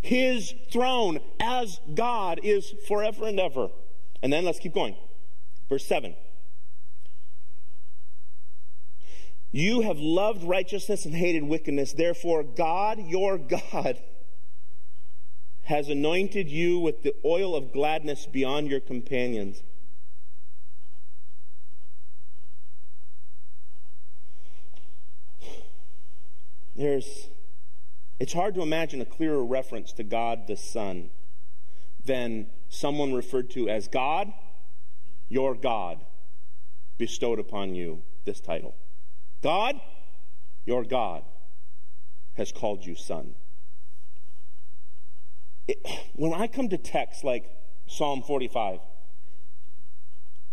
His 0.01 0.55
throne 0.72 1.20
as 1.41 1.78
God 1.95 2.41
is 2.43 2.72
forever 2.88 3.26
and 3.26 3.38
ever. 3.38 3.68
And 4.23 4.33
then 4.33 4.45
let's 4.45 4.59
keep 4.59 4.75
going. 4.75 4.97
Verse 5.68 5.87
7. 5.87 6.14
You 9.53 9.81
have 9.81 9.99
loved 9.99 10.45
righteousness 10.45 11.05
and 11.05 11.14
hated 11.14 11.43
wickedness. 11.43 11.93
Therefore, 11.93 12.43
God, 12.43 12.99
your 13.01 13.39
God, 13.39 13.99
has 15.64 15.89
anointed 15.89 16.49
you 16.49 16.79
with 16.79 17.03
the 17.03 17.14
oil 17.25 17.55
of 17.55 17.73
gladness 17.73 18.27
beyond 18.27 18.68
your 18.68 18.81
companions. 18.81 19.62
There's, 26.75 27.29
it's 28.18 28.33
hard 28.33 28.55
to 28.55 28.62
imagine 28.62 29.01
a 29.01 29.05
clearer 29.05 29.45
reference 29.45 29.93
to 29.93 30.03
God 30.03 30.47
the 30.47 30.57
Son 30.57 31.11
than 32.05 32.47
someone 32.71 33.12
referred 33.12 33.51
to 33.51 33.68
as 33.68 33.89
God, 33.89 34.33
your 35.29 35.55
God, 35.55 35.99
bestowed 36.97 37.39
upon 37.39 37.75
you 37.75 38.03
this 38.25 38.41
title. 38.41 38.75
God, 39.43 39.79
your 40.64 40.85
God, 40.85 41.25
has 42.35 42.53
called 42.53 42.87
you 42.87 42.95
son. 42.95 43.35
It, 45.68 45.87
when 46.14 46.33
I 46.33 46.47
come 46.47 46.68
to 46.71 46.79
texts 46.79 47.25
like 47.25 47.51
Psalm 47.87 48.23
45, 48.23 48.79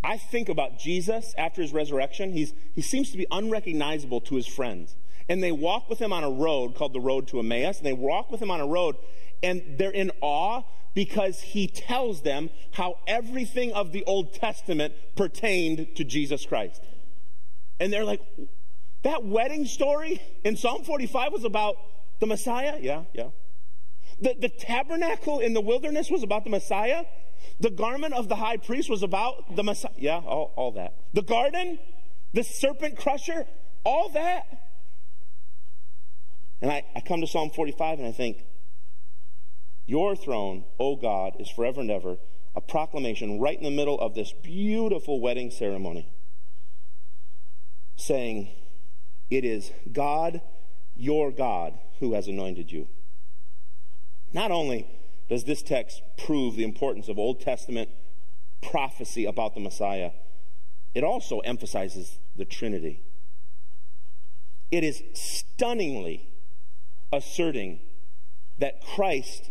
I 0.04 0.18
think 0.18 0.50
about 0.50 0.80
Jesus 0.80 1.34
after 1.38 1.62
his 1.62 1.74
resurrection. 1.74 2.34
He's, 2.34 2.54
he 2.74 2.82
seems 2.82 3.12
to 3.12 3.18
be 3.18 3.28
unrecognizable 3.32 4.22
to 4.22 4.36
his 4.36 4.48
friends. 4.48 4.96
And 5.30 5.44
they 5.44 5.52
walk 5.52 5.90
with 5.90 6.00
him 6.00 6.14
on 6.14 6.24
a 6.24 6.30
road 6.30 6.76
called 6.76 6.94
the 6.94 7.00
road 7.00 7.28
to 7.30 7.40
Emmaus. 7.40 7.78
And 7.78 7.86
they 7.86 7.94
walk 7.94 8.32
with 8.32 8.42
him 8.42 8.50
on 8.50 8.62
a 8.62 8.66
road, 8.66 8.96
and 9.44 9.78
they're 9.78 9.92
in 9.92 10.12
awe 10.22 10.64
because 10.98 11.42
he 11.42 11.68
tells 11.68 12.24
them 12.24 12.50
how 12.72 12.98
everything 13.06 13.72
of 13.72 13.92
the 13.92 14.04
Old 14.06 14.34
Testament 14.34 14.96
pertained 15.16 15.96
to 15.96 16.04
Jesus 16.04 16.44
Christ. 16.44 16.82
And 17.80 17.94
they're 17.94 18.04
like, 18.04 18.20
that 19.04 19.24
wedding 19.24 19.68
story 19.68 20.20
in 20.44 20.58
Psalm 20.58 20.84
45 20.84 21.34
was 21.34 21.44
about 21.44 21.76
the 22.20 22.26
Messiah? 22.26 22.80
Yeah, 22.82 23.04
yeah. 23.14 23.28
The, 24.20 24.38
the 24.40 24.50
tabernacle 24.50 25.38
in 25.40 25.54
the 25.54 25.62
wilderness 25.62 26.10
was 26.10 26.24
about 26.24 26.46
the 26.46 26.50
Messiah. 26.50 27.06
The 27.60 27.70
garment 27.70 28.16
of 28.16 28.28
the 28.28 28.36
high 28.36 28.58
priest 28.58 28.90
was 28.90 29.04
about 29.04 29.56
the 29.56 29.64
Messiah. 29.64 29.92
Yeah, 29.98 30.18
all, 30.26 30.52
all 30.56 30.72
that. 30.72 30.96
The 31.14 31.22
garden, 31.22 31.78
the 32.34 32.44
serpent 32.44 32.98
crusher, 32.98 33.46
all 33.84 34.10
that. 34.10 34.48
And 36.60 36.72
I, 36.72 36.86
I 36.96 37.02
come 37.02 37.22
to 37.22 37.28
Psalm 37.28 37.52
45 37.52 38.00
and 38.00 38.08
I 38.08 38.12
think, 38.12 38.44
Your 39.88 40.18
throne, 40.18 40.66
O 40.80 40.98
God, 40.98 41.38
is 41.40 41.50
forever 41.50 41.80
and 41.80 41.90
ever, 41.90 42.18
a 42.56 42.62
proclamation 42.62 43.40
right 43.40 43.58
in 43.58 43.64
the 43.64 43.72
middle 43.72 44.00
of 44.00 44.14
this 44.14 44.34
beautiful 44.44 45.22
wedding 45.22 45.50
ceremony, 45.50 46.12
saying, 47.96 48.50
It 49.30 49.46
is 49.46 49.72
God, 49.92 50.42
your 50.96 51.32
God, 51.32 51.74
who 52.00 52.14
has 52.14 52.28
anointed 52.28 52.70
you. 52.70 52.90
Not 54.34 54.52
only 54.52 54.88
does 55.30 55.46
this 55.46 55.64
text 55.64 56.02
prove 56.18 56.58
the 56.58 56.66
importance 56.66 57.08
of 57.08 57.18
Old 57.18 57.40
Testament 57.40 57.90
prophecy 58.62 59.24
about 59.26 59.54
the 59.54 59.62
Messiah, 59.62 60.12
it 60.94 61.04
also 61.04 61.40
emphasizes 61.40 62.20
the 62.36 62.46
Trinity. 62.46 63.02
It 64.70 64.84
is 64.84 65.02
stunningly 65.14 66.28
asserting 67.14 67.80
that 68.58 68.84
Christ 68.84 69.50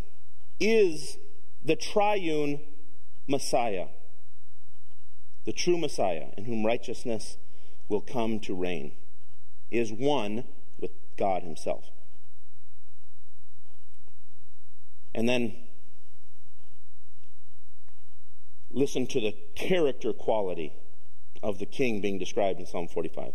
is 0.60 1.18
the 1.64 1.76
triune 1.76 2.60
Messiah, 3.26 3.86
the 5.44 5.52
true 5.52 5.76
Messiah, 5.76 6.28
in 6.36 6.44
whom 6.44 6.64
righteousness 6.64 7.36
will 7.88 8.00
come 8.00 8.40
to 8.40 8.54
reign, 8.54 8.92
is 9.70 9.92
one 9.92 10.44
with 10.78 10.92
God 11.16 11.42
Himself. 11.42 11.90
And 15.14 15.28
then 15.28 15.56
listen 18.70 19.06
to 19.08 19.20
the 19.20 19.34
character 19.54 20.12
quality 20.12 20.72
of 21.42 21.58
the 21.58 21.66
king 21.66 22.00
being 22.00 22.18
described 22.18 22.60
in 22.60 22.66
Psalm 22.66 22.88
45. 22.88 23.32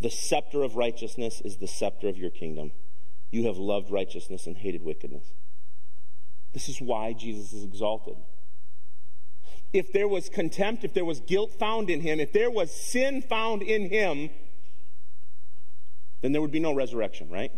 The 0.00 0.10
scepter 0.10 0.62
of 0.62 0.76
righteousness 0.76 1.40
is 1.40 1.56
the 1.56 1.68
scepter 1.68 2.08
of 2.08 2.18
your 2.18 2.30
kingdom. 2.30 2.72
You 3.30 3.46
have 3.46 3.56
loved 3.56 3.90
righteousness 3.90 4.46
and 4.46 4.56
hated 4.56 4.82
wickedness. 4.82 5.24
This 6.56 6.70
is 6.70 6.80
why 6.80 7.12
Jesus 7.12 7.52
is 7.52 7.64
exalted. 7.64 8.16
If 9.74 9.92
there 9.92 10.08
was 10.08 10.30
contempt, 10.30 10.84
if 10.84 10.94
there 10.94 11.04
was 11.04 11.20
guilt 11.20 11.52
found 11.52 11.90
in 11.90 12.00
him, 12.00 12.18
if 12.18 12.32
there 12.32 12.50
was 12.50 12.74
sin 12.74 13.20
found 13.20 13.60
in 13.60 13.90
him, 13.90 14.30
then 16.22 16.32
there 16.32 16.40
would 16.40 16.50
be 16.50 16.58
no 16.58 16.72
resurrection, 16.72 17.28
right? 17.28 17.52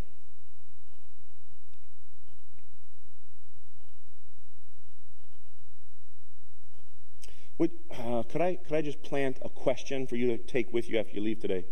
Would, 7.59 7.71
uh, 7.97 8.25
could, 8.25 8.41
I, 8.41 8.57
could 8.57 8.75
I 8.75 8.83
just 8.83 9.01
plant 9.05 9.39
a 9.43 9.49
question 9.49 10.09
for 10.09 10.17
you 10.17 10.27
to 10.27 10.39
take 10.39 10.73
with 10.73 10.91
you 10.91 10.99
after 10.99 11.15
you 11.15 11.21
leave 11.21 11.39
today? 11.39 11.67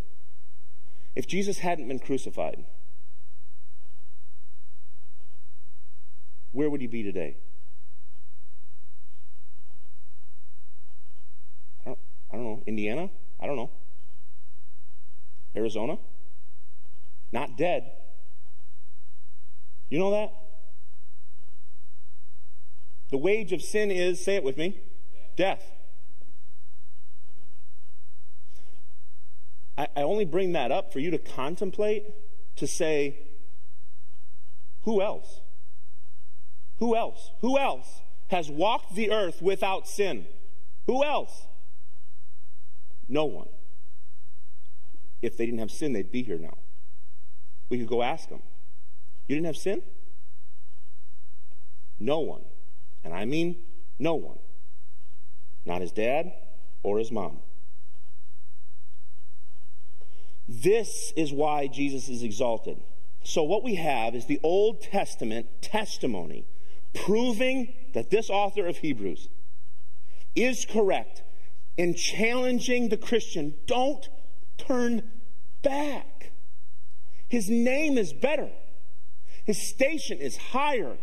If 1.16 1.26
Jesus 1.26 1.58
hadn't 1.58 1.88
been 1.88 1.98
crucified, 1.98 2.64
where 6.56 6.70
would 6.70 6.80
he 6.80 6.86
be 6.86 7.02
today? 7.02 7.36
I 11.84 11.90
don't, 11.90 11.98
I 12.32 12.36
don't 12.36 12.44
know. 12.44 12.62
Indiana? 12.66 13.10
I 13.38 13.46
don't 13.46 13.56
know. 13.56 13.70
Arizona? 15.54 15.98
Not 17.30 17.58
dead. 17.58 17.92
You 19.90 19.98
know 19.98 20.10
that? 20.12 20.32
The 23.10 23.18
wage 23.18 23.52
of 23.52 23.60
sin 23.60 23.90
is, 23.90 24.24
say 24.24 24.36
it 24.36 24.42
with 24.42 24.56
me, 24.56 24.80
death. 25.36 25.62
I, 29.76 29.88
I 29.94 30.02
only 30.02 30.24
bring 30.24 30.52
that 30.52 30.72
up 30.72 30.90
for 30.90 31.00
you 31.00 31.10
to 31.10 31.18
contemplate, 31.18 32.06
to 32.56 32.66
say, 32.66 33.18
who 34.84 35.02
else? 35.02 35.40
Who 36.78 36.94
else? 36.94 37.30
Who 37.40 37.58
else 37.58 38.00
has 38.28 38.50
walked 38.50 38.94
the 38.94 39.10
earth 39.10 39.40
without 39.40 39.88
sin? 39.88 40.26
Who 40.86 41.04
else? 41.04 41.46
No 43.08 43.24
one. 43.24 43.48
If 45.22 45.36
they 45.36 45.46
didn't 45.46 45.60
have 45.60 45.70
sin, 45.70 45.92
they'd 45.92 46.12
be 46.12 46.22
here 46.22 46.38
now. 46.38 46.58
We 47.68 47.78
could 47.78 47.88
go 47.88 48.02
ask 48.02 48.28
them. 48.28 48.42
You 49.26 49.36
didn't 49.36 49.46
have 49.46 49.56
sin? 49.56 49.82
No 51.98 52.20
one. 52.20 52.42
And 53.02 53.14
I 53.14 53.24
mean 53.24 53.56
no 53.98 54.14
one. 54.14 54.38
Not 55.64 55.80
his 55.80 55.92
dad 55.92 56.32
or 56.82 56.98
his 56.98 57.10
mom. 57.10 57.38
This 60.48 61.12
is 61.16 61.32
why 61.32 61.66
Jesus 61.66 62.08
is 62.08 62.22
exalted. 62.22 62.78
So, 63.24 63.42
what 63.42 63.64
we 63.64 63.74
have 63.74 64.14
is 64.14 64.26
the 64.26 64.38
Old 64.44 64.80
Testament 64.80 65.60
testimony 65.60 66.46
proving 66.96 67.72
that 67.94 68.10
this 68.10 68.30
author 68.30 68.66
of 68.66 68.78
Hebrews 68.78 69.28
is 70.34 70.64
correct 70.64 71.22
in 71.76 71.94
challenging 71.94 72.88
the 72.88 72.96
Christian 72.96 73.54
don't 73.66 74.08
turn 74.58 75.10
back. 75.62 76.32
His 77.28 77.48
name 77.50 77.98
is 77.98 78.12
better, 78.12 78.50
his 79.44 79.60
station 79.60 80.18
is 80.18 80.36
higher, 80.36 80.96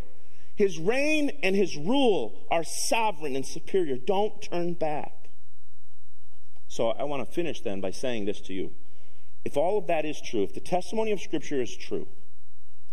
his 0.54 0.78
reign 0.78 1.30
and 1.42 1.56
his 1.56 1.76
rule 1.76 2.46
are 2.50 2.64
sovereign 2.64 3.34
and 3.34 3.44
superior. 3.44 3.96
Don't 3.96 4.40
turn 4.40 4.74
back. 4.74 5.12
So, 6.68 6.90
I 6.90 7.04
want 7.04 7.26
to 7.26 7.32
finish 7.32 7.60
then 7.60 7.80
by 7.80 7.90
saying 7.90 8.24
this 8.24 8.40
to 8.42 8.54
you. 8.54 8.72
If 9.44 9.56
all 9.56 9.78
of 9.78 9.86
that 9.88 10.04
is 10.04 10.20
true, 10.20 10.42
if 10.42 10.54
the 10.54 10.60
testimony 10.60 11.12
of 11.12 11.20
Scripture 11.20 11.60
is 11.60 11.76
true, 11.76 12.08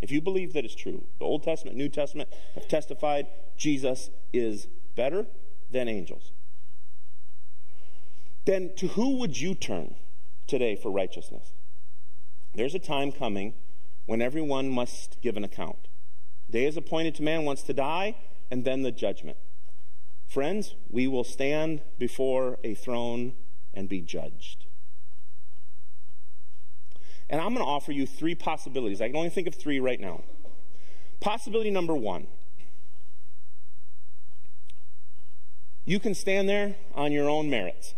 if 0.01 0.11
you 0.11 0.21
believe 0.21 0.53
that 0.53 0.65
it's 0.65 0.75
true, 0.75 1.03
the 1.19 1.25
Old 1.25 1.43
Testament, 1.43 1.77
New 1.77 1.89
Testament 1.89 2.29
have 2.55 2.67
testified 2.67 3.27
Jesus 3.57 4.09
is 4.33 4.67
better 4.95 5.25
than 5.69 5.87
angels, 5.87 6.31
then 8.45 8.71
to 8.77 8.87
who 8.89 9.17
would 9.17 9.39
you 9.39 9.53
turn 9.53 9.95
today 10.47 10.75
for 10.75 10.91
righteousness? 10.91 11.53
There's 12.53 12.75
a 12.75 12.79
time 12.79 13.11
coming 13.11 13.53
when 14.05 14.21
everyone 14.21 14.69
must 14.69 15.21
give 15.21 15.37
an 15.37 15.43
account. 15.43 15.87
Day 16.49 16.65
is 16.65 16.75
appointed 16.75 17.15
to 17.15 17.23
man 17.23 17.45
once 17.45 17.61
to 17.63 17.73
die, 17.73 18.15
and 18.49 18.65
then 18.65 18.81
the 18.81 18.91
judgment. 18.91 19.37
Friends, 20.27 20.75
we 20.89 21.07
will 21.07 21.23
stand 21.23 21.81
before 21.97 22.57
a 22.63 22.73
throne 22.73 23.33
and 23.73 23.87
be 23.87 24.01
judged. 24.01 24.60
And 27.31 27.39
I'm 27.39 27.55
going 27.55 27.65
to 27.65 27.71
offer 27.71 27.93
you 27.93 28.05
three 28.05 28.35
possibilities. 28.35 29.01
I 29.01 29.07
can 29.07 29.15
only 29.15 29.29
think 29.29 29.47
of 29.47 29.55
three 29.55 29.79
right 29.79 29.99
now. 29.99 30.21
Possibility 31.21 31.71
number 31.71 31.95
one 31.95 32.27
you 35.83 35.99
can 35.99 36.13
stand 36.13 36.47
there 36.47 36.75
on 36.93 37.11
your 37.11 37.27
own 37.27 37.49
merits. 37.49 37.95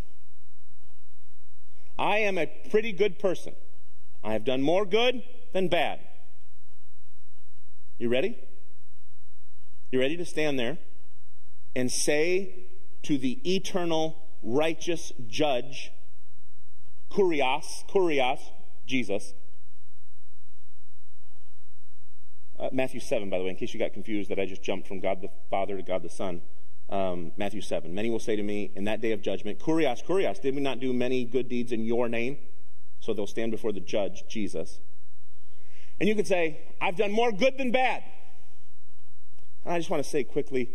I 1.98 2.18
am 2.18 2.38
a 2.38 2.46
pretty 2.70 2.92
good 2.92 3.18
person. 3.18 3.54
I 4.22 4.32
have 4.32 4.44
done 4.44 4.62
more 4.62 4.86
good 4.86 5.22
than 5.52 5.68
bad. 5.68 6.00
You 7.98 8.08
ready? 8.08 8.38
You 9.92 10.00
ready 10.00 10.16
to 10.16 10.24
stand 10.24 10.58
there 10.58 10.78
and 11.76 11.92
say 11.92 12.54
to 13.02 13.18
the 13.18 13.38
eternal 13.44 14.16
righteous 14.42 15.12
judge, 15.28 15.92
Kurios, 17.10 17.84
Kurios, 17.88 18.40
Jesus. 18.86 19.34
Uh, 22.58 22.68
Matthew 22.72 23.00
7, 23.00 23.28
by 23.30 23.38
the 23.38 23.44
way, 23.44 23.50
in 23.50 23.56
case 23.56 23.74
you 23.74 23.80
got 23.80 23.92
confused 23.92 24.30
that 24.30 24.38
I 24.38 24.46
just 24.46 24.62
jumped 24.62 24.86
from 24.86 25.00
God 25.00 25.20
the 25.20 25.28
Father 25.50 25.76
to 25.76 25.82
God 25.82 26.02
the 26.02 26.08
Son. 26.08 26.40
Um, 26.88 27.32
Matthew 27.36 27.60
7. 27.60 27.94
Many 27.94 28.10
will 28.10 28.20
say 28.20 28.36
to 28.36 28.42
me 28.42 28.70
in 28.74 28.84
that 28.84 29.00
day 29.00 29.12
of 29.12 29.22
judgment, 29.22 29.58
Kurios, 29.58 30.04
Kurios, 30.04 30.40
did 30.40 30.54
we 30.54 30.60
not 30.60 30.80
do 30.80 30.92
many 30.92 31.24
good 31.24 31.48
deeds 31.48 31.72
in 31.72 31.84
your 31.84 32.08
name? 32.08 32.38
So 33.00 33.12
they'll 33.12 33.26
stand 33.26 33.50
before 33.50 33.72
the 33.72 33.80
judge, 33.80 34.24
Jesus. 34.28 34.80
And 35.98 36.08
you 36.08 36.14
could 36.14 36.26
say, 36.26 36.60
I've 36.80 36.96
done 36.96 37.12
more 37.12 37.32
good 37.32 37.58
than 37.58 37.70
bad. 37.70 38.02
And 39.64 39.74
I 39.74 39.78
just 39.78 39.90
want 39.90 40.02
to 40.02 40.08
say 40.08 40.24
quickly, 40.24 40.70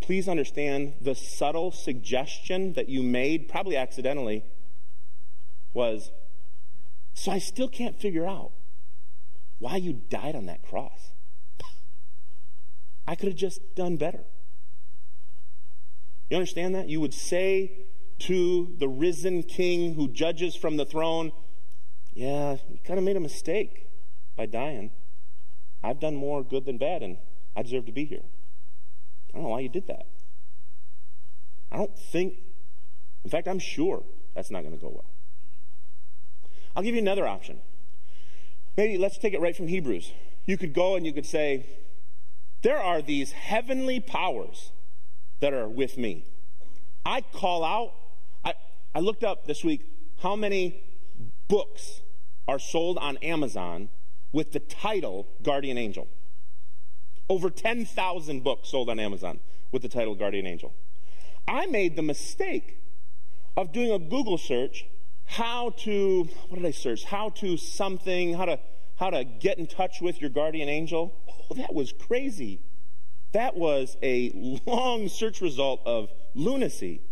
please 0.00 0.28
understand 0.28 0.94
the 1.00 1.14
subtle 1.14 1.72
suggestion 1.72 2.74
that 2.74 2.88
you 2.88 3.02
made, 3.02 3.48
probably 3.48 3.76
accidentally, 3.76 4.44
was 5.72 6.10
so 7.16 7.32
I 7.32 7.38
still 7.38 7.66
can't 7.66 7.98
figure 7.98 8.26
out 8.26 8.52
why 9.58 9.76
you 9.76 9.94
died 9.94 10.36
on 10.36 10.46
that 10.46 10.62
cross. 10.62 11.12
I 13.08 13.14
could 13.14 13.28
have 13.28 13.36
just 13.36 13.74
done 13.74 13.96
better. 13.96 14.20
You 16.28 16.36
understand 16.36 16.74
that? 16.74 16.88
You 16.88 17.00
would 17.00 17.14
say 17.14 17.72
to 18.20 18.74
the 18.78 18.88
risen 18.88 19.42
king 19.42 19.94
who 19.94 20.08
judges 20.08 20.54
from 20.54 20.76
the 20.76 20.84
throne, 20.84 21.32
Yeah, 22.12 22.58
you 22.68 22.78
kind 22.84 22.98
of 22.98 23.04
made 23.04 23.16
a 23.16 23.20
mistake 23.20 23.88
by 24.36 24.44
dying. 24.46 24.90
I've 25.82 26.00
done 26.00 26.16
more 26.16 26.44
good 26.44 26.66
than 26.66 26.76
bad, 26.76 27.02
and 27.02 27.16
I 27.56 27.62
deserve 27.62 27.86
to 27.86 27.92
be 27.92 28.04
here. 28.04 28.24
I 29.30 29.38
don't 29.38 29.42
know 29.44 29.48
why 29.50 29.60
you 29.60 29.68
did 29.70 29.86
that. 29.86 30.06
I 31.72 31.76
don't 31.76 31.98
think, 31.98 32.34
in 33.24 33.30
fact, 33.30 33.48
I'm 33.48 33.58
sure 33.58 34.02
that's 34.34 34.50
not 34.50 34.62
going 34.62 34.74
to 34.74 34.80
go 34.80 34.90
well. 34.90 35.15
I'll 36.76 36.82
give 36.82 36.94
you 36.94 37.00
another 37.00 37.26
option. 37.26 37.58
Maybe 38.76 38.98
let's 38.98 39.16
take 39.16 39.32
it 39.32 39.40
right 39.40 39.56
from 39.56 39.66
Hebrews. 39.66 40.12
You 40.44 40.58
could 40.58 40.74
go 40.74 40.94
and 40.94 41.06
you 41.06 41.12
could 41.12 41.24
say, 41.24 41.64
There 42.60 42.78
are 42.78 43.00
these 43.00 43.32
heavenly 43.32 43.98
powers 43.98 44.72
that 45.40 45.54
are 45.54 45.68
with 45.68 45.96
me. 45.96 46.26
I 47.04 47.22
call 47.22 47.64
out, 47.64 47.92
I, 48.44 48.54
I 48.94 49.00
looked 49.00 49.24
up 49.24 49.46
this 49.46 49.64
week 49.64 49.86
how 50.22 50.36
many 50.36 50.82
books 51.48 52.02
are 52.46 52.58
sold 52.58 52.98
on 52.98 53.16
Amazon 53.18 53.88
with 54.32 54.52
the 54.52 54.60
title 54.60 55.26
Guardian 55.42 55.78
Angel. 55.78 56.06
Over 57.28 57.48
10,000 57.48 58.44
books 58.44 58.68
sold 58.68 58.90
on 58.90 59.00
Amazon 59.00 59.40
with 59.72 59.82
the 59.82 59.88
title 59.88 60.14
Guardian 60.14 60.46
Angel. 60.46 60.74
I 61.48 61.66
made 61.66 61.96
the 61.96 62.02
mistake 62.02 62.78
of 63.56 63.72
doing 63.72 63.90
a 63.90 63.98
Google 63.98 64.36
search 64.36 64.84
how 65.26 65.70
to 65.78 66.28
what 66.48 66.56
did 66.56 66.66
I 66.66 66.70
search? 66.70 67.04
How 67.04 67.30
to 67.30 67.56
something, 67.56 68.34
how 68.34 68.46
to 68.46 68.58
how 68.96 69.10
to 69.10 69.24
get 69.24 69.58
in 69.58 69.66
touch 69.66 70.00
with 70.00 70.20
your 70.20 70.30
guardian 70.30 70.68
angel. 70.68 71.14
Oh, 71.28 71.54
that 71.54 71.74
was 71.74 71.92
crazy. 71.92 72.60
That 73.32 73.56
was 73.56 73.96
a 74.02 74.60
long 74.66 75.08
search 75.08 75.40
result 75.40 75.82
of 75.84 76.10
lunacy. 76.34 77.02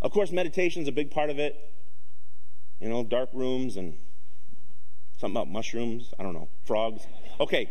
Of 0.00 0.12
course, 0.12 0.30
meditation 0.30 0.82
is 0.82 0.88
a 0.88 0.92
big 0.92 1.10
part 1.10 1.30
of 1.30 1.38
it. 1.38 1.56
You 2.80 2.88
know, 2.88 3.02
dark 3.02 3.30
rooms 3.32 3.76
and 3.76 3.96
something 5.18 5.36
about 5.36 5.50
mushrooms. 5.50 6.12
I 6.18 6.22
don't 6.22 6.34
know, 6.34 6.48
frogs. 6.64 7.06
Okay. 7.40 7.70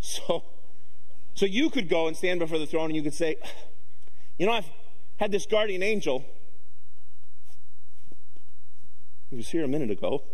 So, 0.00 0.42
so 1.34 1.46
you 1.46 1.70
could 1.70 1.88
go 1.88 2.08
and 2.08 2.16
stand 2.16 2.40
before 2.40 2.58
the 2.58 2.66
throne 2.66 2.86
and 2.86 2.96
you 2.96 3.02
could 3.02 3.14
say, 3.14 3.36
you 4.38 4.46
know, 4.46 4.52
I've 4.52 4.68
had 5.18 5.30
this 5.30 5.46
guardian 5.46 5.82
angel. 5.82 6.24
He 9.32 9.36
was 9.36 9.48
here 9.48 9.64
a 9.64 9.68
minute 9.68 9.90
ago. 9.90 10.24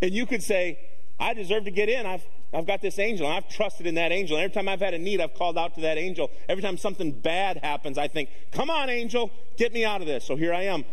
And 0.00 0.12
you 0.12 0.24
could 0.24 0.40
say, 0.40 0.78
I 1.18 1.34
deserve 1.34 1.64
to 1.64 1.72
get 1.72 1.88
in. 1.88 2.06
I've, 2.06 2.24
I've 2.52 2.64
got 2.64 2.80
this 2.80 3.00
angel, 3.00 3.26
and 3.26 3.34
I've 3.34 3.48
trusted 3.48 3.88
in 3.88 3.96
that 3.96 4.12
angel. 4.12 4.36
And 4.36 4.44
every 4.44 4.54
time 4.54 4.68
I've 4.68 4.78
had 4.78 4.94
a 4.94 4.98
need, 4.98 5.20
I've 5.20 5.34
called 5.34 5.58
out 5.58 5.74
to 5.74 5.80
that 5.80 5.98
angel. 5.98 6.30
Every 6.48 6.62
time 6.62 6.78
something 6.78 7.10
bad 7.10 7.58
happens, 7.64 7.98
I 7.98 8.06
think, 8.06 8.28
Come 8.52 8.70
on, 8.70 8.88
angel, 8.88 9.32
get 9.56 9.72
me 9.72 9.84
out 9.84 10.00
of 10.00 10.06
this. 10.06 10.24
So 10.24 10.36
here 10.36 10.54
I 10.54 10.62
am, 10.62 10.84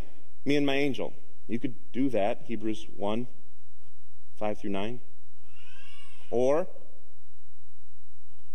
me 0.46 0.56
and 0.56 0.66
my 0.66 0.74
angel. 0.74 1.14
You 1.48 1.60
could 1.60 1.76
do 1.92 2.10
that, 2.10 2.42
Hebrews 2.48 2.88
1 2.98 3.28
5 4.40 4.58
through 4.60 4.72
9. 4.72 5.00
Or 6.32 6.66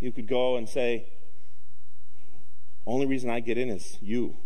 you 0.01 0.11
could 0.11 0.27
go 0.27 0.57
and 0.57 0.69
say, 0.69 1.07
only 2.85 3.07
reason 3.07 3.31
I 3.31 3.39
get 3.39 3.59
in 3.59 3.71
is 3.71 3.97
you. 4.01 4.37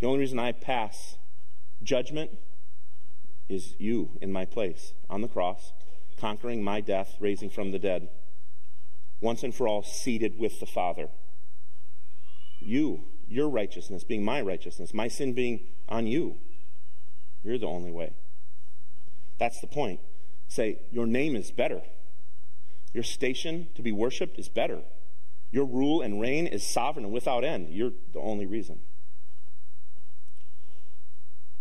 The 0.00 0.06
only 0.06 0.20
reason 0.20 0.38
I 0.38 0.52
pass 0.52 1.18
judgment 1.82 2.30
is 3.48 3.74
you 3.78 4.10
in 4.20 4.32
my 4.32 4.44
place 4.44 4.94
on 5.10 5.20
the 5.20 5.28
cross, 5.28 5.72
conquering 6.18 6.62
my 6.62 6.80
death, 6.80 7.16
raising 7.20 7.50
from 7.50 7.70
the 7.70 7.78
dead, 7.78 8.08
once 9.20 9.42
and 9.42 9.54
for 9.54 9.68
all 9.68 9.82
seated 9.82 10.38
with 10.38 10.60
the 10.60 10.66
Father. 10.66 11.08
You, 12.60 13.04
your 13.28 13.48
righteousness 13.48 14.04
being 14.04 14.24
my 14.24 14.40
righteousness, 14.40 14.94
my 14.94 15.08
sin 15.08 15.32
being 15.32 15.60
on 15.88 16.06
you. 16.06 16.36
You're 17.42 17.58
the 17.58 17.66
only 17.66 17.90
way. 17.90 18.14
That's 19.38 19.60
the 19.60 19.66
point. 19.66 20.00
Say, 20.48 20.78
Your 20.90 21.06
name 21.06 21.36
is 21.36 21.50
better. 21.50 21.82
Your 22.92 23.02
station 23.02 23.68
to 23.74 23.82
be 23.82 23.92
worshiped 23.92 24.38
is 24.38 24.48
better. 24.48 24.82
Your 25.50 25.64
rule 25.64 26.00
and 26.00 26.20
reign 26.20 26.46
is 26.46 26.66
sovereign 26.66 27.04
and 27.04 27.14
without 27.14 27.44
end. 27.44 27.68
You're 27.70 27.92
the 28.12 28.20
only 28.20 28.46
reason. 28.46 28.80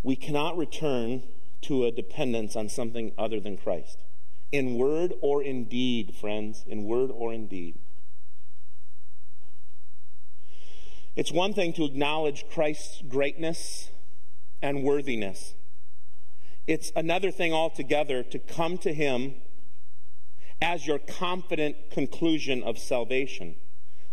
We 0.03 0.15
cannot 0.15 0.57
return 0.57 1.23
to 1.63 1.85
a 1.85 1.91
dependence 1.91 2.55
on 2.55 2.69
something 2.69 3.11
other 3.17 3.39
than 3.39 3.57
Christ. 3.57 3.99
In 4.51 4.77
word 4.77 5.13
or 5.21 5.41
in 5.41 5.65
deed, 5.65 6.15
friends, 6.15 6.63
in 6.67 6.85
word 6.85 7.09
or 7.11 7.33
in 7.33 7.47
deed. 7.47 7.79
It's 11.15 11.31
one 11.31 11.53
thing 11.53 11.73
to 11.73 11.85
acknowledge 11.85 12.45
Christ's 12.49 13.01
greatness 13.07 13.89
and 14.61 14.83
worthiness. 14.83 15.53
It's 16.65 16.91
another 16.95 17.29
thing 17.29 17.53
altogether 17.53 18.23
to 18.23 18.39
come 18.39 18.77
to 18.79 18.93
Him 18.93 19.35
as 20.61 20.87
your 20.87 20.97
confident 20.97 21.91
conclusion 21.91 22.63
of 22.63 22.79
salvation. 22.79 23.55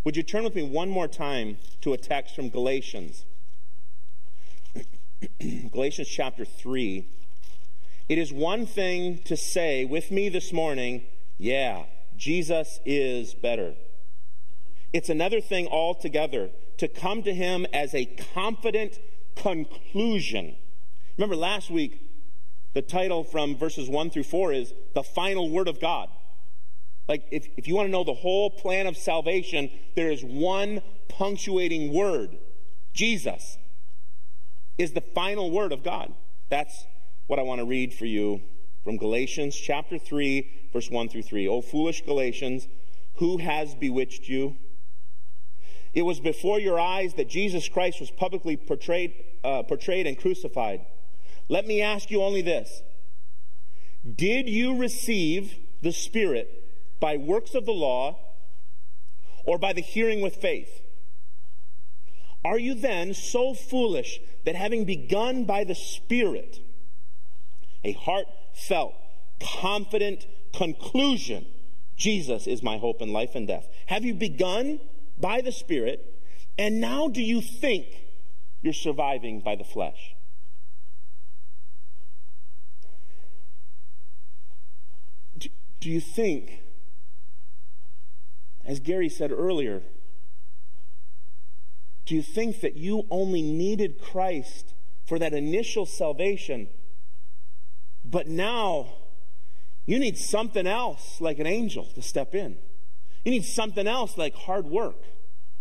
Would 0.05 0.17
you 0.17 0.23
turn 0.23 0.45
with 0.45 0.55
me 0.55 0.63
one 0.63 0.89
more 0.89 1.09
time 1.09 1.59
to 1.83 1.93
a 1.93 1.99
text 1.99 2.35
from 2.35 2.49
Galatians? 2.49 3.25
Galatians 5.71 6.09
chapter 6.09 6.45
3. 6.45 7.07
It 8.11 8.19
is 8.19 8.33
one 8.33 8.67
thing 8.67 9.19
to 9.27 9.37
say 9.37 9.85
with 9.85 10.11
me 10.11 10.29
this 10.29 10.53
morning, 10.53 11.05
yeah, 11.39 11.85
Jesus 12.17 12.81
is 12.85 13.35
better. 13.35 13.75
It's 14.93 15.09
another 15.09 15.41
thing 15.41 15.69
altogether 15.69 16.51
to 16.79 16.89
come 16.89 17.23
to 17.23 17.33
him 17.33 17.67
as 17.73 17.95
a 17.95 18.07
confident 18.35 18.99
conclusion. 19.37 20.57
Remember 21.19 21.37
last 21.37 21.71
week, 21.71 22.03
the 22.75 22.83
title 22.83 23.23
from 23.23 23.57
verses 23.57 23.89
1 23.89 24.11
through 24.11 24.25
4 24.25 24.55
is 24.55 24.75
The 24.93 25.05
Final 25.05 25.49
Word 25.49 25.69
of 25.69 25.81
God. 25.81 26.09
Like, 27.09 27.29
if, 27.31 27.47
if 27.57 27.69
you 27.69 27.77
want 27.77 27.87
to 27.87 27.93
know 27.93 28.03
the 28.03 28.13
whole 28.13 28.51
plan 28.51 28.89
of 28.89 28.97
salvation, 28.97 29.71
there 29.95 30.11
is 30.11 30.25
one 30.25 30.83
punctuating 31.09 31.93
word 31.93 32.37
Jesus 32.93 33.57
is 34.79 34.95
the 34.95 35.01
final 35.01 35.53
word 35.53 35.71
of 35.71 35.85
God. 35.85 36.13
That's 36.49 36.87
what 37.31 37.39
I 37.39 37.43
want 37.43 37.61
to 37.61 37.65
read 37.65 37.95
for 37.95 38.07
you 38.07 38.43
from 38.83 38.97
Galatians 38.97 39.55
chapter 39.55 39.99
3, 39.99 40.51
verse 40.73 40.91
1 40.91 41.11
through 41.11 41.23
3. 41.23 41.47
O 41.47 41.61
foolish 41.61 42.05
Galatians, 42.05 42.67
who 43.19 43.39
has 43.39 43.73
bewitched 43.77 44.29
you? 44.29 44.57
It 45.95 46.03
was 46.03 46.19
before 46.19 46.59
your 46.59 46.81
eyes 46.81 47.15
that 47.15 47.29
Jesus 47.29 47.69
Christ 47.69 48.01
was 48.01 48.11
publicly 48.11 48.57
portrayed, 48.57 49.15
uh, 49.45 49.63
portrayed 49.63 50.09
and 50.09 50.19
crucified. 50.19 50.85
Let 51.49 51.69
me 51.69 51.81
ask 51.81 52.11
you 52.11 52.21
only 52.21 52.43
this 52.43 52.83
Did 54.13 54.49
you 54.49 54.77
receive 54.77 55.55
the 55.83 55.93
Spirit 55.93 56.69
by 56.99 57.17
works 57.17 57.55
of 57.55 57.65
the 57.65 57.71
law 57.71 58.19
or 59.45 59.57
by 59.57 59.73
the 59.73 59.83
hearing 59.83 60.21
with 60.21 60.35
faith? 60.35 60.83
Are 62.45 62.59
you 62.59 62.75
then 62.75 63.15
so 63.15 63.55
foolish 63.55 64.19
that 64.45 64.57
having 64.57 64.85
begun 64.85 65.45
by 65.45 65.63
the 65.63 65.77
Spirit, 65.77 66.59
a 67.85 67.93
heartfelt, 67.93 68.95
confident 69.41 70.27
conclusion, 70.53 71.47
Jesus 71.97 72.47
is 72.47 72.63
my 72.63 72.79
hope 72.79 73.01
in 73.01 73.13
life 73.13 73.35
and 73.35 73.47
death, 73.47 73.69
have 73.87 74.05
you 74.05 74.15
begun 74.15 74.81
by 75.19 75.41
the 75.41 75.53
Spirit, 75.53 76.23
and 76.59 76.81
now 76.81 77.09
do 77.09 77.23
you 77.23 77.41
think 77.41 77.87
you're 78.63 78.73
surviving 78.73 79.41
by 79.41 79.57
the 79.57 79.65
flesh? 79.65 80.15
Do 85.81 85.89
you 85.89 86.01
think 86.01 86.61
as 88.71 88.79
Gary 88.79 89.09
said 89.09 89.33
earlier, 89.33 89.83
do 92.07 92.15
you 92.15 92.23
think 92.23 92.61
that 92.61 92.77
you 92.77 93.05
only 93.11 93.43
needed 93.43 94.01
Christ 94.01 94.75
for 95.07 95.19
that 95.19 95.33
initial 95.33 95.87
salvation, 95.87 96.69
but 98.11 98.27
now 98.27 98.89
you 99.87 99.99
need 99.99 100.19
something 100.19 100.67
else 100.67 101.21
like 101.21 101.39
an 101.39 101.47
angel 101.47 101.85
to 101.95 102.03
step 102.03 102.35
in? 102.35 102.57
You 103.25 103.33
need 103.33 103.45
something 103.45 103.87
else 103.87 104.17
like 104.17 104.35
hard 104.35 104.67
work 104.67 104.97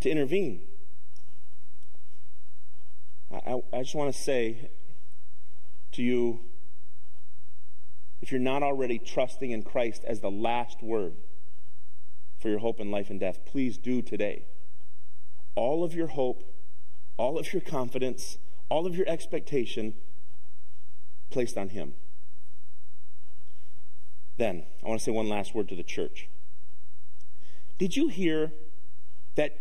to 0.01 0.09
intervene. 0.09 0.61
I, 3.31 3.61
I, 3.71 3.81
just 3.81 3.93
want 3.93 4.13
to 4.13 4.19
say 4.19 4.69
to 5.91 6.01
you 6.01 6.39
if 8.21 8.31
you're 8.31 8.41
not 8.41 8.63
already 8.63 8.97
trusting 8.97 9.51
in 9.51 9.63
Christ 9.63 10.03
as 10.05 10.21
the 10.21 10.31
last 10.31 10.81
word, 10.81 11.13
for 12.39 12.49
your 12.49 12.59
hope 12.59 12.79
in 12.79 12.89
life 12.89 13.09
and 13.09 13.19
death, 13.19 13.45
please 13.45 13.77
do 13.77 14.01
today. 14.01 14.45
All 15.55 15.83
of 15.83 15.93
your 15.93 16.07
hope, 16.07 16.43
all 17.17 17.37
of 17.37 17.51
your 17.53 17.61
confidence, 17.61 18.37
all 18.69 18.87
of 18.87 18.95
your 18.95 19.07
expectation 19.07 19.93
placed 21.29 21.57
on 21.57 21.69
Him. 21.69 21.93
Then, 24.39 24.63
I 24.81 24.87
want 24.87 25.01
to 25.01 25.03
say 25.03 25.11
one 25.11 25.27
last 25.27 25.53
word 25.53 25.67
to 25.67 25.75
the 25.75 25.83
church. 25.83 26.29
Did 27.77 27.97
you 27.97 28.07
hear 28.07 28.53
that 29.35 29.51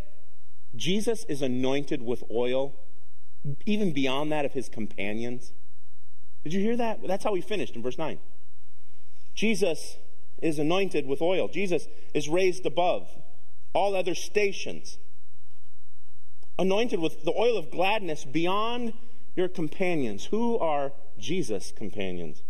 Jesus 0.77 1.25
is 1.25 1.43
anointed 1.43 2.01
with 2.01 2.23
oil, 2.31 2.77
even 3.67 3.93
beyond 3.93 4.31
that 4.31 4.45
of 4.45 4.53
his 4.53 4.69
companions? 4.69 5.53
Did 6.45 6.53
you 6.53 6.61
hear 6.61 6.77
that? 6.77 7.01
That's 7.05 7.25
how 7.25 7.35
he 7.35 7.41
finished 7.41 7.75
in 7.75 7.83
verse 7.83 7.99
9. 7.99 8.21
Jesus 9.35 9.97
is 10.41 10.61
anointed 10.61 11.07
with 11.07 11.21
oil. 11.21 11.49
Jesus 11.49 11.89
is 12.15 12.29
raised 12.29 12.65
above 12.65 13.09
all 13.73 13.97
other 13.97 14.15
stations, 14.15 14.99
anointed 16.57 17.01
with 17.01 17.25
the 17.25 17.35
oil 17.37 17.59
of 17.59 17.73
gladness 17.73 18.25
beyond 18.25 18.93
your 19.35 19.49
companions. 19.49 20.27
Who 20.27 20.57
are 20.57 20.93
Jesus' 21.19 21.73
companions? 21.73 22.43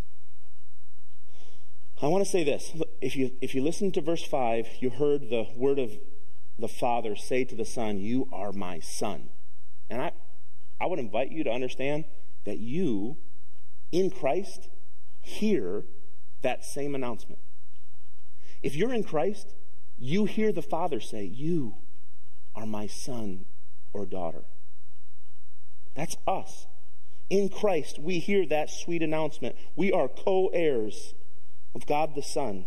I 2.01 2.07
want 2.07 2.25
to 2.25 2.31
say 2.31 2.45
this. 2.45 2.73
If 3.01 3.17
you, 3.17 3.33
if 3.41 3.55
you 3.55 3.63
listen 3.63 3.91
to 3.93 4.01
verse 4.01 4.23
5, 4.23 4.69
you 4.81 4.91
heard 4.91 5.31
the 5.31 5.49
word 5.57 5.81
of 5.81 5.93
the 6.57 6.69
Father 6.69 7.17
say 7.17 7.45
to 7.45 7.57
the 7.57 7.65
Son, 7.65 7.99
You 7.99 8.29
are 8.33 8.53
my 8.53 8.79
Son. 8.79 9.31
And 9.91 10.03
I, 10.03 10.13
I 10.81 10.87
would 10.87 11.01
invite 11.01 11.33
you 11.33 11.43
to 11.43 11.51
understand 11.51 12.05
that 12.45 12.59
you, 12.59 13.17
in 13.91 14.11
Christ, 14.11 14.69
hear 15.21 15.85
that 16.43 16.65
same 16.65 16.95
announcement. 16.95 17.41
If 18.63 18.77
you're 18.77 18.95
in 18.95 19.03
Christ, 19.03 19.55
you 19.99 20.25
hear 20.25 20.53
the 20.53 20.63
Father 20.63 21.01
say, 21.01 21.25
You 21.25 21.75
are 22.55 22.67
my 22.67 22.87
son 22.87 23.45
or 23.93 24.07
daughter. 24.07 24.45
That's 25.95 26.17
us. 26.29 26.67
In 27.29 27.49
Christ, 27.49 27.99
we 27.99 28.21
hear 28.21 28.47
that 28.47 28.71
sweet 28.71 29.03
announcement. 29.03 29.57
We 29.75 29.93
are 29.93 30.09
co 30.09 30.49
heirs 30.53 31.15
of 31.75 31.87
God 31.87 32.15
the 32.15 32.23
Son. 32.23 32.67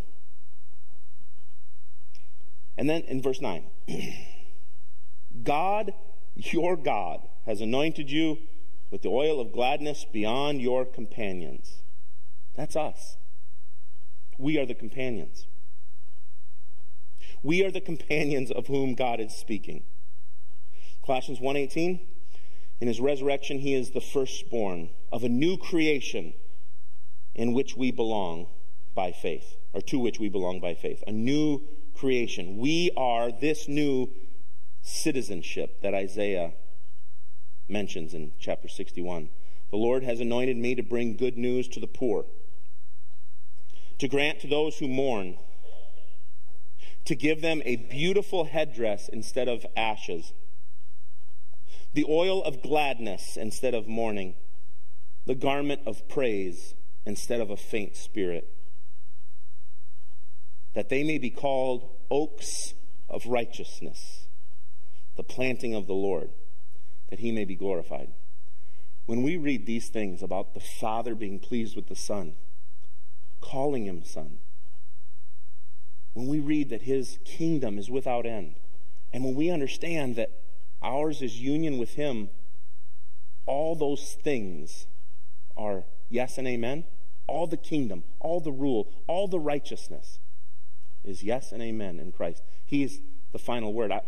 And 2.77 2.89
then 2.89 3.01
in 3.03 3.21
verse 3.21 3.41
9 3.41 3.63
God, 5.43 5.93
your 6.35 6.75
God, 6.75 7.21
has 7.45 7.61
anointed 7.61 8.09
you 8.09 8.37
with 8.89 9.01
the 9.01 9.09
oil 9.09 9.39
of 9.39 9.51
gladness 9.51 10.05
beyond 10.11 10.61
your 10.61 10.85
companions. 10.85 11.81
That's 12.55 12.75
us. 12.75 13.17
We 14.37 14.57
are 14.57 14.65
the 14.65 14.75
companions. 14.75 15.47
We 17.43 17.63
are 17.63 17.71
the 17.71 17.81
companions 17.81 18.51
of 18.51 18.67
whom 18.67 18.93
God 18.93 19.19
is 19.19 19.33
speaking. 19.33 19.83
Colossians 21.05 21.39
1:18 21.39 21.99
In 22.79 22.87
his 22.87 22.99
resurrection 22.99 23.59
he 23.59 23.73
is 23.73 23.91
the 23.91 24.01
firstborn 24.01 24.89
of 25.11 25.23
a 25.23 25.29
new 25.29 25.57
creation 25.57 26.33
in 27.33 27.53
which 27.53 27.75
we 27.75 27.91
belong 27.91 28.47
by 28.93 29.11
faith 29.11 29.57
or 29.73 29.81
to 29.81 29.99
which 29.99 30.19
we 30.19 30.29
belong 30.29 30.59
by 30.59 30.73
faith. 30.73 31.03
A 31.07 31.11
new 31.11 31.61
creation. 31.95 32.57
We 32.57 32.91
are 32.97 33.31
this 33.31 33.67
new 33.67 34.09
citizenship 34.81 35.81
that 35.81 35.93
Isaiah 35.93 36.53
mentions 37.67 38.13
in 38.13 38.33
chapter 38.39 38.67
61. 38.67 39.29
The 39.69 39.77
Lord 39.77 40.03
has 40.03 40.19
anointed 40.19 40.57
me 40.57 40.75
to 40.75 40.83
bring 40.83 41.15
good 41.15 41.37
news 41.37 41.67
to 41.69 41.79
the 41.79 41.87
poor, 41.87 42.25
to 43.99 44.07
grant 44.07 44.41
to 44.41 44.47
those 44.47 44.79
who 44.79 44.87
mourn 44.87 45.37
to 47.05 47.15
give 47.15 47.41
them 47.41 47.61
a 47.65 47.75
beautiful 47.75 48.45
headdress 48.45 49.09
instead 49.09 49.47
of 49.47 49.65
ashes, 49.75 50.33
the 51.93 52.05
oil 52.07 52.43
of 52.43 52.61
gladness 52.61 53.37
instead 53.37 53.73
of 53.73 53.87
mourning, 53.87 54.35
the 55.25 55.35
garment 55.35 55.81
of 55.85 56.07
praise 56.07 56.73
instead 57.05 57.41
of 57.41 57.49
a 57.49 57.57
faint 57.57 57.95
spirit, 57.95 58.53
that 60.73 60.89
they 60.89 61.03
may 61.03 61.17
be 61.17 61.29
called 61.29 61.89
oaks 62.09 62.73
of 63.09 63.25
righteousness, 63.25 64.25
the 65.17 65.23
planting 65.23 65.75
of 65.75 65.87
the 65.87 65.93
Lord, 65.93 66.29
that 67.09 67.19
he 67.19 67.31
may 67.31 67.45
be 67.45 67.55
glorified. 67.55 68.09
When 69.05 69.23
we 69.23 69.35
read 69.35 69.65
these 69.65 69.89
things 69.89 70.23
about 70.23 70.53
the 70.53 70.59
Father 70.59 71.15
being 71.15 71.39
pleased 71.39 71.75
with 71.75 71.87
the 71.87 71.95
Son, 71.95 72.33
calling 73.41 73.85
him 73.85 74.03
Son, 74.03 74.37
when 76.13 76.27
we 76.27 76.39
read 76.39 76.69
that 76.69 76.83
his 76.83 77.19
kingdom 77.25 77.77
is 77.77 77.89
without 77.89 78.25
end, 78.25 78.55
and 79.11 79.25
when 79.25 79.35
we 79.35 79.49
understand 79.49 80.15
that 80.15 80.31
ours 80.81 81.21
is 81.21 81.39
union 81.39 81.77
with 81.77 81.95
him, 81.95 82.29
all 83.45 83.75
those 83.75 84.15
things 84.23 84.85
are 85.57 85.83
yes 86.09 86.37
and 86.37 86.47
amen. 86.47 86.85
All 87.27 87.47
the 87.47 87.57
kingdom, 87.57 88.03
all 88.19 88.39
the 88.39 88.51
rule, 88.51 88.87
all 89.07 89.27
the 89.27 89.39
righteousness 89.39 90.19
is 91.03 91.23
yes 91.23 91.51
and 91.51 91.61
amen 91.61 91.99
in 91.99 92.11
Christ. 92.11 92.43
He's 92.65 92.99
the 93.31 93.39
final 93.39 93.73
word. 93.73 93.91
I, 93.91 94.01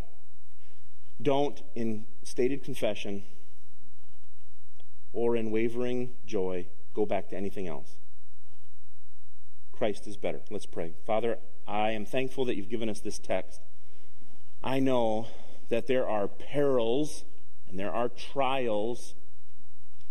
don't, 1.22 1.62
in 1.76 2.06
stated 2.24 2.64
confession 2.64 3.24
or 5.12 5.36
in 5.36 5.52
wavering 5.52 6.12
joy, 6.26 6.68
go 6.94 7.06
back 7.06 7.30
to 7.30 7.36
anything 7.36 7.68
else. 7.68 7.96
Christ 9.72 10.08
is 10.08 10.18
better. 10.18 10.42
Let's 10.50 10.66
pray. 10.66 10.94
Father, 11.06 11.38
I 11.68 11.92
am 11.92 12.06
thankful 12.06 12.46
that 12.46 12.56
you've 12.56 12.70
given 12.70 12.90
us 12.90 13.00
this 13.00 13.20
text. 13.20 13.62
I 14.64 14.80
know 14.80 15.28
that 15.70 15.88
there 15.88 16.08
are 16.08 16.28
perils 16.28 17.26
and 17.68 17.80
there 17.80 17.92
are 17.92 18.10
trials 18.10 19.16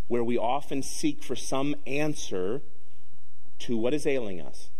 where 0.09 0.24
we 0.24 0.37
often 0.37 0.83
seek 0.83 1.22
for 1.22 1.37
some 1.37 1.74
answer 1.87 2.61
to 3.61 3.76
what 3.76 3.95
is 3.95 4.07
ailing 4.07 4.41
us 4.41 4.70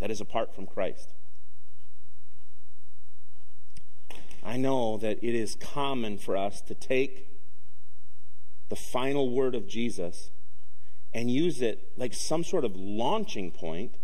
that 0.00 0.10
is 0.10 0.20
apart 0.20 0.54
from 0.54 0.66
Christ. 0.66 1.10
I 4.42 4.56
know 4.56 4.96
that 4.98 5.18
it 5.22 5.34
is 5.34 5.54
common 5.54 6.18
for 6.18 6.36
us 6.36 6.60
to 6.62 6.74
take 6.74 7.28
the 8.68 8.76
final 8.76 9.30
word 9.30 9.54
of 9.54 9.68
Jesus 9.68 10.30
and 11.12 11.30
use 11.30 11.60
it 11.60 11.92
like 11.96 12.14
some 12.14 12.44
sort 12.44 12.64
of 12.64 12.76
launching 12.76 13.50
point 13.50 13.96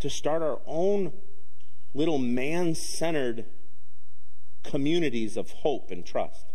to 0.00 0.08
start 0.08 0.42
our 0.42 0.60
own 0.66 1.12
little 1.92 2.18
man 2.18 2.74
centered 2.74 3.44
communities 4.62 5.36
of 5.36 5.50
hope 5.50 5.90
and 5.90 6.06
trust. 6.06 6.46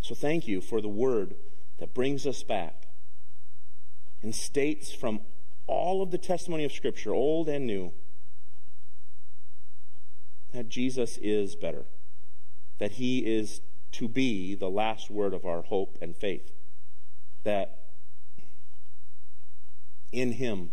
So 0.00 0.14
thank 0.14 0.46
you 0.46 0.60
for 0.60 0.80
the 0.80 0.88
word 0.88 1.34
that 1.78 1.94
brings 1.94 2.26
us 2.26 2.42
back 2.42 2.86
and 4.22 4.34
states 4.34 4.92
from 4.92 5.20
all 5.66 6.02
of 6.02 6.10
the 6.10 6.18
testimony 6.18 6.64
of 6.64 6.72
Scripture, 6.72 7.14
old 7.14 7.48
and 7.48 7.66
new, 7.66 7.92
that 10.52 10.68
Jesus 10.68 11.18
is 11.18 11.54
better, 11.54 11.84
that 12.78 12.92
he 12.92 13.20
is 13.20 13.60
to 13.92 14.08
be 14.08 14.54
the 14.54 14.70
last 14.70 15.10
word 15.10 15.34
of 15.34 15.44
our 15.44 15.62
hope 15.62 15.98
and 16.00 16.16
faith, 16.16 16.52
that 17.44 17.78
in 20.12 20.32
him 20.32 20.70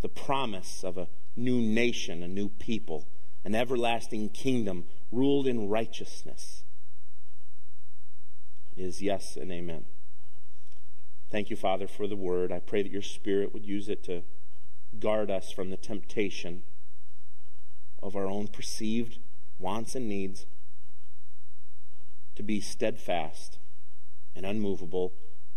the 0.00 0.08
promise 0.08 0.82
of 0.84 0.98
a 0.98 1.08
new 1.36 1.60
nation, 1.60 2.22
a 2.22 2.28
new 2.28 2.48
people, 2.48 3.06
an 3.44 3.54
everlasting 3.54 4.28
kingdom 4.28 4.84
ruled 5.10 5.46
in 5.46 5.68
righteousness 5.68 6.62
is 8.76 9.02
yes 9.02 9.36
and 9.36 9.52
amen. 9.52 9.84
Thank 11.30 11.50
you, 11.50 11.56
Father, 11.56 11.86
for 11.86 12.06
the 12.06 12.16
word. 12.16 12.52
I 12.52 12.58
pray 12.58 12.82
that 12.82 12.92
your 12.92 13.02
Spirit 13.02 13.52
would 13.52 13.64
use 13.64 13.88
it 13.88 14.02
to 14.04 14.22
guard 14.98 15.30
us 15.30 15.50
from 15.50 15.70
the 15.70 15.76
temptation 15.76 16.62
of 18.02 18.16
our 18.16 18.26
own 18.26 18.48
perceived 18.48 19.18
wants 19.58 19.94
and 19.94 20.08
needs, 20.08 20.46
to 22.34 22.42
be 22.42 22.60
steadfast 22.60 23.58
and 24.34 24.44
unmovable, 24.44 25.12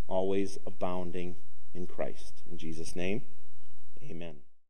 always 0.06 0.58
abounding 0.66 1.36
in 1.74 1.86
Christ. 1.86 2.42
In 2.50 2.58
Jesus' 2.58 2.94
name. 2.94 3.22
Amen. 4.02 4.45